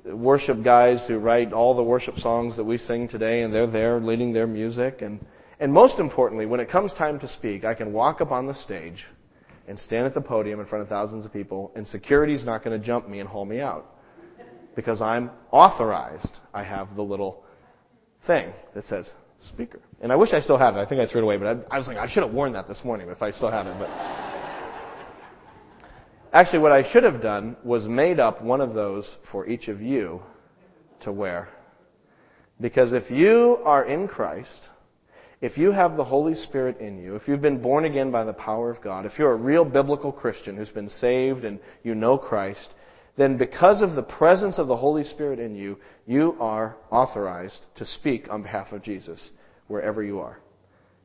worship 0.05 0.63
guys 0.63 1.05
who 1.07 1.17
write 1.17 1.53
all 1.53 1.75
the 1.75 1.83
worship 1.83 2.17
songs 2.17 2.57
that 2.57 2.63
we 2.63 2.77
sing 2.77 3.07
today, 3.07 3.43
and 3.43 3.53
they're 3.53 3.67
there 3.67 3.99
leading 3.99 4.33
their 4.33 4.47
music. 4.47 5.01
And 5.01 5.25
and 5.59 5.71
most 5.71 5.99
importantly, 5.99 6.47
when 6.47 6.59
it 6.59 6.69
comes 6.69 6.93
time 6.95 7.19
to 7.19 7.27
speak, 7.27 7.63
I 7.63 7.75
can 7.75 7.93
walk 7.93 8.19
up 8.19 8.31
on 8.31 8.47
the 8.47 8.55
stage 8.55 9.05
and 9.67 9.79
stand 9.79 10.07
at 10.07 10.15
the 10.15 10.21
podium 10.21 10.59
in 10.59 10.65
front 10.65 10.81
of 10.81 10.89
thousands 10.89 11.23
of 11.23 11.31
people, 11.31 11.71
and 11.75 11.87
security's 11.87 12.43
not 12.43 12.63
going 12.63 12.77
to 12.77 12.85
jump 12.85 13.07
me 13.07 13.19
and 13.19 13.29
haul 13.29 13.45
me 13.45 13.59
out 13.59 13.85
because 14.75 15.01
I'm 15.01 15.29
authorized. 15.51 16.39
I 16.53 16.63
have 16.63 16.95
the 16.95 17.03
little 17.03 17.43
thing 18.25 18.53
that 18.73 18.85
says 18.85 19.11
speaker. 19.43 19.79
And 20.01 20.11
I 20.11 20.15
wish 20.15 20.33
I 20.33 20.39
still 20.39 20.57
had 20.57 20.75
it. 20.75 20.77
I 20.77 20.85
think 20.87 20.99
I 20.99 21.05
threw 21.05 21.21
it 21.21 21.23
away, 21.23 21.37
but 21.37 21.47
I, 21.47 21.75
I 21.75 21.77
was 21.77 21.87
like, 21.87 21.97
I 21.97 22.07
should 22.07 22.23
have 22.23 22.33
worn 22.33 22.53
that 22.53 22.67
this 22.67 22.81
morning 22.83 23.09
if 23.09 23.21
I 23.21 23.31
still 23.31 23.51
had 23.51 23.67
it. 23.67 23.75
But 23.77 23.87
actually, 26.33 26.59
what 26.59 26.71
I 26.71 26.91
should 26.91 27.03
have 27.03 27.21
done 27.21 27.55
was 27.63 27.87
made 27.87 28.19
up 28.19 28.41
one 28.41 28.61
of 28.61 28.73
those 28.73 29.17
for 29.31 29.47
each 29.47 29.67
of 29.67 29.81
you 29.81 30.21
to 31.01 31.11
wear. 31.11 31.49
Because 32.59 32.93
if 32.93 33.09
you 33.09 33.57
are 33.63 33.83
in 33.83 34.07
Christ, 34.07 34.69
if 35.41 35.57
you 35.57 35.71
have 35.71 35.97
the 35.97 36.03
Holy 36.03 36.35
Spirit 36.35 36.79
in 36.79 37.01
you, 37.01 37.15
if 37.15 37.27
you've 37.27 37.41
been 37.41 37.61
born 37.61 37.85
again 37.85 38.11
by 38.11 38.23
the 38.23 38.33
power 38.33 38.69
of 38.69 38.81
God, 38.81 39.07
if 39.07 39.17
you're 39.17 39.31
a 39.31 39.35
real 39.35 39.65
biblical 39.65 40.11
Christian 40.11 40.55
who's 40.55 40.69
been 40.69 40.89
saved 40.89 41.43
and 41.43 41.59
you 41.83 41.95
know 41.95 42.17
Christ, 42.17 42.73
then 43.17 43.37
because 43.37 43.81
of 43.81 43.95
the 43.95 44.03
presence 44.03 44.59
of 44.59 44.67
the 44.67 44.77
Holy 44.77 45.03
Spirit 45.03 45.39
in 45.39 45.55
you, 45.55 45.77
you 46.05 46.37
are 46.39 46.77
authorized 46.91 47.65
to 47.75 47.85
speak 47.85 48.29
on 48.29 48.43
behalf 48.43 48.71
of 48.71 48.83
Jesus 48.83 49.31
wherever 49.67 50.03
you 50.03 50.19
are. 50.19 50.37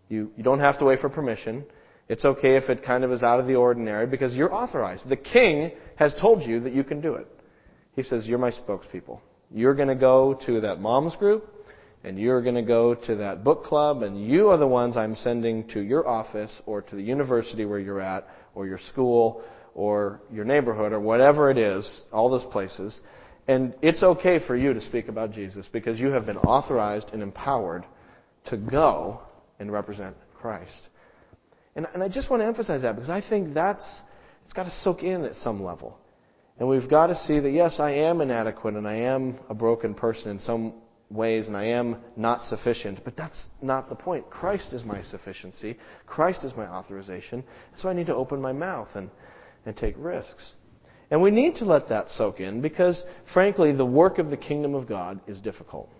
You, 0.08 0.30
you 0.36 0.44
don't 0.44 0.60
have 0.60 0.78
to 0.80 0.84
wait 0.84 1.00
for 1.00 1.08
permission. 1.08 1.64
It's 2.08 2.24
okay 2.24 2.56
if 2.56 2.70
it 2.70 2.84
kind 2.84 3.04
of 3.04 3.12
is 3.12 3.22
out 3.22 3.40
of 3.40 3.46
the 3.46 3.56
ordinary 3.56 4.06
because 4.06 4.34
you're 4.34 4.54
authorized. 4.54 5.08
The 5.08 5.16
king 5.16 5.72
has 5.96 6.14
told 6.20 6.42
you 6.42 6.60
that 6.60 6.72
you 6.72 6.84
can 6.84 7.00
do 7.00 7.14
it. 7.14 7.26
He 7.94 8.02
says, 8.02 8.28
You're 8.28 8.38
my 8.38 8.52
spokespeople. 8.52 9.20
You're 9.50 9.74
going 9.74 9.88
to 9.88 9.96
go 9.96 10.38
to 10.46 10.60
that 10.60 10.80
mom's 10.80 11.16
group 11.16 11.52
and 12.04 12.18
you're 12.18 12.42
going 12.42 12.54
to 12.54 12.62
go 12.62 12.94
to 12.94 13.16
that 13.16 13.42
book 13.42 13.64
club 13.64 14.02
and 14.02 14.24
you 14.24 14.48
are 14.48 14.58
the 14.58 14.66
ones 14.66 14.96
I'm 14.96 15.16
sending 15.16 15.66
to 15.68 15.80
your 15.80 16.06
office 16.06 16.62
or 16.66 16.82
to 16.82 16.96
the 16.96 17.02
university 17.02 17.64
where 17.64 17.78
you're 17.78 18.00
at 18.00 18.28
or 18.54 18.66
your 18.66 18.78
school 18.78 19.42
or 19.74 20.20
your 20.32 20.44
neighborhood 20.44 20.92
or 20.92 21.00
whatever 21.00 21.50
it 21.50 21.58
is, 21.58 22.04
all 22.12 22.30
those 22.30 22.44
places. 22.52 23.00
And 23.48 23.74
it's 23.82 24.02
okay 24.02 24.44
for 24.44 24.56
you 24.56 24.72
to 24.74 24.80
speak 24.80 25.08
about 25.08 25.32
Jesus 25.32 25.68
because 25.72 26.00
you 26.00 26.08
have 26.08 26.26
been 26.26 26.38
authorized 26.38 27.10
and 27.12 27.22
empowered 27.22 27.84
to 28.46 28.56
go 28.56 29.20
and 29.58 29.70
represent 29.70 30.16
Christ. 30.34 30.88
And, 31.76 31.86
and 31.94 32.02
I 32.02 32.08
just 32.08 32.30
want 32.30 32.42
to 32.42 32.46
emphasize 32.46 32.82
that 32.82 32.96
because 32.96 33.10
I 33.10 33.20
think 33.20 33.54
that's, 33.54 33.84
it's 34.44 34.52
got 34.52 34.64
to 34.64 34.70
soak 34.70 35.02
in 35.02 35.24
at 35.24 35.36
some 35.36 35.62
level. 35.62 35.98
And 36.58 36.68
we've 36.68 36.88
got 36.88 37.08
to 37.08 37.16
see 37.16 37.38
that 37.38 37.50
yes, 37.50 37.78
I 37.78 37.92
am 37.92 38.20
inadequate 38.20 38.74
and 38.74 38.88
I 38.88 38.96
am 38.96 39.38
a 39.48 39.54
broken 39.54 39.94
person 39.94 40.30
in 40.30 40.38
some 40.38 40.74
ways 41.10 41.46
and 41.46 41.56
I 41.56 41.66
am 41.66 41.98
not 42.16 42.42
sufficient, 42.42 43.04
but 43.04 43.16
that's 43.16 43.48
not 43.62 43.88
the 43.88 43.94
point. 43.94 44.28
Christ 44.30 44.72
is 44.72 44.82
my 44.82 45.02
sufficiency. 45.02 45.78
Christ 46.06 46.44
is 46.44 46.56
my 46.56 46.66
authorization. 46.66 47.44
So 47.76 47.88
I 47.88 47.92
need 47.92 48.06
to 48.06 48.14
open 48.14 48.40
my 48.40 48.52
mouth 48.52 48.88
and 48.94 49.10
and 49.66 49.76
take 49.76 49.96
risks. 49.98 50.54
And 51.10 51.20
we 51.20 51.30
need 51.30 51.56
to 51.56 51.64
let 51.64 51.88
that 51.90 52.10
soak 52.10 52.40
in 52.40 52.62
because, 52.62 53.04
frankly, 53.32 53.72
the 53.72 53.84
work 53.84 54.18
of 54.18 54.30
the 54.30 54.36
kingdom 54.36 54.74
of 54.74 54.88
God 54.88 55.20
is 55.26 55.40
difficult. 55.40 55.90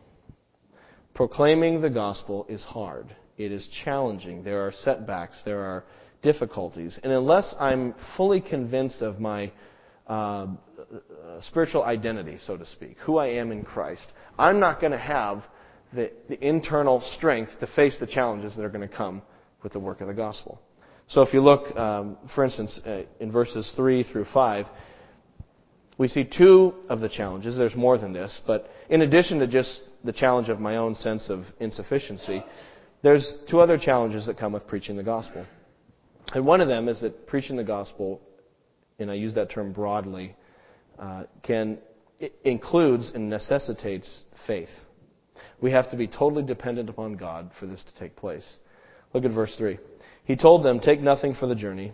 Proclaiming 1.15 1.81
the 1.81 1.91
gospel 1.91 2.47
is 2.49 2.65
hard. 2.65 3.15
It 3.37 3.53
is 3.53 3.69
challenging. 3.85 4.43
There 4.43 4.67
are 4.67 4.73
setbacks. 4.73 5.43
There 5.45 5.61
are 5.61 5.85
difficulties. 6.23 6.99
And 7.03 7.13
unless 7.13 7.55
I'm 7.59 7.95
fully 8.17 8.41
convinced 8.41 9.03
of 9.03 9.21
my 9.21 9.53
uh, 10.07 10.49
spiritual 11.41 11.85
identity, 11.85 12.39
so 12.45 12.57
to 12.57 12.67
speak, 12.67 12.97
who 12.99 13.19
I 13.19 13.29
am 13.29 13.53
in 13.53 13.63
Christ, 13.63 14.13
I'm 14.39 14.61
not 14.61 14.81
going 14.81 14.93
to 14.93 14.99
have 14.99 15.45
the, 15.93 16.13
the 16.29 16.47
internal 16.47 17.01
strength 17.01 17.59
to 17.61 17.67
face 17.67 17.97
the 17.99 18.07
challenges 18.07 18.57
that 18.57 18.65
are 18.65 18.71
going 18.71 18.89
to 18.89 18.95
come 18.95 19.23
with 19.63 19.73
the 19.73 19.81
work 19.81 20.01
of 20.01 20.09
the 20.09 20.15
gospel. 20.15 20.61
So 21.09 21.23
if 21.23 21.33
you 21.33 21.41
look, 21.41 21.77
um, 21.77 22.19
for 22.35 22.45
instance, 22.45 22.81
uh, 22.85 23.03
in 23.21 23.31
verses 23.31 23.73
3 23.77 24.03
through 24.03 24.27
5, 24.33 24.67
we 25.99 26.09
see 26.09 26.25
two 26.25 26.75
of 26.89 27.01
the 27.01 27.09
challenges. 27.09 27.57
There's 27.57 27.77
more 27.77 27.97
than 27.97 28.13
this, 28.13 28.41
but 28.47 28.69
in 28.91 29.03
addition 29.03 29.39
to 29.39 29.47
just 29.47 29.83
the 30.05 30.13
challenge 30.13 30.49
of 30.49 30.61
my 30.61 30.77
own 30.77 30.95
sense 30.95 31.31
of 31.31 31.45
insufficiency, 31.59 32.45
there's 33.03 33.37
two 33.49 33.61
other 33.61 33.79
challenges 33.79 34.27
that 34.27 34.39
come 34.39 34.53
with 34.53 34.67
preaching 34.67 34.97
the 34.97 35.03
gospel. 35.03 35.47
And 36.35 36.45
one 36.45 36.61
of 36.61 36.69
them 36.69 36.89
is 36.89 37.01
that 37.03 37.27
preaching 37.27 37.57
the 37.57 37.65
gospel, 37.65 38.21
and 38.99 39.11
I 39.11 39.15
use 39.15 39.35
that 39.35 39.51
term 39.51 39.73
broadly, 39.73 40.35
uh, 40.99 41.25
can 41.43 41.79
includes 42.45 43.13
and 43.15 43.29
necessitates 43.29 44.23
faith. 44.47 44.71
We 45.61 45.71
have 45.73 45.91
to 45.91 45.97
be 45.97 46.07
totally 46.07 46.43
dependent 46.43 46.89
upon 46.89 47.17
God 47.17 47.51
for 47.61 47.67
this 47.67 47.85
to 47.85 47.95
take 47.95 48.17
place. 48.17 48.57
Look 49.13 49.25
at 49.25 49.31
verse 49.33 49.55
3. 49.57 49.79
He 50.25 50.35
told 50.35 50.65
them, 50.65 50.81
Take 50.81 51.01
nothing 51.01 51.35
for 51.35 51.47
the 51.47 51.55
journey 51.55 51.93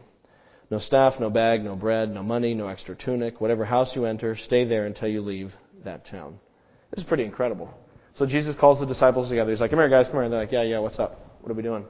no 0.73 0.79
staff, 0.79 1.21
no 1.21 1.29
bag, 1.29 1.63
no 1.63 1.77
bread, 1.77 2.09
no 2.09 2.23
money, 2.23 2.55
no 2.55 2.67
extra 2.67 2.97
tunic. 2.97 3.43
Whatever 3.43 3.67
house 3.67 3.95
you 3.95 4.07
enter, 4.07 4.35
stay 4.35 4.65
there 4.65 4.87
until 4.87 5.07
you 5.07 5.21
leave 5.21 5.53
that 5.85 6.07
town. 6.07 6.41
This 6.91 7.03
is 7.03 7.07
pretty 7.07 7.25
incredible. 7.25 7.75
So 8.15 8.27
Jesus 8.27 8.55
calls 8.59 8.81
the 8.81 8.87
disciples 8.87 9.29
together. 9.29 9.51
He's 9.51 9.61
like, 9.61 9.71
Come 9.71 9.79
here, 9.79 9.89
guys, 9.89 10.07
come 10.07 10.17
here. 10.17 10.23
And 10.25 10.33
they're 10.33 10.41
like, 10.41 10.53
Yeah, 10.53 10.63
yeah, 10.63 10.79
what's 10.79 10.99
up? 10.99 11.19
What 11.41 11.51
are 11.51 11.55
we 11.55 11.63
doing? 11.63 11.85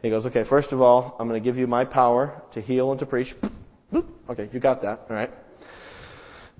He 0.00 0.10
goes, 0.10 0.26
Okay, 0.26 0.44
first 0.48 0.72
of 0.72 0.80
all, 0.80 1.16
I'm 1.18 1.28
going 1.28 1.40
to 1.40 1.44
give 1.44 1.56
you 1.56 1.66
my 1.66 1.84
power 1.84 2.42
to 2.54 2.60
heal 2.60 2.90
and 2.90 3.00
to 3.00 3.06
preach. 3.06 3.34
Okay, 4.30 4.48
you 4.50 4.60
got 4.60 4.80
that. 4.80 5.00
All 5.10 5.16
right. 5.16 5.30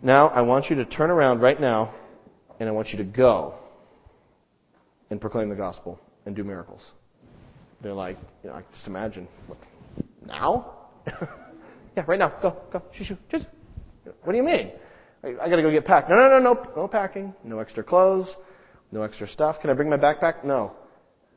Now, 0.03 0.29
I 0.29 0.43
want 0.43 0.69
you 0.69 0.77
to 0.77 0.85
turn 0.85 1.11
around 1.11 1.41
right 1.41 1.59
now, 1.59 1.95
and 2.61 2.69
I 2.69 2.73
want 2.73 2.89
you 2.89 2.99
to 2.99 3.05
go 3.05 3.55
and 5.09 5.19
proclaim 5.19 5.49
the 5.49 5.55
gospel 5.55 5.99
and 6.27 6.37
do 6.37 6.45
miracles. 6.45 6.91
They're 7.81 7.95
like, 7.95 8.19
you 8.43 8.51
know, 8.51 8.57
I 8.57 8.63
just 8.75 8.87
imagine, 8.87 9.27
what, 9.47 9.59
now? 10.27 10.89
yeah, 11.97 12.05
right 12.07 12.19
now. 12.19 12.35
Go, 12.43 12.57
go, 12.71 12.83
shoo, 12.93 13.05
shoo. 13.05 13.17
Just, 13.31 13.47
what 14.23 14.33
do 14.33 14.37
you 14.37 14.45
mean? 14.45 14.73
I, 15.25 15.29
I 15.41 15.49
got 15.49 15.57
to 15.57 15.63
go 15.63 15.71
get 15.71 15.87
packed. 15.87 16.11
No, 16.11 16.17
no, 16.17 16.29
no, 16.29 16.39
no, 16.41 16.73
no 16.77 16.89
packing. 16.89 17.33
No 17.45 17.61
extra 17.61 17.83
clothes. 17.83 18.37
No 18.93 19.03
extra 19.03 19.27
stuff. 19.27 19.61
Can 19.61 19.71
I 19.71 19.73
bring 19.73 19.89
my 19.89 19.97
backpack? 19.97 20.45
No. 20.45 20.73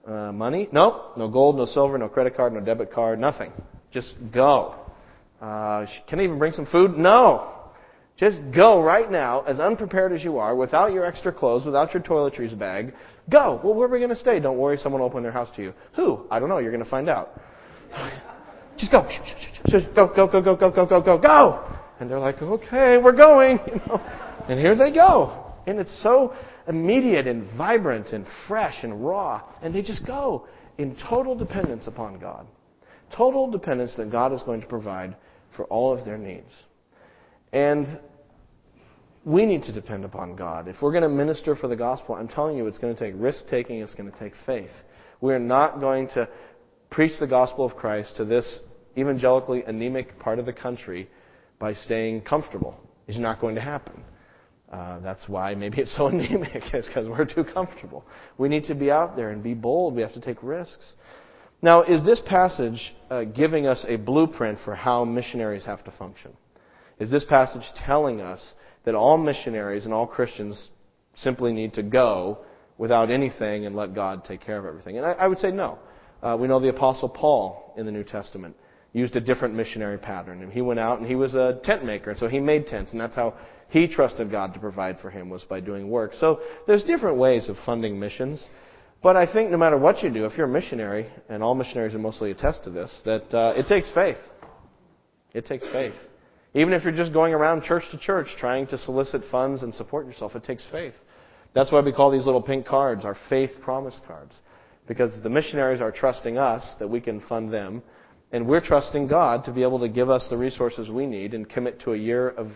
Uh, 0.06 0.32
money? 0.32 0.70
No. 0.72 1.12
No 1.18 1.30
gold, 1.30 1.56
no 1.56 1.66
silver, 1.66 1.98
no 1.98 2.10
credit 2.10 2.36
card, 2.36 2.54
no 2.54 2.60
debit 2.60 2.92
card, 2.92 3.18
nothing. 3.18 3.52
Just 3.92 4.16
go. 4.32 4.76
Uh, 5.42 5.86
can 6.08 6.20
I 6.20 6.24
even 6.24 6.38
bring 6.38 6.52
some 6.52 6.66
food? 6.66 6.98
No. 6.98 7.52
Just 8.18 8.40
go 8.54 8.82
right 8.82 9.10
now, 9.10 9.42
as 9.42 9.60
unprepared 9.60 10.14
as 10.14 10.24
you 10.24 10.38
are, 10.38 10.56
without 10.56 10.94
your 10.94 11.06
extra 11.06 11.34
clothes, 11.34 11.66
without 11.66 11.94
your 11.94 12.04
toiletries 12.04 12.58
bag. 12.58 12.94
Go. 13.30 13.60
Well, 13.64 13.74
where 13.74 13.88
are 13.88 13.92
we 13.92 14.00
going 14.00 14.10
to 14.10 14.16
stay? 14.16 14.40
Don't 14.40 14.58
worry, 14.58 14.78
someone 14.78 15.02
will 15.02 15.08
open 15.08 15.24
their 15.24 15.32
house 15.32 15.50
to 15.56 15.62
you. 15.62 15.74
Who? 15.96 16.26
I 16.30 16.40
don't 16.40 16.50
know. 16.50 16.60
You're 16.60 16.72
going 16.72 16.84
to 16.84 16.90
find 16.90 17.10
out. 17.10 17.42
Just 18.78 18.92
go. 18.92 19.08
Go, 19.96 20.08
go, 20.14 20.28
go, 20.28 20.42
go, 20.42 20.56
go, 20.56 20.72
go, 20.72 20.86
go, 20.86 21.02
go, 21.02 21.18
go. 21.18 21.78
And 22.00 22.10
they're 22.10 22.20
like, 22.20 22.42
okay, 22.42 22.98
we're 22.98 23.16
going. 23.16 23.60
You 23.68 23.76
know? 23.88 24.02
And 24.48 24.60
here 24.60 24.76
they 24.76 24.94
go. 24.94 25.54
And 25.66 25.80
it's 25.80 26.04
so 26.04 26.36
immediate 26.68 27.28
and 27.28 27.44
vibrant 27.58 28.08
and 28.10 28.26
fresh 28.48 28.84
and 28.84 29.06
raw. 29.06 29.42
And 29.62 29.74
they 29.74 29.82
just 29.82 30.06
go 30.06 30.48
in 30.78 30.96
total 30.96 31.36
dependence 31.36 31.88
upon 31.88 32.20
God. 32.20 32.48
Total 33.16 33.50
dependence 33.50 33.96
that 33.98 34.12
God 34.12 34.34
is 34.34 34.42
going 34.44 34.62
to 34.62 34.68
provide 34.68 35.16
for 35.56 35.66
all 35.66 35.98
of 35.98 36.06
their 36.06 36.18
needs. 36.18 36.52
And 37.54 38.00
we 39.24 39.46
need 39.46 39.64
to 39.64 39.74
depend 39.74 40.06
upon 40.06 40.36
God. 40.36 40.68
If 40.68 40.82
we're 40.82 40.92
going 40.92 41.04
to 41.04 41.10
minister 41.10 41.56
for 41.56 41.68
the 41.68 41.76
gospel, 41.76 42.16
I'm 42.16 42.28
telling 42.28 42.58
you, 42.58 42.68
it's 42.68 42.78
going 42.78 42.96
to 42.96 43.00
take 43.00 43.14
risk 43.18 43.48
taking, 43.48 43.80
it's 43.80 43.96
going 43.96 44.12
to 44.12 44.20
take 44.20 44.34
faith. 44.46 44.72
We're 45.22 45.40
not 45.40 45.80
going 45.80 46.10
to 46.10 46.30
preach 46.90 47.20
the 47.20 47.28
gospel 47.28 47.66
of 47.66 47.76
Christ 47.76 48.18
to 48.18 48.26
this 48.26 48.62
evangelically 48.98 49.64
anemic 49.64 50.20
part 50.20 50.40
of 50.40 50.46
the 50.46 50.54
country 50.54 51.10
by 51.60 51.74
staying 51.74 52.22
comfortable. 52.22 52.78
It's 53.08 53.18
not 53.18 53.42
going 53.42 53.56
to 53.56 53.62
happen. 53.62 54.04
Uh, 54.76 55.00
that's 55.00 55.30
why 55.30 55.56
maybe 55.56 55.80
it's 55.82 55.96
so 55.96 56.08
anemic, 56.14 56.74
is 56.74 56.86
because 56.86 57.08
we're 57.08 57.24
too 57.24 57.46
comfortable. 57.46 58.04
We 58.38 58.50
need 58.50 58.66
to 58.66 58.76
be 58.76 58.92
out 58.92 59.16
there 59.16 59.30
and 59.30 59.42
be 59.42 59.54
bold. 59.54 59.96
We 59.96 60.02
have 60.02 60.14
to 60.16 60.20
take 60.20 60.44
risks. 60.44 60.94
Now, 61.62 61.84
is 61.84 62.04
this 62.04 62.22
passage 62.26 62.94
uh, 63.10 63.24
giving 63.24 63.68
us 63.68 63.86
a 63.88 63.96
blueprint 63.96 64.60
for 64.66 64.76
how 64.76 65.06
missionaries 65.06 65.64
have 65.64 65.86
to 65.86 65.92
function? 65.92 66.34
Is 67.00 67.10
this 67.10 67.24
passage 67.24 67.64
telling 67.74 68.20
us 68.20 68.54
that 68.84 68.96
all 68.96 69.18
missionaries 69.18 69.86
and 69.86 69.94
all 69.94 70.06
Christians 70.06 70.70
simply 71.14 71.54
need 71.54 71.74
to 71.76 71.84
go 71.84 72.40
without 72.78 73.10
anything 73.10 73.66
and 73.66 73.78
let 73.78 73.96
God 73.96 74.26
take 74.26 74.42
care 74.42 74.60
of 74.60 74.66
everything? 74.66 74.98
And 74.98 75.06
I, 75.06 75.14
I 75.14 75.28
would 75.30 75.40
say 75.40 75.52
no. 75.52 75.80
Uh, 76.22 76.36
we 76.38 76.50
know 76.50 76.60
the 76.60 76.70
Apostle 76.70 77.08
Paul 77.08 77.74
in 77.78 77.86
the 77.86 77.94
New 77.94 78.04
Testament 78.04 78.58
used 78.92 79.16
a 79.16 79.22
different 79.22 79.54
missionary 79.54 79.98
pattern. 79.98 80.42
And 80.42 80.52
he 80.52 80.62
went 80.62 80.82
out 80.82 81.00
and 81.00 81.08
he 81.08 81.16
was 81.16 81.34
a 81.34 81.62
tent 81.64 81.86
maker, 81.86 82.10
and 82.10 82.20
so 82.20 82.28
he 82.28 82.42
made 82.42 82.68
tents, 82.68 82.92
and 82.92 83.00
that's 83.00 83.16
how 83.16 83.36
he 83.76 83.90
trusted 83.90 84.32
God 84.32 84.54
to 84.54 84.60
provide 84.62 85.02
for 85.02 85.10
him 85.10 85.30
was 85.30 85.44
by 85.44 85.60
doing 85.60 85.90
work. 85.90 86.14
So 86.14 86.40
there's 86.66 86.86
different 86.86 87.18
ways 87.18 87.50
of 87.50 87.58
funding 87.66 88.00
missions. 88.00 88.48
But 89.04 89.18
I 89.18 89.30
think 89.32 89.52
no 89.52 89.58
matter 89.58 89.78
what 89.78 90.02
you 90.02 90.10
do, 90.10 90.24
if 90.24 90.38
you're 90.38 90.48
a 90.48 90.50
missionary, 90.50 91.10
and 91.28 91.44
all 91.44 91.56
missionaries 91.56 91.94
are 91.94 92.00
mostly 92.00 92.32
attest 92.32 92.64
to 92.64 92.70
this, 92.70 93.02
that 93.04 93.34
uh, 93.34 93.54
it 93.58 93.68
takes 93.68 93.90
faith. 93.94 94.16
It 95.34 95.46
takes 95.46 95.68
faith. 95.74 95.94
Even 96.54 96.72
if 96.72 96.86
you're 96.86 96.94
just 96.94 97.12
going 97.12 97.34
around 97.34 97.64
church 97.64 97.84
to 97.92 97.98
church 97.98 98.28
trying 98.38 98.66
to 98.68 98.78
solicit 98.78 99.24
funds 99.30 99.62
and 99.62 99.76
support 99.76 100.08
yourself, 100.08 100.38
it 100.38 100.46
takes 100.46 100.66
faith. 100.72 100.94
That's 101.54 101.70
why 101.70 101.82
we 101.82 101.92
call 101.92 102.12
these 102.12 102.26
little 102.26 102.42
pink 102.42 102.66
cards 102.66 103.04
our 103.04 103.18
faith 103.28 103.52
promise 103.62 104.00
cards. 104.08 104.40
Because 104.88 105.22
the 105.22 105.30
missionaries 105.30 105.82
are 105.82 105.92
trusting 105.92 106.38
us 106.38 106.76
that 106.80 106.88
we 106.88 107.02
can 107.02 107.20
fund 107.20 107.52
them, 107.52 107.84
and 108.32 108.48
we're 108.48 108.62
trusting 108.62 109.08
God 109.08 109.44
to 109.44 109.52
be 109.52 109.64
able 109.64 109.80
to 109.80 109.90
give 109.90 110.10
us 110.10 110.28
the 110.30 110.38
resources 110.38 110.90
we 110.90 111.06
need 111.06 111.34
and 111.34 111.50
commit 111.50 111.82
to 111.82 111.92
a 111.92 111.98
year 111.98 112.30
of 112.30 112.48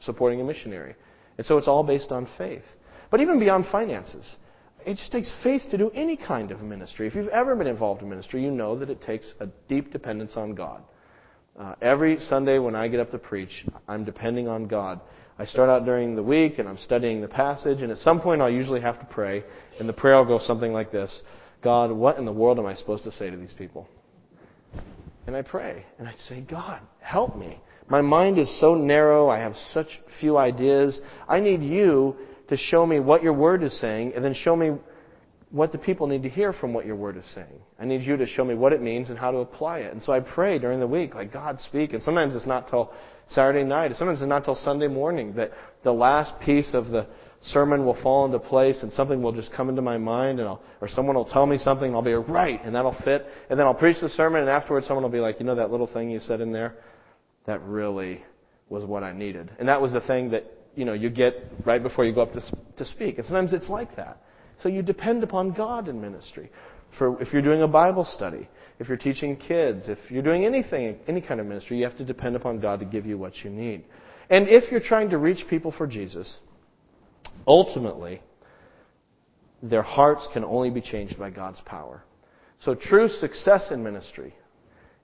supporting 0.00 0.40
a 0.40 0.44
missionary. 0.44 0.94
And 1.38 1.46
so 1.46 1.58
it's 1.58 1.68
all 1.68 1.82
based 1.82 2.12
on 2.12 2.28
faith. 2.38 2.64
But 3.10 3.20
even 3.20 3.38
beyond 3.38 3.66
finances, 3.66 4.36
it 4.84 4.96
just 4.96 5.12
takes 5.12 5.32
faith 5.42 5.62
to 5.70 5.78
do 5.78 5.90
any 5.90 6.16
kind 6.16 6.50
of 6.50 6.60
ministry. 6.60 7.06
If 7.06 7.14
you've 7.14 7.28
ever 7.28 7.56
been 7.56 7.66
involved 7.66 8.02
in 8.02 8.08
ministry, 8.08 8.42
you 8.42 8.50
know 8.50 8.78
that 8.78 8.90
it 8.90 9.02
takes 9.02 9.34
a 9.40 9.48
deep 9.68 9.92
dependence 9.92 10.36
on 10.36 10.54
God. 10.54 10.82
Uh, 11.58 11.74
every 11.80 12.20
Sunday 12.20 12.58
when 12.58 12.74
I 12.74 12.88
get 12.88 13.00
up 13.00 13.10
to 13.10 13.18
preach, 13.18 13.64
I'm 13.88 14.04
depending 14.04 14.46
on 14.46 14.66
God. 14.66 15.00
I 15.38 15.44
start 15.44 15.68
out 15.68 15.84
during 15.84 16.14
the 16.14 16.22
week 16.22 16.58
and 16.58 16.68
I'm 16.68 16.78
studying 16.78 17.20
the 17.20 17.28
passage, 17.28 17.82
and 17.82 17.90
at 17.90 17.98
some 17.98 18.20
point 18.20 18.40
I'll 18.40 18.50
usually 18.50 18.80
have 18.80 18.98
to 19.00 19.06
pray, 19.06 19.44
and 19.78 19.88
the 19.88 19.92
prayer 19.92 20.16
will 20.16 20.24
go 20.24 20.38
something 20.38 20.72
like 20.72 20.92
this 20.92 21.22
God, 21.62 21.90
what 21.90 22.18
in 22.18 22.24
the 22.24 22.32
world 22.32 22.58
am 22.58 22.66
I 22.66 22.74
supposed 22.74 23.04
to 23.04 23.10
say 23.10 23.30
to 23.30 23.36
these 23.36 23.52
people? 23.52 23.88
And 25.26 25.34
I 25.34 25.42
pray, 25.42 25.84
and 25.98 26.06
I 26.06 26.14
say, 26.14 26.42
God, 26.42 26.80
help 27.00 27.36
me. 27.36 27.60
My 27.88 28.00
mind 28.00 28.38
is 28.38 28.60
so 28.60 28.74
narrow, 28.74 29.28
I 29.28 29.38
have 29.38 29.56
such 29.56 30.00
few 30.20 30.36
ideas. 30.36 31.00
I 31.28 31.40
need 31.40 31.62
you 31.62 32.16
to 32.48 32.56
show 32.56 32.84
me 32.84 33.00
what 33.00 33.22
your 33.22 33.32
word 33.32 33.62
is 33.62 33.78
saying, 33.78 34.12
and 34.14 34.24
then 34.24 34.34
show 34.34 34.56
me 34.56 34.72
what 35.50 35.70
the 35.70 35.78
people 35.78 36.06
need 36.06 36.22
to 36.24 36.28
hear 36.28 36.52
from 36.52 36.74
what 36.74 36.86
your 36.86 36.96
word 36.96 37.16
is 37.16 37.26
saying. 37.26 37.60
I 37.78 37.84
need 37.84 38.02
you 38.02 38.16
to 38.16 38.26
show 38.26 38.44
me 38.44 38.54
what 38.54 38.72
it 38.72 38.82
means 38.82 39.10
and 39.10 39.18
how 39.18 39.30
to 39.30 39.38
apply 39.38 39.80
it. 39.80 39.92
And 39.92 40.02
so 40.02 40.12
I 40.12 40.20
pray 40.20 40.58
during 40.58 40.80
the 40.80 40.86
week, 40.86 41.14
like 41.14 41.32
God 41.32 41.60
speak. 41.60 41.92
And 41.92 42.02
sometimes 42.02 42.34
it's 42.34 42.46
not 42.46 42.68
till 42.68 42.92
Saturday 43.28 43.64
night. 43.64 43.94
Sometimes 43.94 44.20
it's 44.20 44.28
not 44.28 44.44
till 44.44 44.56
Sunday 44.56 44.88
morning 44.88 45.34
that 45.34 45.52
the 45.84 45.92
last 45.92 46.38
piece 46.40 46.74
of 46.74 46.86
the 46.86 47.06
sermon 47.42 47.84
will 47.84 48.00
fall 48.02 48.26
into 48.26 48.40
place 48.40 48.82
and 48.82 48.92
something 48.92 49.22
will 49.22 49.32
just 49.32 49.52
come 49.52 49.68
into 49.68 49.82
my 49.82 49.98
mind 49.98 50.40
and 50.40 50.48
I'll, 50.48 50.60
or 50.80 50.88
someone 50.88 51.14
will 51.14 51.24
tell 51.24 51.46
me 51.46 51.58
something 51.58 51.86
and 51.86 51.94
I'll 51.94 52.02
be 52.02 52.12
right 52.12 52.60
and 52.64 52.74
that'll 52.74 52.96
fit. 53.04 53.24
And 53.48 53.58
then 53.58 53.66
I'll 53.66 53.74
preach 53.74 54.00
the 54.00 54.08
sermon 54.08 54.40
and 54.40 54.50
afterwards 54.50 54.88
someone 54.88 55.04
will 55.04 55.10
be 55.10 55.20
like, 55.20 55.38
you 55.38 55.46
know 55.46 55.54
that 55.54 55.70
little 55.70 55.86
thing 55.86 56.10
you 56.10 56.18
said 56.18 56.40
in 56.40 56.52
there? 56.52 56.74
That 57.46 57.62
really 57.62 58.22
was 58.68 58.84
what 58.84 59.02
I 59.02 59.12
needed. 59.12 59.50
And 59.58 59.68
that 59.68 59.80
was 59.80 59.92
the 59.92 60.00
thing 60.00 60.30
that, 60.30 60.44
you 60.74 60.84
know, 60.84 60.92
you 60.92 61.10
get 61.10 61.36
right 61.64 61.82
before 61.82 62.04
you 62.04 62.12
go 62.12 62.22
up 62.22 62.32
to, 62.32 62.40
to 62.76 62.84
speak. 62.84 63.18
And 63.18 63.26
sometimes 63.26 63.52
it's 63.52 63.68
like 63.68 63.96
that. 63.96 64.22
So 64.62 64.68
you 64.68 64.82
depend 64.82 65.22
upon 65.22 65.52
God 65.52 65.88
in 65.88 66.00
ministry. 66.00 66.50
For 66.98 67.20
if 67.20 67.32
you're 67.32 67.42
doing 67.42 67.62
a 67.62 67.68
Bible 67.68 68.04
study, 68.04 68.48
if 68.78 68.88
you're 68.88 68.96
teaching 68.96 69.36
kids, 69.36 69.88
if 69.88 69.98
you're 70.10 70.22
doing 70.22 70.44
anything, 70.44 70.98
any 71.06 71.20
kind 71.20 71.40
of 71.40 71.46
ministry, 71.46 71.78
you 71.78 71.84
have 71.84 71.96
to 71.98 72.04
depend 72.04 72.36
upon 72.36 72.60
God 72.60 72.80
to 72.80 72.86
give 72.86 73.06
you 73.06 73.18
what 73.18 73.44
you 73.44 73.50
need. 73.50 73.84
And 74.28 74.48
if 74.48 74.70
you're 74.70 74.80
trying 74.80 75.10
to 75.10 75.18
reach 75.18 75.46
people 75.48 75.70
for 75.70 75.86
Jesus, 75.86 76.38
ultimately, 77.46 78.22
their 79.62 79.82
hearts 79.82 80.28
can 80.32 80.44
only 80.44 80.70
be 80.70 80.80
changed 80.80 81.18
by 81.18 81.30
God's 81.30 81.60
power. 81.60 82.02
So 82.58 82.74
true 82.74 83.08
success 83.08 83.70
in 83.70 83.82
ministry 83.82 84.34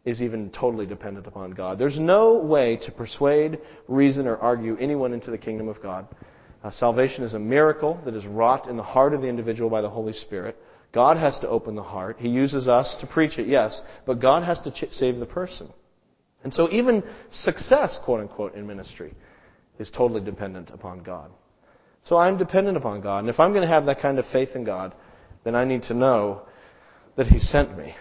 is 0.04 0.20
even 0.20 0.50
totally 0.50 0.86
dependent 0.86 1.26
upon 1.26 1.52
God. 1.52 1.78
There's 1.78 1.98
no 1.98 2.38
way 2.38 2.76
to 2.84 2.92
persuade, 2.92 3.58
reason, 3.86 4.26
or 4.26 4.36
argue 4.36 4.76
anyone 4.78 5.12
into 5.12 5.30
the 5.30 5.38
kingdom 5.38 5.68
of 5.68 5.80
God 5.80 6.08
uh, 6.62 6.70
salvation 6.70 7.24
is 7.24 7.34
a 7.34 7.38
miracle 7.38 8.00
that 8.04 8.14
is 8.14 8.26
wrought 8.26 8.68
in 8.68 8.76
the 8.76 8.82
heart 8.82 9.14
of 9.14 9.22
the 9.22 9.28
individual 9.28 9.68
by 9.68 9.80
the 9.80 9.90
Holy 9.90 10.12
Spirit. 10.12 10.56
God 10.92 11.16
has 11.16 11.38
to 11.40 11.48
open 11.48 11.74
the 11.74 11.82
heart. 11.82 12.16
He 12.18 12.28
uses 12.28 12.68
us 12.68 12.96
to 13.00 13.06
preach 13.06 13.38
it, 13.38 13.48
yes, 13.48 13.82
but 14.06 14.20
God 14.20 14.44
has 14.44 14.60
to 14.60 14.70
ch- 14.70 14.92
save 14.92 15.16
the 15.16 15.26
person. 15.26 15.72
And 16.44 16.52
so 16.52 16.70
even 16.70 17.02
success, 17.30 17.98
quote 18.04 18.20
unquote, 18.20 18.54
in 18.54 18.66
ministry 18.66 19.14
is 19.78 19.90
totally 19.90 20.20
dependent 20.20 20.70
upon 20.70 21.02
God. 21.02 21.30
So 22.04 22.16
I'm 22.16 22.36
dependent 22.36 22.76
upon 22.76 23.00
God. 23.00 23.20
And 23.20 23.28
if 23.28 23.40
I'm 23.40 23.52
going 23.52 23.62
to 23.62 23.68
have 23.68 23.86
that 23.86 24.00
kind 24.00 24.18
of 24.18 24.26
faith 24.26 24.50
in 24.54 24.64
God, 24.64 24.94
then 25.44 25.54
I 25.54 25.64
need 25.64 25.84
to 25.84 25.94
know 25.94 26.42
that 27.16 27.28
He 27.28 27.38
sent 27.38 27.76
me. 27.76 27.94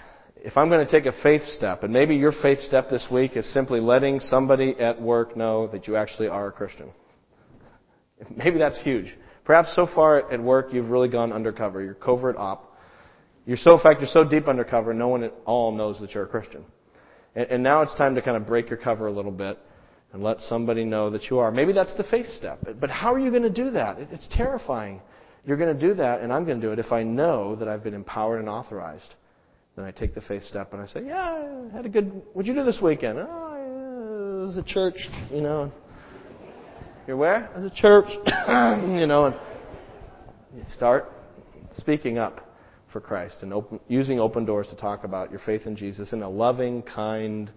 If 0.44 0.58
I'm 0.58 0.70
going 0.70 0.84
to 0.84 0.92
take 0.92 1.06
a 1.06 1.22
faith 1.22 1.46
step, 1.46 1.84
and 1.84 1.94
maybe 1.94 2.16
your 2.16 2.32
faith 2.32 2.60
step 2.60 2.90
this 2.90 3.08
week 3.12 3.38
is 3.38 3.52
simply 3.54 3.80
letting 3.80 4.20
somebody 4.20 4.76
at 4.80 5.00
work 5.00 5.38
know 5.38 5.68
that 5.68 5.88
you 5.88 5.96
actually 5.96 6.30
are 6.30 6.48
a 6.48 6.52
Christian. 6.52 6.90
Maybe 8.36 8.58
that's 8.58 8.82
huge. 8.82 9.16
Perhaps 9.46 9.76
so 9.76 9.86
far 9.86 10.32
at 10.32 10.42
work 10.42 10.74
you've 10.74 10.90
really 10.90 11.10
gone 11.10 11.32
undercover. 11.32 11.84
You're 11.84 11.94
covert 11.94 12.38
op. 12.38 12.76
You're 13.46 13.58
so, 13.58 13.76
in 13.76 13.82
fact, 13.82 14.02
you're 14.02 14.10
so 14.10 14.24
deep 14.24 14.48
undercover, 14.48 14.94
no 14.94 15.10
one 15.10 15.24
at 15.24 15.34
all 15.46 15.72
knows 15.72 16.00
that 16.00 16.14
you're 16.14 16.24
a 16.24 16.28
Christian. 16.28 16.64
And, 17.36 17.50
and 17.52 17.64
now 17.64 17.84
it's 17.84 17.94
time 17.96 18.16
to 18.16 18.22
kind 18.22 18.38
of 18.38 18.48
break 18.48 18.70
your 18.70 18.78
cover 18.78 19.08
a 19.08 19.12
little 19.12 19.32
bit 19.32 19.60
and 20.14 20.24
let 20.24 20.42
somebody 20.42 20.86
know 20.86 21.12
that 21.12 21.30
you 21.30 21.38
are. 21.38 21.52
Maybe 21.52 21.72
that's 21.72 21.96
the 21.96 22.04
faith 22.04 22.30
step. 22.30 22.60
But 22.80 22.90
how 22.90 23.14
are 23.14 23.20
you 23.20 23.30
going 23.30 23.44
to 23.44 23.50
do 23.50 23.72
that? 23.72 23.98
It's 24.12 24.28
terrifying. 24.30 25.02
You're 25.46 25.58
going 25.58 25.76
to 25.76 25.88
do 25.88 25.94
that, 25.96 26.22
and 26.22 26.34
I'm 26.34 26.46
going 26.46 26.60
to 26.60 26.66
do 26.66 26.74
it 26.74 26.80
if 26.80 26.92
I 26.92 27.04
know 27.04 27.56
that 27.56 27.68
I've 27.68 27.84
been 27.84 27.94
empowered 27.94 28.40
and 28.40 28.50
authorized. 28.50 29.16
Then 29.76 29.86
I 29.86 29.92
take 29.92 30.14
the 30.14 30.22
faith 30.22 30.44
step 30.44 30.74
and 30.74 30.82
I 30.82 30.86
say, 30.86 31.06
"Yeah, 31.06 31.70
I 31.72 31.76
had 31.76 31.86
a 31.86 31.90
good. 31.90 32.22
What'd 32.34 32.48
you 32.48 32.54
do 32.54 32.64
this 32.64 32.80
weekend? 32.82 33.20
Oh, 33.20 33.56
yeah, 33.56 34.44
it 34.44 34.48
was 34.48 34.58
a 34.58 34.64
church, 34.64 34.98
you 35.32 35.42
know. 35.42 35.72
You're 37.08 37.18
where? 37.18 37.50
As 37.56 37.66
a 37.66 37.70
church. 37.70 38.08
you 38.26 39.08
know, 39.08 39.26
and 39.26 39.36
you 40.56 40.64
start 40.66 41.12
speaking 41.74 42.18
up 42.18 42.52
for 42.92 43.00
Christ 43.00 43.38
and 43.42 43.54
open, 43.54 43.80
using 43.88 44.20
open 44.20 44.46
doors 44.46 44.68
to 44.68 44.76
talk 44.76 45.04
about 45.04 45.32
your 45.32 45.40
faith 45.40 45.66
in 45.66 45.76
Jesus 45.76 46.14
in 46.14 46.22
a 46.22 46.30
loving, 46.30 46.82
kind, 46.84 47.52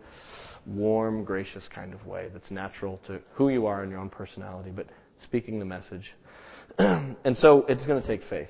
warm, 0.66 1.24
gracious 1.24 1.68
kind 1.72 1.92
of 1.92 2.06
way 2.06 2.28
that's 2.32 2.50
natural 2.50 3.00
to 3.06 3.20
who 3.34 3.48
you 3.48 3.66
are 3.66 3.82
and 3.82 3.90
your 3.90 4.00
own 4.00 4.10
personality, 4.10 4.70
but 4.74 4.86
speaking 5.22 5.58
the 5.58 5.64
message. 5.64 6.14
and 6.78 7.36
so 7.36 7.64
it's 7.68 7.86
going 7.86 8.00
to 8.00 8.06
take 8.06 8.22
faith. 8.28 8.48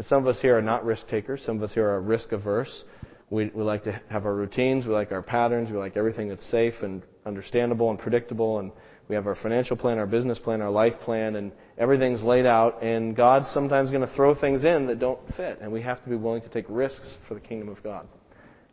And 0.00 0.06
some 0.06 0.22
of 0.22 0.28
us 0.28 0.40
here 0.40 0.56
are 0.56 0.62
not 0.62 0.86
risk 0.86 1.08
takers. 1.08 1.42
Some 1.44 1.58
of 1.58 1.62
us 1.62 1.74
here 1.74 1.86
are 1.86 2.00
risk 2.00 2.32
averse. 2.32 2.84
We, 3.28 3.50
we 3.54 3.62
like 3.62 3.84
to 3.84 4.00
have 4.08 4.24
our 4.24 4.34
routines. 4.34 4.86
We 4.86 4.94
like 4.94 5.12
our 5.12 5.20
patterns. 5.20 5.70
We 5.70 5.76
like 5.76 5.94
everything 5.98 6.26
that's 6.30 6.50
safe 6.50 6.72
and 6.80 7.02
understandable 7.26 7.90
and 7.90 7.98
predictable 7.98 8.60
and 8.60 8.72
we 9.10 9.14
have 9.14 9.26
our 9.26 9.34
financial 9.34 9.76
plan, 9.76 9.98
our 9.98 10.06
business 10.06 10.38
plan, 10.38 10.62
our 10.62 10.70
life 10.70 10.94
plan, 11.00 11.36
and 11.36 11.52
everything's 11.76 12.22
laid 12.22 12.46
out. 12.46 12.82
And 12.82 13.14
God's 13.14 13.50
sometimes 13.50 13.90
going 13.90 14.00
to 14.00 14.14
throw 14.14 14.34
things 14.34 14.64
in 14.64 14.86
that 14.86 15.00
don't 15.00 15.20
fit. 15.36 15.58
And 15.60 15.70
we 15.70 15.82
have 15.82 16.02
to 16.02 16.08
be 16.08 16.16
willing 16.16 16.40
to 16.40 16.48
take 16.48 16.64
risks 16.70 17.18
for 17.28 17.34
the 17.34 17.40
kingdom 17.40 17.68
of 17.68 17.82
God 17.82 18.08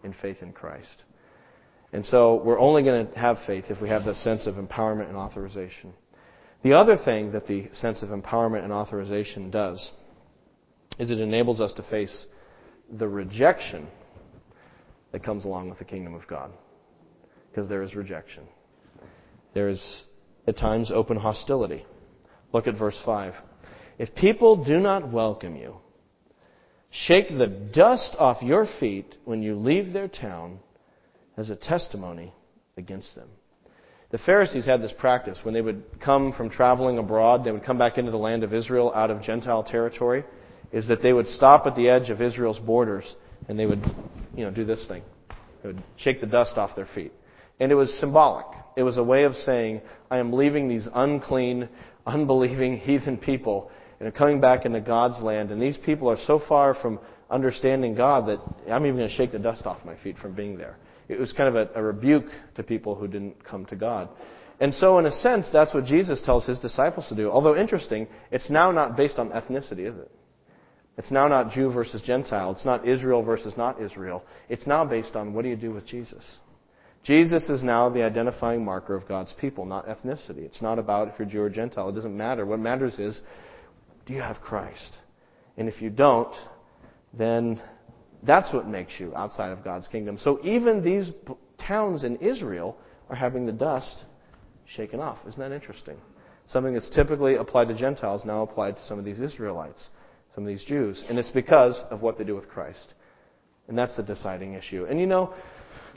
in 0.05 0.13
faith 0.13 0.37
in 0.41 0.53
Christ. 0.53 1.03
And 1.91 2.05
so 2.05 2.41
we're 2.41 2.57
only 2.57 2.83
going 2.83 3.05
to 3.05 3.19
have 3.19 3.39
faith 3.45 3.65
if 3.67 3.81
we 3.81 3.89
have 3.89 4.05
that 4.05 4.15
sense 4.15 4.47
of 4.47 4.55
empowerment 4.55 5.09
and 5.09 5.17
authorization. 5.17 5.91
The 6.63 6.71
other 6.71 6.95
thing 6.95 7.33
that 7.33 7.47
the 7.47 7.67
sense 7.73 8.01
of 8.01 8.11
empowerment 8.11 8.63
and 8.63 8.71
authorization 8.71 9.51
does 9.51 9.91
is 10.97 11.09
it 11.09 11.19
enables 11.19 11.61
us 11.61 11.73
to 11.73 11.83
face 11.83 12.25
the 12.91 13.07
rejection 13.07 13.87
that 15.11 15.23
comes 15.23 15.45
along 15.45 15.69
with 15.69 15.79
the 15.79 15.85
kingdom 15.85 16.13
of 16.13 16.27
God. 16.27 16.51
Because 17.49 17.69
there 17.69 17.81
is 17.81 17.95
rejection. 17.95 18.43
There 19.53 19.69
is, 19.69 20.05
at 20.47 20.57
times, 20.57 20.91
open 20.91 21.17
hostility. 21.17 21.85
Look 22.53 22.67
at 22.67 22.77
verse 22.77 22.99
5. 23.05 23.33
If 23.97 24.13
people 24.15 24.63
do 24.63 24.79
not 24.79 25.11
welcome 25.11 25.55
you, 25.55 25.77
shake 26.91 27.29
the 27.29 27.47
dust 27.47 28.15
off 28.19 28.41
your 28.41 28.67
feet 28.79 29.17
when 29.25 29.41
you 29.41 29.55
leave 29.55 29.91
their 29.91 30.07
town 30.07 30.59
as 31.35 31.49
a 31.49 31.55
testimony 31.55 32.33
against 32.77 33.15
them. 33.15 33.29
The 34.09 34.17
Pharisees 34.19 34.65
had 34.65 34.81
this 34.81 34.93
practice 34.97 35.41
when 35.43 35.53
they 35.53 35.61
would 35.61 35.83
come 35.99 36.31
from 36.31 36.49
traveling 36.49 36.97
abroad, 36.97 37.43
they 37.43 37.51
would 37.51 37.65
come 37.65 37.77
back 37.77 37.97
into 37.97 38.11
the 38.11 38.17
land 38.17 38.43
of 38.43 38.53
Israel 38.53 38.91
out 38.95 39.11
of 39.11 39.21
Gentile 39.21 39.63
territory, 39.63 40.23
is 40.71 40.87
that 40.87 41.01
they 41.01 41.13
would 41.13 41.27
stop 41.27 41.65
at 41.65 41.75
the 41.75 41.89
edge 41.89 42.09
of 42.09 42.21
Israel's 42.21 42.59
borders 42.59 43.15
and 43.47 43.57
they 43.57 43.65
would, 43.65 43.83
you 44.35 44.43
know, 44.43 44.51
do 44.51 44.65
this 44.65 44.85
thing. 44.87 45.03
They 45.61 45.69
would 45.69 45.83
shake 45.95 46.21
the 46.21 46.27
dust 46.27 46.57
off 46.57 46.75
their 46.75 46.85
feet. 46.85 47.13
And 47.59 47.71
it 47.71 47.75
was 47.75 47.97
symbolic. 47.99 48.45
It 48.75 48.83
was 48.83 48.97
a 48.97 49.03
way 49.03 49.23
of 49.23 49.35
saying, 49.35 49.81
I 50.11 50.19
am 50.19 50.33
leaving 50.33 50.67
these 50.67 50.87
unclean, 50.93 51.69
unbelieving, 52.05 52.77
heathen 52.77 53.17
people 53.17 53.71
and 53.99 54.13
coming 54.13 54.39
back 54.39 54.65
into 54.65 54.81
God's 54.81 55.21
land. 55.21 55.51
And 55.51 55.61
these 55.61 55.77
people 55.77 56.09
are 56.09 56.17
so 56.17 56.39
far 56.39 56.73
from 56.75 56.99
understanding 57.29 57.95
God 57.95 58.27
that 58.27 58.39
I'm 58.71 58.85
even 58.85 58.97
going 58.97 59.09
to 59.09 59.15
shake 59.15 59.31
the 59.31 59.39
dust 59.39 59.65
off 59.65 59.83
my 59.85 59.97
feet 59.97 60.17
from 60.17 60.33
being 60.33 60.57
there. 60.57 60.77
It 61.09 61.19
was 61.19 61.33
kind 61.33 61.55
of 61.55 61.69
a, 61.69 61.79
a 61.79 61.83
rebuke 61.83 62.25
to 62.55 62.63
people 62.63 62.95
who 62.95 63.07
didn't 63.07 63.43
come 63.43 63.65
to 63.67 63.75
God. 63.75 64.09
And 64.59 64.73
so, 64.73 64.97
in 64.97 65.05
a 65.05 65.11
sense, 65.11 65.49
that's 65.51 65.73
what 65.73 65.85
Jesus 65.85 66.21
tells 66.21 66.45
his 66.45 66.59
disciples 66.59 67.07
to 67.09 67.15
do. 67.15 67.29
Although 67.29 67.55
interesting, 67.55 68.07
it's 68.31 68.49
now 68.49 68.71
not 68.71 68.97
based 68.97 69.19
on 69.19 69.29
ethnicity, 69.29 69.87
is 69.87 69.97
it? 69.97 70.11
It's 70.97 71.11
now 71.11 71.27
not 71.27 71.51
Jew 71.51 71.71
versus 71.71 72.01
Gentile. 72.01 72.51
It's 72.51 72.65
not 72.65 72.87
Israel 72.87 73.21
versus 73.21 73.55
not 73.55 73.81
Israel. 73.81 74.23
It's 74.49 74.65
now 74.65 74.83
based 74.83 75.15
on 75.15 75.33
what 75.33 75.43
do 75.43 75.49
you 75.49 75.55
do 75.55 75.71
with 75.71 75.85
Jesus? 75.85 76.39
Jesus 77.03 77.49
is 77.49 77.63
now 77.63 77.89
the 77.89 78.03
identifying 78.03 78.65
marker 78.65 78.95
of 78.95 79.07
God's 79.07 79.33
people, 79.39 79.65
not 79.65 79.87
ethnicity. 79.87 80.39
It's 80.39 80.61
not 80.61 80.79
about 80.79 81.07
if 81.07 81.13
you're 81.19 81.27
Jew 81.27 81.41
or 81.41 81.49
Gentile. 81.49 81.89
It 81.89 81.93
doesn't 81.93 82.17
matter. 82.17 82.45
What 82.45 82.59
matters 82.59 82.99
is, 82.99 83.21
do 84.05 84.13
you 84.13 84.21
have 84.21 84.41
Christ? 84.41 84.97
And 85.55 85.69
if 85.69 85.81
you 85.81 85.89
don't, 85.89 86.35
then 87.13 87.61
that's 88.23 88.51
what 88.51 88.67
makes 88.67 88.99
you 88.99 89.15
outside 89.15 89.51
of 89.51 89.63
God's 89.63 89.87
kingdom. 89.87 90.17
So 90.17 90.39
even 90.43 90.83
these 90.83 91.11
towns 91.59 92.03
in 92.03 92.17
Israel 92.17 92.77
are 93.09 93.15
having 93.15 93.45
the 93.45 93.53
dust 93.53 94.03
shaken 94.65 94.99
off. 94.99 95.19
Isn't 95.27 95.39
that 95.39 95.51
interesting? 95.51 95.97
Something 96.47 96.73
that's 96.73 96.89
typically 96.89 97.35
applied 97.35 97.67
to 97.67 97.75
Gentiles 97.75 98.25
now 98.25 98.41
applied 98.41 98.77
to 98.77 98.83
some 98.83 98.99
of 98.99 99.05
these 99.05 99.19
Israelites, 99.19 99.89
of 100.43 100.49
these 100.49 100.63
Jews. 100.63 101.03
And 101.09 101.17
it's 101.17 101.31
because 101.31 101.83
of 101.89 102.01
what 102.01 102.17
they 102.17 102.23
do 102.23 102.35
with 102.35 102.47
Christ. 102.47 102.93
And 103.67 103.77
that's 103.77 103.97
the 103.97 104.03
deciding 104.03 104.53
issue. 104.53 104.85
And 104.85 104.99
you 104.99 105.05
know, 105.05 105.33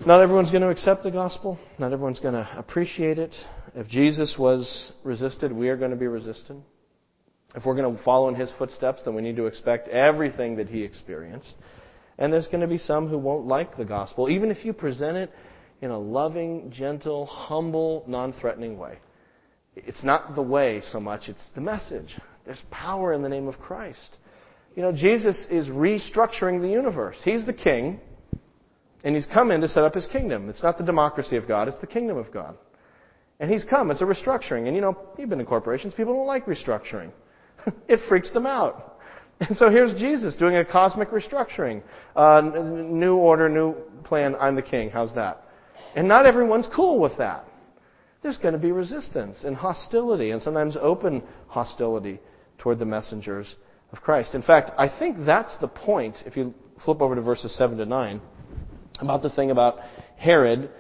not 0.05 0.21
everyone's 0.21 0.51
going 0.51 0.63
to 0.63 0.71
accept 0.71 1.03
the 1.03 1.11
gospel. 1.11 1.59
Not 1.79 1.93
everyone's 1.93 2.21
going 2.21 2.35
to 2.35 2.49
appreciate 2.57 3.19
it. 3.19 3.35
If 3.75 3.87
Jesus 3.87 4.37
was 4.39 4.93
resisted, 5.05 5.53
we 5.53 5.69
are 5.69 5.77
going 5.77 5.91
to 5.91 5.97
be 5.97 6.07
resisted. 6.07 6.57
If 7.55 7.67
we're 7.67 7.75
going 7.75 7.97
to 7.97 8.03
follow 8.03 8.29
in 8.29 8.35
his 8.35 8.53
footsteps, 8.57 9.03
then 9.05 9.15
we 9.15 9.23
need 9.23 9.37
to 9.37 9.47
expect 9.47 9.89
everything 9.89 10.57
that 10.57 10.69
he 10.69 10.83
experienced. 10.83 11.55
And 12.19 12.33
there's 12.33 12.47
going 12.47 12.61
to 12.61 12.69
be 12.69 12.79
some 12.79 13.09
who 13.09 13.19
won't 13.19 13.47
like 13.47 13.77
the 13.77 13.85
gospel, 13.85 14.29
even 14.29 14.51
if 14.51 14.65
you 14.65 14.73
present 14.73 15.17
it 15.17 15.31
in 15.81 15.91
a 15.91 15.99
loving, 15.99 16.71
gentle, 16.71 17.27
humble, 17.27 18.05
non 18.07 18.33
threatening 18.33 18.79
way. 18.79 18.99
It's 19.75 20.05
not 20.05 20.35
the 20.35 20.43
way 20.43 20.81
so 20.83 21.01
much, 21.01 21.29
it's 21.29 21.49
the 21.55 21.61
message. 21.61 22.19
There's 22.45 22.63
power 22.71 23.13
in 23.13 23.23
the 23.23 23.29
name 23.29 23.49
of 23.49 23.59
Christ. 23.59 24.19
You 24.75 24.83
know, 24.83 24.93
Jesus 24.93 25.47
is 25.51 25.69
restructuring 25.69 26.61
the 26.61 26.69
universe. 26.69 27.21
He's 27.25 27.45
the 27.45 27.53
king, 27.53 28.01
and 29.03 29.15
he's 29.15 29.27
come 29.27 29.51
in 29.51 29.61
to 29.63 29.69
set 29.69 29.83
up 29.83 29.95
his 29.95 30.07
kingdom. 30.07 30.49
It's 30.49 30.63
not 30.63 30.79
the 30.79 30.85
democracy 30.85 31.37
of 31.37 31.49
God, 31.49 31.69
it's 31.69 31.81
the 31.81 31.87
kingdom 31.87 32.17
of 32.17 32.33
God. 32.33 32.57
And 33.41 33.51
he's 33.51 33.65
come. 33.65 33.91
It's 33.91 34.03
a 34.03 34.05
restructuring. 34.05 34.67
And 34.67 34.77
you 34.77 34.83
know, 34.83 34.99
you've 35.19 35.31
been 35.31 35.41
in 35.41 35.47
corporations, 35.47 35.95
people 35.95 36.15
don't 36.15 36.27
like 36.27 36.45
restructuring. 36.45 37.11
it 37.89 38.01
freaks 38.09 38.31
them 38.33 38.47
out. 38.47 38.99
And 39.41 39.57
so 39.57 39.71
here's 39.71 39.99
Jesus 39.99 40.37
doing 40.37 40.57
a 40.57 40.65
cosmic 40.65 41.09
restructuring. 41.09 41.83
Uh, 42.15 42.43
new 42.43 43.17
order, 43.17 43.49
new 43.49 43.75
plan, 44.05 44.37
I'm 44.39 44.55
the 44.55 44.63
king. 44.63 44.91
How's 44.91 45.15
that? 45.15 45.43
And 45.97 46.07
not 46.07 46.27
everyone's 46.27 46.69
cool 46.75 47.01
with 47.01 47.17
that. 47.17 47.47
There's 48.23 48.37
going 48.37 48.53
to 48.53 48.61
be 48.61 48.71
resistance 48.71 49.45
and 49.45 49.57
hostility, 49.57 50.31
and 50.31 50.43
sometimes 50.43 50.77
open 50.79 51.23
hostility 51.49 52.21
toward 52.59 52.79
the 52.79 52.85
messengers 52.85 53.57
of 53.93 54.01
Christ. 54.01 54.35
In 54.35 54.43
fact, 54.43 54.71
I 54.79 54.89
think 54.89 55.25
that's 55.25 55.57
the 55.59 55.69
point, 55.69 56.17
if 56.27 56.37
you 56.37 56.55
flip 56.85 57.01
over 57.01 57.15
to 57.15 57.23
verses 57.23 57.57
7 57.57 57.77
to 57.79 57.87
9, 57.87 58.21
about 59.01 59.23
the 59.23 59.31
thing 59.31 59.51
about 59.51 59.79
Herod 60.17 60.71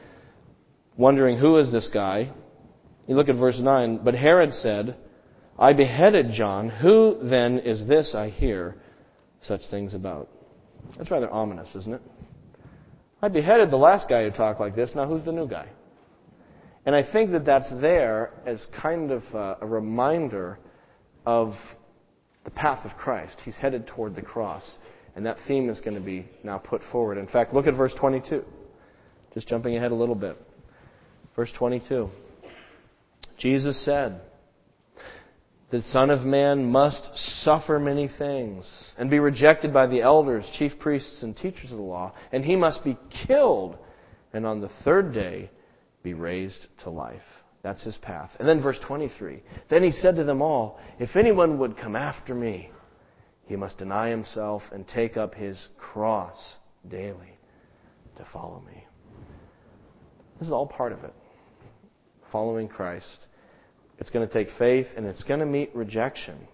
wondering 0.96 1.38
who 1.38 1.57
is 1.57 1.73
this 1.73 1.88
guy. 1.88 2.31
You 3.07 3.16
look 3.16 3.29
at 3.29 3.37
verse 3.37 3.59
9, 3.59 4.01
but 4.05 4.14
Herod 4.14 4.53
said, 4.53 4.96
I 5.59 5.73
beheaded 5.73 6.31
John. 6.33 6.68
Who 6.68 7.18
then 7.23 7.59
is 7.59 7.87
this 7.87 8.14
I 8.14 8.29
hear 8.29 8.77
such 9.40 9.62
things 9.70 9.94
about? 9.94 10.29
That's 10.96 11.11
rather 11.11 11.31
ominous, 11.31 11.75
isn't 11.75 11.94
it? 11.94 12.03
I 13.23 13.29
beheaded 13.29 13.70
the 13.70 13.77
last 13.77 14.09
guy 14.09 14.25
who 14.25 14.31
talked 14.31 14.61
like 14.61 14.75
this. 14.75 14.94
Now 14.94 15.07
who's 15.07 15.25
the 15.25 15.33
new 15.33 15.49
guy? 15.49 15.68
And 16.87 16.94
I 16.94 17.03
think 17.11 17.33
that 17.33 17.44
that's 17.44 17.70
there 17.81 18.33
as 18.46 18.66
kind 18.81 19.11
of 19.11 19.23
a, 19.35 19.59
a 19.61 19.66
reminder 19.66 20.59
of 21.27 21.55
the 22.44 22.50
path 22.50 22.85
of 22.85 22.96
Christ. 22.96 23.40
He's 23.44 23.57
headed 23.57 23.87
toward 23.87 24.14
the 24.16 24.22
cross. 24.22 24.79
And 25.16 25.26
that 25.26 25.38
theme 25.46 25.68
is 25.68 25.81
going 25.81 25.96
to 25.96 26.00
be 26.00 26.26
now 26.42 26.59
put 26.59 26.83
forward. 26.92 27.18
In 27.18 27.26
fact, 27.26 27.53
look 27.53 27.66
at 27.66 27.74
verse 27.74 27.94
22. 27.94 28.44
Just 29.35 29.48
jumping 29.48 29.76
ahead 29.76 29.92
a 29.92 29.94
little 29.94 30.14
bit. 30.14 30.37
Verse 31.37 31.53
22. 31.57 32.11
Jesus 33.37 33.83
said, 33.85 34.20
the 35.70 35.83
Son 35.83 36.11
of 36.11 36.22
Man 36.22 36.70
must 36.70 37.16
suffer 37.16 37.79
many 37.79 38.09
things 38.09 38.92
and 38.98 39.09
be 39.09 39.20
rejected 39.20 39.72
by 39.72 39.87
the 39.87 40.03
elders, 40.03 40.44
chief 40.59 40.79
priests, 40.81 41.22
and 41.22 41.37
teachers 41.37 41.70
of 41.70 41.76
the 41.76 41.83
law, 41.83 42.12
and 42.33 42.44
he 42.44 42.57
must 42.57 42.83
be 42.83 42.98
killed 43.26 43.79
and 44.33 44.44
on 44.44 44.61
the 44.61 44.70
third 44.85 45.14
day 45.14 45.50
be 46.03 46.12
raised 46.12 46.66
to 46.83 46.90
life. 46.90 47.22
That's 47.62 47.85
his 47.85 47.99
path. 47.99 48.31
And 48.38 48.49
then 48.49 48.62
verse 48.62 48.79
23. 48.79 49.42
Then 49.68 49.83
he 49.83 49.92
said 49.92 50.16
to 50.16 50.25
them 50.25 50.40
all, 50.40 50.79
If 50.99 51.16
anyone 51.16 51.59
would 51.59 51.77
come 51.77 51.94
after 51.94 52.35
me, 52.35 52.70
he 53.46 53.57
must 53.57 53.79
deny 53.79 54.09
himself 54.09 54.62
and 54.73 54.87
take 54.88 55.16
up 55.16 55.35
his 55.35 55.68
cross 55.77 56.57
daily 56.88 57.38
to 58.16 58.25
follow 58.33 58.62
me. 58.66 58.87
This 60.38 60.46
is 60.46 60.53
all 60.53 60.66
part 60.66 60.92
of 60.92 61.05
it. 61.05 61.12
Following 62.33 62.68
Christ 62.68 63.27
it's 64.01 64.09
going 64.09 64.27
to 64.27 64.33
take 64.33 64.49
faith 64.59 64.87
and 64.96 65.07
it's 65.07 65.23
going 65.23 65.40
to 65.40 65.46
meet 65.46 65.70
rejection. 65.75 66.49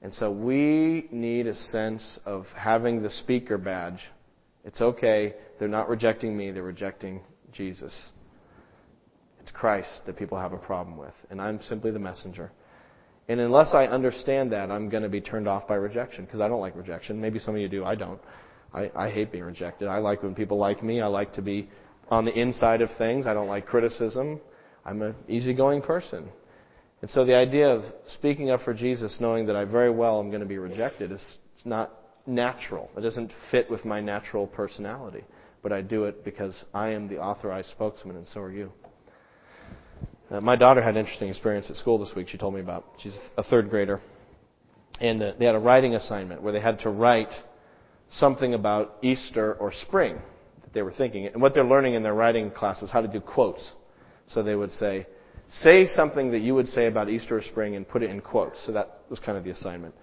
And 0.00 0.14
so 0.14 0.30
we 0.30 1.06
need 1.10 1.46
a 1.46 1.54
sense 1.54 2.18
of 2.24 2.46
having 2.56 3.02
the 3.02 3.10
speaker 3.10 3.58
badge. 3.58 4.00
It's 4.64 4.80
okay. 4.80 5.34
They're 5.58 5.68
not 5.68 5.88
rejecting 5.88 6.36
me, 6.36 6.50
they're 6.50 6.62
rejecting 6.62 7.20
Jesus. 7.52 8.10
It's 9.48 9.56
Christ 9.56 10.02
that 10.04 10.18
people 10.18 10.38
have 10.38 10.52
a 10.52 10.58
problem 10.58 10.98
with. 10.98 11.14
And 11.30 11.40
I'm 11.40 11.58
simply 11.62 11.90
the 11.90 11.98
messenger. 11.98 12.52
And 13.28 13.40
unless 13.40 13.72
I 13.72 13.86
understand 13.86 14.52
that, 14.52 14.70
I'm 14.70 14.90
going 14.90 15.04
to 15.04 15.08
be 15.08 15.22
turned 15.22 15.48
off 15.48 15.66
by 15.66 15.76
rejection 15.76 16.26
because 16.26 16.40
I 16.40 16.48
don't 16.48 16.60
like 16.60 16.76
rejection. 16.76 17.18
Maybe 17.18 17.38
some 17.38 17.54
of 17.54 17.60
you 17.62 17.68
do. 17.68 17.82
I 17.82 17.94
don't. 17.94 18.20
I, 18.74 18.90
I 18.94 19.10
hate 19.10 19.32
being 19.32 19.44
rejected. 19.44 19.88
I 19.88 19.98
like 19.98 20.22
when 20.22 20.34
people 20.34 20.58
like 20.58 20.82
me. 20.82 21.00
I 21.00 21.06
like 21.06 21.32
to 21.34 21.42
be 21.42 21.70
on 22.10 22.26
the 22.26 22.38
inside 22.38 22.82
of 22.82 22.90
things. 22.98 23.26
I 23.26 23.32
don't 23.32 23.48
like 23.48 23.64
criticism. 23.66 24.38
I'm 24.84 25.00
an 25.00 25.14
easygoing 25.28 25.80
person. 25.80 26.28
And 27.00 27.10
so 27.10 27.24
the 27.24 27.34
idea 27.34 27.70
of 27.70 27.84
speaking 28.06 28.50
up 28.50 28.60
for 28.60 28.74
Jesus, 28.74 29.16
knowing 29.18 29.46
that 29.46 29.56
I 29.56 29.64
very 29.64 29.90
well 29.90 30.20
am 30.20 30.28
going 30.28 30.42
to 30.42 30.46
be 30.46 30.58
rejected, 30.58 31.10
is 31.10 31.38
not 31.64 31.90
natural. 32.26 32.90
It 32.98 33.00
doesn't 33.00 33.32
fit 33.50 33.70
with 33.70 33.86
my 33.86 34.02
natural 34.02 34.46
personality. 34.46 35.24
But 35.62 35.72
I 35.72 35.80
do 35.80 36.04
it 36.04 36.22
because 36.22 36.66
I 36.74 36.90
am 36.90 37.08
the 37.08 37.18
authorized 37.18 37.70
spokesman, 37.70 38.16
and 38.16 38.28
so 38.28 38.40
are 38.40 38.52
you. 38.52 38.72
Uh, 40.30 40.40
my 40.40 40.56
daughter 40.56 40.82
had 40.82 40.94
an 40.94 41.00
interesting 41.00 41.28
experience 41.28 41.70
at 41.70 41.76
school 41.76 41.98
this 41.98 42.14
week. 42.14 42.28
She 42.28 42.38
told 42.38 42.54
me 42.54 42.60
about. 42.60 42.84
She's 42.98 43.18
a 43.36 43.42
third 43.42 43.70
grader, 43.70 44.00
and 45.00 45.22
uh, 45.22 45.32
they 45.38 45.46
had 45.46 45.54
a 45.54 45.58
writing 45.58 45.94
assignment 45.94 46.42
where 46.42 46.52
they 46.52 46.60
had 46.60 46.80
to 46.80 46.90
write 46.90 47.32
something 48.10 48.54
about 48.54 48.96
Easter 49.02 49.54
or 49.54 49.72
spring 49.72 50.18
that 50.62 50.72
they 50.74 50.82
were 50.82 50.92
thinking. 50.92 51.26
And 51.26 51.40
what 51.40 51.54
they're 51.54 51.64
learning 51.64 51.94
in 51.94 52.02
their 52.02 52.14
writing 52.14 52.50
class 52.50 52.82
was 52.82 52.90
how 52.90 53.00
to 53.00 53.08
do 53.08 53.20
quotes. 53.20 53.74
So 54.26 54.42
they 54.42 54.54
would 54.54 54.72
say, 54.72 55.06
say 55.48 55.86
something 55.86 56.30
that 56.32 56.40
you 56.40 56.54
would 56.54 56.68
say 56.68 56.86
about 56.86 57.08
Easter 57.08 57.38
or 57.38 57.42
spring 57.42 57.76
and 57.76 57.88
put 57.88 58.02
it 58.02 58.10
in 58.10 58.20
quotes. 58.20 58.64
So 58.66 58.72
that 58.72 59.00
was 59.08 59.20
kind 59.20 59.38
of 59.38 59.44
the 59.44 59.50
assignment. 59.50 59.94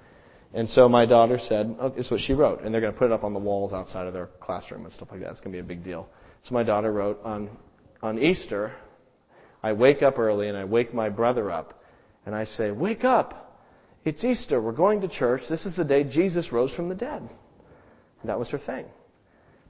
And 0.53 0.67
so 0.69 0.87
my 0.89 1.05
daughter 1.05 1.37
said, 1.37 1.75
oh, 1.79 1.89
this 1.89 2.05
is 2.05 2.11
what 2.11 2.21
she 2.21 2.33
wrote. 2.33 2.61
And 2.61 2.73
they're 2.73 2.81
going 2.81 2.93
to 2.93 2.97
put 2.97 3.05
it 3.05 3.11
up 3.11 3.23
on 3.23 3.33
the 3.33 3.39
walls 3.39 3.73
outside 3.73 4.07
of 4.07 4.13
their 4.13 4.27
classroom 4.39 4.85
and 4.85 4.93
stuff 4.93 5.09
like 5.11 5.19
that. 5.19 5.31
It's 5.31 5.39
going 5.39 5.51
to 5.51 5.57
be 5.57 5.59
a 5.59 5.63
big 5.63 5.83
deal. 5.83 6.07
So 6.43 6.53
my 6.53 6.63
daughter 6.63 6.91
wrote 6.91 7.19
on 7.23 7.49
on 8.01 8.19
Easter, 8.19 8.71
I 9.65 9.73
wake 9.73 10.03
up 10.03 10.19
early 10.19 10.47
and 10.47 10.55
I 10.55 10.63
wake 10.63 10.93
my 10.93 11.09
brother 11.09 11.49
up 11.49 11.81
and 12.23 12.35
I 12.35 12.45
say, 12.45 12.69
Wake 12.69 13.03
up! 13.03 13.63
It's 14.03 14.23
Easter. 14.23 14.61
We're 14.61 14.73
going 14.73 15.01
to 15.01 15.07
church. 15.07 15.41
This 15.49 15.65
is 15.65 15.75
the 15.75 15.83
day 15.83 16.03
Jesus 16.03 16.51
rose 16.51 16.71
from 16.71 16.87
the 16.87 16.93
dead. 16.93 17.27
And 18.21 18.29
that 18.29 18.37
was 18.37 18.51
her 18.51 18.59
thing. 18.59 18.85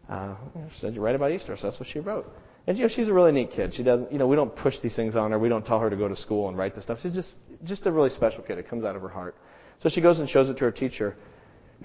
Uh, 0.09 0.35
she 0.73 0.79
said, 0.79 0.95
You 0.95 0.99
write 0.99 1.15
about 1.15 1.31
Easter, 1.31 1.55
so 1.55 1.67
that's 1.67 1.79
what 1.79 1.87
she 1.87 1.99
wrote. 1.99 2.29
And 2.67 2.77
you 2.77 2.83
know, 2.83 2.89
she's 2.93 3.07
a 3.07 3.13
really 3.13 3.31
neat 3.31 3.51
kid. 3.51 3.73
She 3.73 3.83
doesn't, 3.83 4.11
you 4.11 4.17
know, 4.17 4.27
we 4.27 4.35
don't 4.35 4.53
push 4.53 4.75
these 4.83 4.97
things 4.97 5.15
on 5.15 5.31
her. 5.31 5.39
We 5.39 5.47
don't 5.47 5.65
tell 5.65 5.79
her 5.79 5.89
to 5.89 5.95
go 5.95 6.09
to 6.09 6.15
school 6.17 6.49
and 6.49 6.57
write 6.57 6.75
this 6.75 6.83
stuff. 6.83 6.99
She's 7.01 7.13
just, 7.13 7.35
just 7.63 7.85
a 7.85 7.91
really 7.91 8.09
special 8.09 8.43
kid. 8.43 8.57
It 8.57 8.67
comes 8.67 8.83
out 8.83 8.97
of 8.97 9.01
her 9.01 9.07
heart. 9.07 9.37
So 9.79 9.87
she 9.87 10.01
goes 10.01 10.19
and 10.19 10.27
shows 10.27 10.49
it 10.49 10.55
to 10.55 10.65
her 10.65 10.73
teacher. 10.73 11.15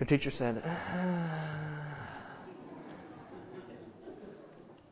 Her 0.01 0.05
teacher 0.05 0.33
said, 0.33 0.61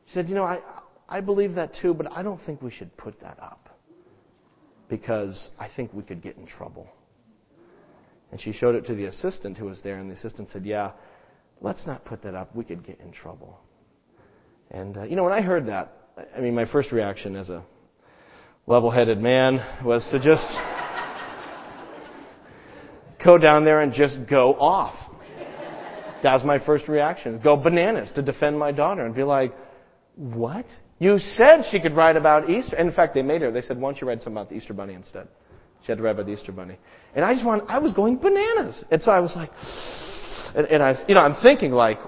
She 0.06 0.14
said, 0.14 0.28
You 0.28 0.36
know, 0.36 0.44
I, 0.44 0.60
I 1.08 1.20
believe 1.20 1.54
that 1.54 1.74
too, 1.74 1.94
but 1.94 2.12
I 2.12 2.22
don't 2.22 2.40
think 2.44 2.60
we 2.60 2.70
should 2.70 2.94
put 2.96 3.20
that 3.20 3.38
up 3.40 3.68
because 4.88 5.50
I 5.58 5.68
think 5.74 5.92
we 5.92 6.02
could 6.02 6.22
get 6.22 6.36
in 6.36 6.46
trouble. 6.46 6.86
And 8.30 8.40
she 8.40 8.52
showed 8.52 8.74
it 8.74 8.84
to 8.86 8.94
the 8.94 9.06
assistant 9.06 9.56
who 9.56 9.64
was 9.66 9.80
there, 9.82 9.98
and 9.98 10.10
the 10.10 10.14
assistant 10.14 10.50
said, 10.50 10.66
Yeah, 10.66 10.92
let's 11.60 11.86
not 11.86 12.04
put 12.04 12.22
that 12.22 12.34
up. 12.34 12.54
We 12.54 12.64
could 12.64 12.86
get 12.86 13.00
in 13.00 13.10
trouble. 13.10 13.58
And, 14.70 14.98
uh, 14.98 15.04
you 15.04 15.16
know, 15.16 15.24
when 15.24 15.32
I 15.32 15.40
heard 15.40 15.66
that, 15.66 15.92
I 16.36 16.40
mean, 16.40 16.54
my 16.54 16.66
first 16.66 16.92
reaction 16.92 17.36
as 17.36 17.48
a 17.48 17.64
level 18.66 18.90
headed 18.90 19.18
man 19.18 19.64
was 19.82 20.06
to 20.10 20.18
just 20.18 20.46
go 23.24 23.38
down 23.38 23.64
there 23.64 23.80
and 23.80 23.94
just 23.94 24.18
go 24.28 24.54
off. 24.54 24.94
That 26.22 26.34
was 26.34 26.44
my 26.44 26.58
first 26.58 26.88
reaction. 26.88 27.40
Go 27.42 27.56
bananas 27.56 28.10
to 28.16 28.22
defend 28.22 28.58
my 28.58 28.72
daughter 28.72 29.06
and 29.06 29.14
be 29.14 29.22
like, 29.22 29.54
what? 30.16 30.66
You 30.98 31.18
said 31.18 31.62
she 31.70 31.80
could 31.80 31.94
write 31.94 32.16
about 32.16 32.50
Easter. 32.50 32.76
And 32.76 32.88
in 32.88 32.94
fact, 32.94 33.14
they 33.14 33.22
made 33.22 33.42
her. 33.42 33.50
They 33.50 33.62
said, 33.62 33.78
why 33.78 33.90
don't 33.90 34.00
you 34.00 34.08
write 34.08 34.20
something 34.20 34.36
about 34.36 34.48
the 34.48 34.56
Easter 34.56 34.74
Bunny 34.74 34.94
instead? 34.94 35.28
She 35.82 35.92
had 35.92 35.98
to 35.98 36.04
write 36.04 36.12
about 36.12 36.26
the 36.26 36.32
Easter 36.32 36.52
Bunny. 36.52 36.76
And 37.14 37.24
I 37.24 37.34
just 37.34 37.46
want, 37.46 37.64
I 37.68 37.78
was 37.78 37.92
going 37.92 38.16
bananas. 38.16 38.82
And 38.90 39.00
so 39.00 39.12
I 39.12 39.20
was 39.20 39.36
like, 39.36 39.50
and, 40.56 40.66
and 40.66 40.82
I, 40.82 41.04
you 41.06 41.14
know, 41.14 41.20
I'm 41.20 41.40
thinking 41.40 41.70
like, 41.70 41.98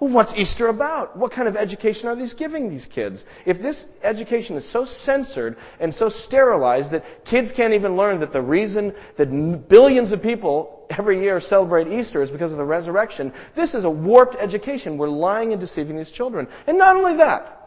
well, 0.00 0.14
what's 0.14 0.34
Easter 0.34 0.68
about? 0.68 1.18
What 1.18 1.30
kind 1.30 1.46
of 1.46 1.56
education 1.56 2.08
are 2.08 2.16
these 2.16 2.32
giving 2.32 2.70
these 2.70 2.86
kids? 2.86 3.22
If 3.44 3.58
this 3.58 3.84
education 4.02 4.56
is 4.56 4.70
so 4.72 4.86
censored 4.86 5.58
and 5.78 5.92
so 5.92 6.08
sterilized 6.08 6.92
that 6.92 7.04
kids 7.26 7.52
can't 7.54 7.74
even 7.74 7.96
learn 7.96 8.18
that 8.20 8.32
the 8.32 8.40
reason 8.40 8.94
that 9.18 9.68
billions 9.68 10.10
of 10.12 10.22
people 10.22 10.86
every 10.88 11.20
year 11.20 11.38
celebrate 11.38 11.86
Easter 11.86 12.22
is 12.22 12.30
because 12.30 12.50
of 12.50 12.56
the 12.56 12.64
resurrection, 12.64 13.30
this 13.54 13.74
is 13.74 13.84
a 13.84 13.90
warped 13.90 14.36
education. 14.36 14.96
We're 14.96 15.10
lying 15.10 15.52
and 15.52 15.60
deceiving 15.60 15.98
these 15.98 16.10
children. 16.10 16.48
And 16.66 16.78
not 16.78 16.96
only 16.96 17.18
that, 17.18 17.59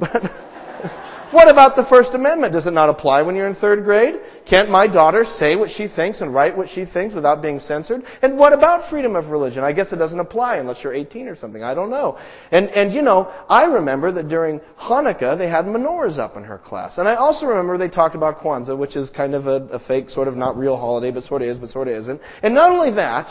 but 0.00 0.22
what 1.30 1.48
about 1.48 1.76
the 1.76 1.84
First 1.88 2.14
Amendment? 2.14 2.52
Does 2.52 2.66
it 2.66 2.72
not 2.72 2.88
apply 2.88 3.22
when 3.22 3.36
you're 3.36 3.46
in 3.46 3.54
third 3.54 3.84
grade? 3.84 4.14
Can't 4.48 4.70
my 4.70 4.86
daughter 4.86 5.24
say 5.24 5.54
what 5.54 5.70
she 5.70 5.86
thinks 5.86 6.20
and 6.20 6.34
write 6.34 6.56
what 6.56 6.68
she 6.68 6.84
thinks 6.84 7.14
without 7.14 7.42
being 7.42 7.60
censored? 7.60 8.02
And 8.22 8.36
what 8.36 8.52
about 8.52 8.90
freedom 8.90 9.14
of 9.14 9.26
religion? 9.28 9.62
I 9.62 9.72
guess 9.72 9.92
it 9.92 9.96
doesn't 9.96 10.18
apply 10.18 10.56
unless 10.56 10.82
you're 10.82 10.94
18 10.94 11.28
or 11.28 11.36
something. 11.36 11.62
I 11.62 11.74
don't 11.74 11.90
know. 11.90 12.18
And, 12.50 12.68
and 12.70 12.92
you 12.92 13.02
know, 13.02 13.32
I 13.48 13.64
remember 13.64 14.10
that 14.12 14.28
during 14.28 14.60
Hanukkah 14.80 15.38
they 15.38 15.48
had 15.48 15.66
menorahs 15.66 16.18
up 16.18 16.36
in 16.36 16.44
her 16.44 16.58
class. 16.58 16.98
And 16.98 17.06
I 17.06 17.14
also 17.14 17.46
remember 17.46 17.78
they 17.78 17.88
talked 17.88 18.16
about 18.16 18.40
Kwanzaa, 18.40 18.76
which 18.76 18.96
is 18.96 19.10
kind 19.10 19.34
of 19.34 19.46
a, 19.46 19.66
a 19.66 19.78
fake, 19.78 20.10
sort 20.10 20.26
of 20.26 20.36
not 20.36 20.56
real 20.56 20.76
holiday, 20.76 21.10
but 21.10 21.24
sort 21.24 21.42
of 21.42 21.48
is, 21.48 21.58
but 21.58 21.68
sort 21.68 21.88
of 21.88 21.94
isn't. 21.94 22.20
And 22.42 22.54
not 22.54 22.72
only 22.72 22.92
that, 22.94 23.28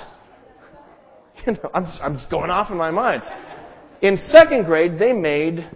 you 1.45 1.53
know, 1.53 1.69
I'm 1.73 1.85
I'm 2.01 2.13
just 2.13 2.29
going 2.29 2.49
off 2.49 2.71
in 2.71 2.77
my 2.77 2.91
mind. 2.91 3.23
In 4.01 4.15
second 4.15 4.65
grade, 4.65 4.97
they 4.97 5.11
made 5.11 5.69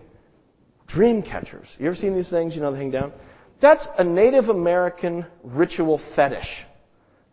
dream 0.94 1.22
catchers. 1.22 1.76
You 1.80 1.88
ever 1.88 1.96
seen 1.96 2.16
these 2.16 2.30
things? 2.30 2.56
You 2.56 2.62
know, 2.62 2.72
they 2.72 2.78
hang 2.78 2.92
down. 2.92 3.12
That's 3.62 3.88
a 3.98 4.04
Native 4.04 4.50
American 4.50 5.26
ritual 5.44 6.02
fetish 6.16 6.66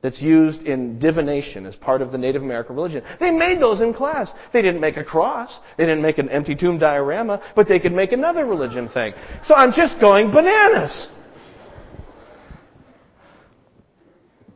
that's 0.03 0.23
used 0.23 0.63
in 0.63 0.99
divination 0.99 1.67
as 1.67 1.77
part 1.77 2.01
of 2.01 2.11
the 2.11 2.19
Native 2.19 2.43
American 2.43 2.75
religion. 2.75 3.05
They 3.19 3.31
made 3.31 3.61
those 3.61 3.83
in 3.83 3.93
class. 3.93 4.33
They 4.53 4.63
didn't 4.63 4.81
make 4.81 4.97
a 4.97 5.05
cross. 5.05 5.61
They 5.77 5.85
didn't 5.85 6.03
make 6.03 6.19
an 6.19 6.31
empty 6.31 6.55
tomb 6.55 6.79
diorama, 6.79 7.43
but 7.55 7.69
they 7.69 7.79
could 7.79 7.93
make 7.93 8.13
another 8.13 8.47
religion 8.47 8.89
thing. 8.89 9.13
So 9.43 9.55
I'm 9.55 9.73
just 9.73 10.01
going 10.01 10.31
bananas. 10.31 11.09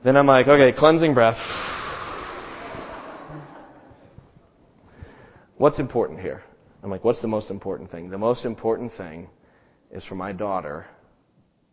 Then 0.03 0.17
I'm 0.17 0.27
like, 0.27 0.47
okay, 0.47 0.77
cleansing 0.77 1.13
breath. 1.13 1.39
What's 5.57 5.79
important 5.79 6.21
here? 6.21 6.43
I'm 6.85 6.91
like, 6.91 7.03
what's 7.03 7.23
the 7.23 7.29
most 7.29 7.51
important 7.51 7.91
thing? 7.91 8.11
The 8.11 8.19
most 8.19 8.45
important 8.45 8.93
thing 8.93 9.31
is 9.91 10.05
for 10.05 10.17
my 10.17 10.33
daughter 10.33 10.85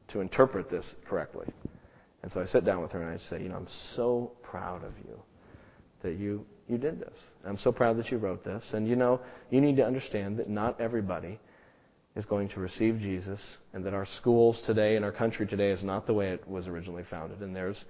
to 0.07 0.21
interpret 0.21 0.71
this 0.71 0.95
correctly. 1.05 1.47
And 2.23 2.31
so 2.31 2.39
I 2.39 2.45
sit 2.45 2.63
down 2.63 2.81
with 2.81 2.93
her 2.93 3.01
and 3.01 3.09
I 3.09 3.21
say, 3.29 3.43
you 3.43 3.49
know, 3.49 3.57
I'm 3.57 3.67
so 3.95 4.31
proud 4.41 4.85
of 4.85 4.93
you 5.05 5.19
that 6.01 6.13
you, 6.13 6.45
you 6.69 6.77
did 6.77 7.01
this. 7.01 7.13
I'm 7.45 7.57
so 7.57 7.73
proud 7.73 7.97
that 7.97 8.09
you 8.09 8.19
wrote 8.19 8.45
this. 8.45 8.71
And 8.73 8.87
you 8.87 8.95
know, 8.95 9.19
you 9.49 9.59
need 9.59 9.75
to 9.75 9.85
understand 9.85 10.37
that 10.37 10.49
not 10.49 10.79
everybody 10.79 11.41
is 12.15 12.23
going 12.23 12.47
to 12.49 12.61
receive 12.61 12.97
Jesus 12.99 13.57
and 13.73 13.85
that 13.85 13.93
our 13.93 14.05
schools 14.05 14.63
today 14.65 14.95
and 14.95 15.03
our 15.03 15.11
country 15.11 15.45
today 15.45 15.71
is 15.71 15.83
not 15.83 16.07
the 16.07 16.13
way 16.13 16.29
it 16.29 16.47
was 16.47 16.67
originally 16.67 17.03
founded. 17.09 17.41
And 17.41 17.53
there's, 17.53 17.83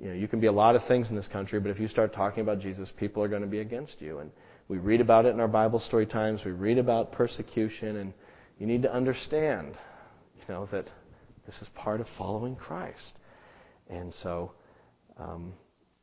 you 0.00 0.08
know, 0.08 0.14
you 0.14 0.28
can 0.28 0.38
be 0.38 0.46
a 0.46 0.52
lot 0.52 0.76
of 0.76 0.86
things 0.86 1.10
in 1.10 1.16
this 1.16 1.28
country, 1.28 1.58
but 1.58 1.70
if 1.70 1.80
you 1.80 1.88
start 1.88 2.14
talking 2.14 2.40
about 2.40 2.60
Jesus, 2.60 2.92
people 2.96 3.20
are 3.20 3.28
going 3.28 3.42
to 3.42 3.48
be 3.48 3.58
against 3.58 4.00
you. 4.00 4.20
And 4.20 4.30
we 4.72 4.78
read 4.78 5.02
about 5.02 5.26
it 5.26 5.34
in 5.34 5.40
our 5.40 5.48
Bible 5.48 5.78
story 5.78 6.06
times. 6.06 6.40
We 6.46 6.52
read 6.52 6.78
about 6.78 7.12
persecution, 7.12 7.96
and 7.96 8.14
you 8.58 8.66
need 8.66 8.80
to 8.84 8.90
understand, 8.90 9.76
you 10.38 10.54
know, 10.54 10.66
that 10.72 10.86
this 11.44 11.54
is 11.60 11.68
part 11.74 12.00
of 12.00 12.06
following 12.16 12.56
Christ. 12.56 13.18
And 13.90 14.14
so 14.14 14.52
um, 15.18 15.52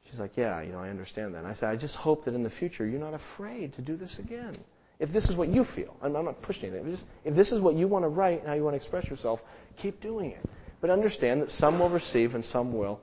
she's 0.08 0.19
like, 0.19 0.38
Yeah, 0.38 0.62
you 0.62 0.71
know, 0.71 0.77
I 0.77 0.89
understand 0.89 1.34
that. 1.34 1.39
And 1.39 1.47
I 1.47 1.55
said, 1.55 1.69
I 1.69 1.77
just 1.77 1.95
hope 1.95 2.25
that 2.25 2.36
in 2.36 2.43
the 2.43 2.51
future 2.51 2.86
you're 2.86 2.99
not 2.99 3.15
afraid 3.15 3.73
to 3.73 3.82
do 3.82 3.97
this 3.97 4.17
again. 4.19 4.55
If 4.99 5.12
this 5.12 5.27
is 5.29 5.36
what 5.36 5.47
you 5.47 5.65
feel, 5.75 5.97
I'm, 6.03 6.15
I'm 6.15 6.25
not 6.25 6.39
pushing 6.43 6.69
anything. 6.71 6.91
Just, 6.91 7.05
if 7.25 7.36
this 7.36 7.51
is 7.51 7.62
what 7.62 7.73
you 7.73 7.88
want 7.88 8.05
to 8.05 8.10
write 8.10 8.41
and 8.41 8.47
how 8.49 8.53
you 8.53 8.63
want 8.63 8.75
to 8.75 8.77
express 8.77 9.08
yourself, 9.08 9.39
keep 9.82 9.99
doing 9.99 10.29
it. 10.29 10.47
But 10.79 10.91
understand 10.91 11.41
that 11.41 11.49
some 11.49 11.79
will 11.79 11.89
receive 11.89 12.36
and 12.36 12.45
some 12.45 12.77
will 12.77 13.01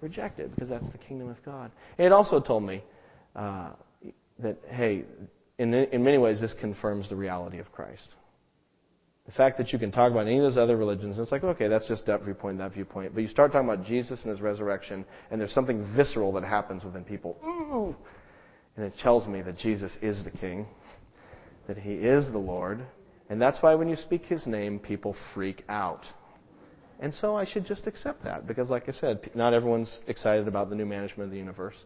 reject 0.00 0.40
it 0.40 0.52
because 0.52 0.68
that's 0.68 0.90
the 0.90 0.98
kingdom 0.98 1.28
of 1.28 1.40
God. 1.44 1.70
And 1.96 2.06
it 2.06 2.12
also 2.12 2.40
told 2.40 2.64
me 2.64 2.82
uh, 3.36 3.70
that, 4.40 4.56
hey, 4.68 5.04
in, 5.58 5.72
in 5.72 6.04
many 6.04 6.18
ways, 6.18 6.40
this 6.40 6.54
confirms 6.54 7.08
the 7.08 7.16
reality 7.16 7.58
of 7.58 7.72
Christ. 7.72 8.08
The 9.26 9.32
fact 9.32 9.58
that 9.58 9.72
you 9.72 9.78
can 9.78 9.90
talk 9.90 10.12
about 10.12 10.26
any 10.26 10.36
of 10.36 10.44
those 10.44 10.56
other 10.56 10.76
religions, 10.76 11.18
it's 11.18 11.32
like, 11.32 11.42
okay, 11.42 11.66
that's 11.66 11.88
just 11.88 12.06
that 12.06 12.22
viewpoint, 12.22 12.58
that 12.58 12.72
viewpoint. 12.72 13.12
But 13.14 13.22
you 13.22 13.28
start 13.28 13.52
talking 13.52 13.68
about 13.68 13.84
Jesus 13.84 14.22
and 14.22 14.30
his 14.30 14.40
resurrection, 14.40 15.04
and 15.30 15.40
there's 15.40 15.52
something 15.52 15.84
visceral 15.96 16.32
that 16.32 16.44
happens 16.44 16.84
within 16.84 17.02
people. 17.02 17.36
Ooh! 17.44 17.96
And 18.76 18.84
it 18.84 18.92
tells 19.02 19.26
me 19.26 19.42
that 19.42 19.56
Jesus 19.56 19.98
is 20.00 20.22
the 20.22 20.30
King, 20.30 20.66
that 21.66 21.78
he 21.78 21.94
is 21.94 22.30
the 22.30 22.38
Lord, 22.38 22.86
and 23.28 23.42
that's 23.42 23.60
why 23.62 23.74
when 23.74 23.88
you 23.88 23.96
speak 23.96 24.26
his 24.26 24.46
name, 24.46 24.78
people 24.78 25.16
freak 25.34 25.64
out. 25.68 26.04
And 27.00 27.12
so 27.12 27.34
I 27.34 27.44
should 27.44 27.66
just 27.66 27.86
accept 27.86 28.22
that, 28.24 28.46
because 28.46 28.70
like 28.70 28.88
I 28.88 28.92
said, 28.92 29.30
not 29.34 29.54
everyone's 29.54 30.00
excited 30.06 30.46
about 30.46 30.70
the 30.70 30.76
new 30.76 30.86
management 30.86 31.24
of 31.24 31.30
the 31.30 31.38
universe. 31.38 31.76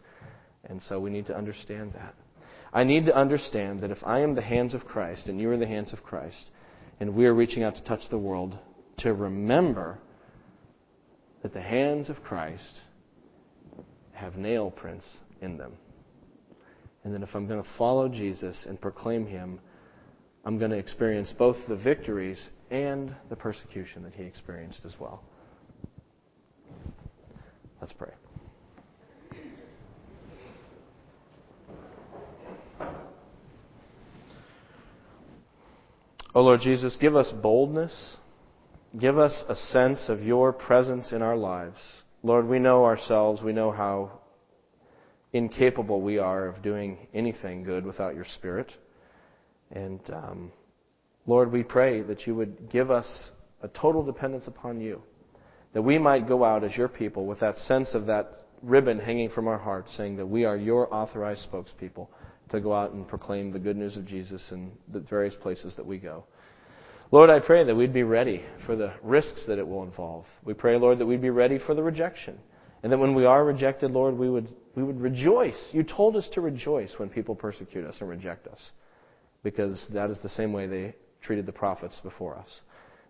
And 0.64 0.82
so 0.82 1.00
we 1.00 1.10
need 1.10 1.26
to 1.26 1.36
understand 1.36 1.94
that. 1.94 2.14
I 2.72 2.84
need 2.84 3.06
to 3.06 3.16
understand 3.16 3.82
that 3.82 3.90
if 3.90 3.98
I 4.04 4.20
am 4.20 4.34
the 4.34 4.42
hands 4.42 4.74
of 4.74 4.84
Christ 4.84 5.26
and 5.26 5.40
you 5.40 5.50
are 5.50 5.56
the 5.56 5.66
hands 5.66 5.92
of 5.92 6.02
Christ, 6.02 6.50
and 7.00 7.14
we 7.14 7.26
are 7.26 7.34
reaching 7.34 7.62
out 7.62 7.76
to 7.76 7.84
touch 7.84 8.08
the 8.10 8.18
world, 8.18 8.58
to 8.98 9.14
remember 9.14 9.98
that 11.42 11.52
the 11.52 11.60
hands 11.60 12.10
of 12.10 12.22
Christ 12.22 12.80
have 14.12 14.36
nail 14.36 14.70
prints 14.70 15.18
in 15.40 15.56
them. 15.56 15.72
And 17.02 17.14
that 17.14 17.22
if 17.22 17.34
I'm 17.34 17.48
going 17.48 17.62
to 17.62 17.68
follow 17.78 18.08
Jesus 18.08 18.66
and 18.68 18.78
proclaim 18.80 19.26
Him, 19.26 19.58
I'm 20.44 20.58
going 20.58 20.70
to 20.70 20.76
experience 20.76 21.32
both 21.36 21.56
the 21.66 21.76
victories 21.76 22.48
and 22.70 23.14
the 23.30 23.36
persecution 23.36 24.02
that 24.02 24.14
He 24.14 24.24
experienced 24.24 24.84
as 24.84 24.94
well. 25.00 25.24
Let's 27.80 27.94
pray. 27.94 28.12
Oh 36.32 36.42
Lord 36.42 36.60
Jesus, 36.60 36.96
give 36.96 37.16
us 37.16 37.32
boldness. 37.42 38.16
Give 38.96 39.18
us 39.18 39.42
a 39.48 39.56
sense 39.56 40.08
of 40.08 40.22
your 40.22 40.52
presence 40.52 41.10
in 41.10 41.22
our 41.22 41.36
lives. 41.36 42.02
Lord, 42.22 42.46
we 42.46 42.60
know 42.60 42.84
ourselves. 42.84 43.42
We 43.42 43.52
know 43.52 43.72
how 43.72 44.20
incapable 45.32 46.00
we 46.02 46.18
are 46.18 46.46
of 46.46 46.62
doing 46.62 47.08
anything 47.12 47.64
good 47.64 47.84
without 47.84 48.14
your 48.14 48.24
Spirit. 48.24 48.72
And 49.72 50.00
um, 50.10 50.52
Lord, 51.26 51.50
we 51.50 51.64
pray 51.64 52.02
that 52.02 52.28
you 52.28 52.36
would 52.36 52.70
give 52.70 52.92
us 52.92 53.30
a 53.62 53.68
total 53.68 54.04
dependence 54.04 54.46
upon 54.46 54.80
you. 54.80 55.02
That 55.72 55.82
we 55.82 55.98
might 55.98 56.28
go 56.28 56.44
out 56.44 56.62
as 56.62 56.76
your 56.76 56.88
people 56.88 57.26
with 57.26 57.40
that 57.40 57.58
sense 57.58 57.92
of 57.94 58.06
that 58.06 58.46
ribbon 58.62 59.00
hanging 59.00 59.30
from 59.30 59.48
our 59.48 59.58
hearts, 59.58 59.96
saying 59.96 60.16
that 60.18 60.26
we 60.26 60.44
are 60.44 60.56
your 60.56 60.92
authorized 60.94 61.48
spokespeople 61.50 62.06
to 62.50 62.60
go 62.60 62.72
out 62.72 62.92
and 62.92 63.06
proclaim 63.06 63.52
the 63.52 63.58
good 63.58 63.76
news 63.76 63.96
of 63.96 64.06
Jesus 64.06 64.50
in 64.52 64.72
the 64.92 65.00
various 65.00 65.34
places 65.34 65.76
that 65.76 65.86
we 65.86 65.98
go. 65.98 66.24
Lord, 67.12 67.30
I 67.30 67.40
pray 67.40 67.64
that 67.64 67.74
we'd 67.74 67.92
be 67.92 68.04
ready 68.04 68.44
for 68.66 68.76
the 68.76 68.92
risks 69.02 69.46
that 69.46 69.58
it 69.58 69.66
will 69.66 69.82
involve. 69.82 70.26
We 70.44 70.54
pray, 70.54 70.76
Lord, 70.76 70.98
that 70.98 71.06
we'd 71.06 71.20
be 71.20 71.30
ready 71.30 71.58
for 71.58 71.74
the 71.74 71.82
rejection. 71.82 72.38
And 72.82 72.92
that 72.92 72.98
when 72.98 73.14
we 73.14 73.26
are 73.26 73.44
rejected, 73.44 73.90
Lord, 73.90 74.16
we 74.16 74.30
would, 74.30 74.54
we 74.74 74.82
would 74.82 75.00
rejoice. 75.00 75.70
You 75.72 75.82
told 75.82 76.16
us 76.16 76.28
to 76.32 76.40
rejoice 76.40 76.94
when 76.98 77.10
people 77.10 77.34
persecute 77.34 77.84
us 77.84 77.98
and 78.00 78.08
reject 78.08 78.46
us. 78.46 78.70
Because 79.42 79.88
that 79.92 80.10
is 80.10 80.18
the 80.22 80.28
same 80.28 80.52
way 80.52 80.66
they 80.66 80.94
treated 81.20 81.46
the 81.46 81.52
prophets 81.52 82.00
before 82.02 82.36
us. 82.36 82.60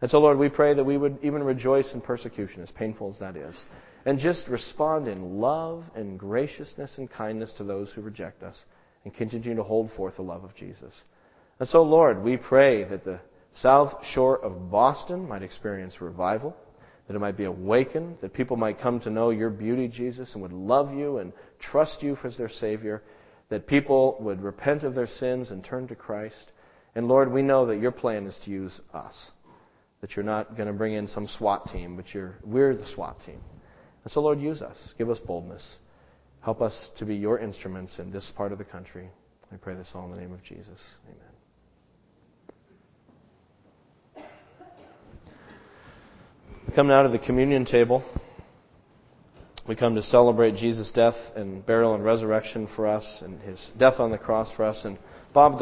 And 0.01 0.11
so, 0.11 0.19
Lord, 0.19 0.39
we 0.39 0.49
pray 0.49 0.75
that 0.75 0.85
we 0.85 0.97
would 0.97 1.19
even 1.23 1.43
rejoice 1.43 1.93
in 1.93 2.01
persecution, 2.01 2.63
as 2.63 2.71
painful 2.71 3.11
as 3.11 3.19
that 3.19 3.37
is, 3.37 3.65
and 4.07 4.19
just 4.19 4.49
respond 4.49 5.09
in 5.09 5.41
love 5.41 5.85
and 5.95 6.19
graciousness 6.19 6.97
and 6.97 7.11
kindness 7.11 7.53
to 7.59 7.65
those 7.65 7.93
who 7.93 8.01
reject 8.01 8.43
us, 8.43 8.65
and 9.05 9.15
continue 9.15 9.55
to 9.57 9.63
hold 9.63 9.91
forth 9.93 10.17
the 10.17 10.23
love 10.23 10.45
of 10.45 10.55
Jesus. 10.55 11.03
And 11.59 11.69
so, 11.69 11.83
Lord, 11.83 12.23
we 12.23 12.37
pray 12.37 12.85
that 12.85 13.05
the 13.05 13.21
South 13.55 14.05
Shore 14.07 14.43
of 14.43 14.71
Boston 14.71 15.29
might 15.29 15.43
experience 15.43 16.01
revival, 16.01 16.57
that 17.07 17.17
it 17.17 17.21
might 17.21 17.37
be 17.37 17.45
awakened, 17.45 18.19
that 18.21 18.33
people 18.33 18.57
might 18.57 18.81
come 18.81 19.01
to 19.01 19.11
know 19.11 19.31
your 19.31 19.51
beauty, 19.51 19.89
Jesus, 19.89 20.35
and 20.35 20.43
would 20.43 20.53
love 20.53 20.95
you 20.95 21.19
and 21.19 21.33
trust 21.59 22.03
you 22.03 22.17
as 22.25 22.37
their 22.37 22.49
Savior, 22.49 23.03
that 23.49 23.67
people 23.67 24.17
would 24.21 24.41
repent 24.43 24.85
of 24.85 24.95
their 24.95 25.07
sins 25.07 25.51
and 25.51 25.65
turn 25.65 25.89
to 25.89 25.95
Christ. 25.95 26.53
And 26.95 27.09
Lord, 27.09 27.33
we 27.33 27.43
know 27.43 27.67
that 27.67 27.81
your 27.81 27.91
plan 27.91 28.27
is 28.27 28.39
to 28.45 28.51
use 28.51 28.81
us. 28.95 29.33
That 30.01 30.17
you're 30.17 30.25
not 30.25 30.57
going 30.57 30.69
to 30.69 30.73
bring 30.73 30.95
in 30.95 31.07
some 31.07 31.27
SWAT 31.27 31.67
team, 31.73 31.97
but 31.97 32.15
you're, 32.15 32.37
we're 32.45 32.75
the 32.75 32.87
SWAT 32.87 33.19
team. 33.27 33.41
And 34.05 34.13
so, 34.13 34.21
Lord, 34.21 34.41
use 34.41 34.63
us. 34.63 34.95
Give 34.97 35.11
us 35.11 35.19
boldness. 35.19 35.77
Help 36.43 36.63
us 36.63 36.91
to 36.97 37.05
be 37.05 37.17
your 37.17 37.39
instruments 37.39 37.99
in 37.99 38.11
this 38.11 38.33
part 38.37 38.53
of 38.53 38.59
the 38.59 38.65
country. 38.65 39.11
I 39.53 39.57
pray 39.57 39.75
this 39.75 39.91
all 39.95 40.07
in 40.07 40.13
the 40.13 40.17
name 40.17 40.33
of 40.33 40.43
Jesus. 40.43 40.81
Amen. 41.07 41.17
We 46.67 46.75
come 46.75 46.89
now 46.89 47.03
to 47.03 47.09
the 47.09 47.19
communion 47.19 47.65
table. 47.65 48.05
We 49.69 49.77
come 49.77 49.95
to 49.97 50.03
celebrate 50.03 50.57
Jesus' 50.57 50.91
death 50.93 51.17
and 51.37 51.65
burial 51.67 51.95
and 51.95 52.05
resurrection 52.05 52.69
for 52.75 52.87
us 52.87 53.21
and 53.23 53.41
his 53.41 53.71
death 53.79 54.01
on 54.01 54.11
the 54.11 54.19
cross 54.19 54.51
for 54.57 54.65
us. 54.65 54.85
And 54.85 54.99
Bob 55.35 55.61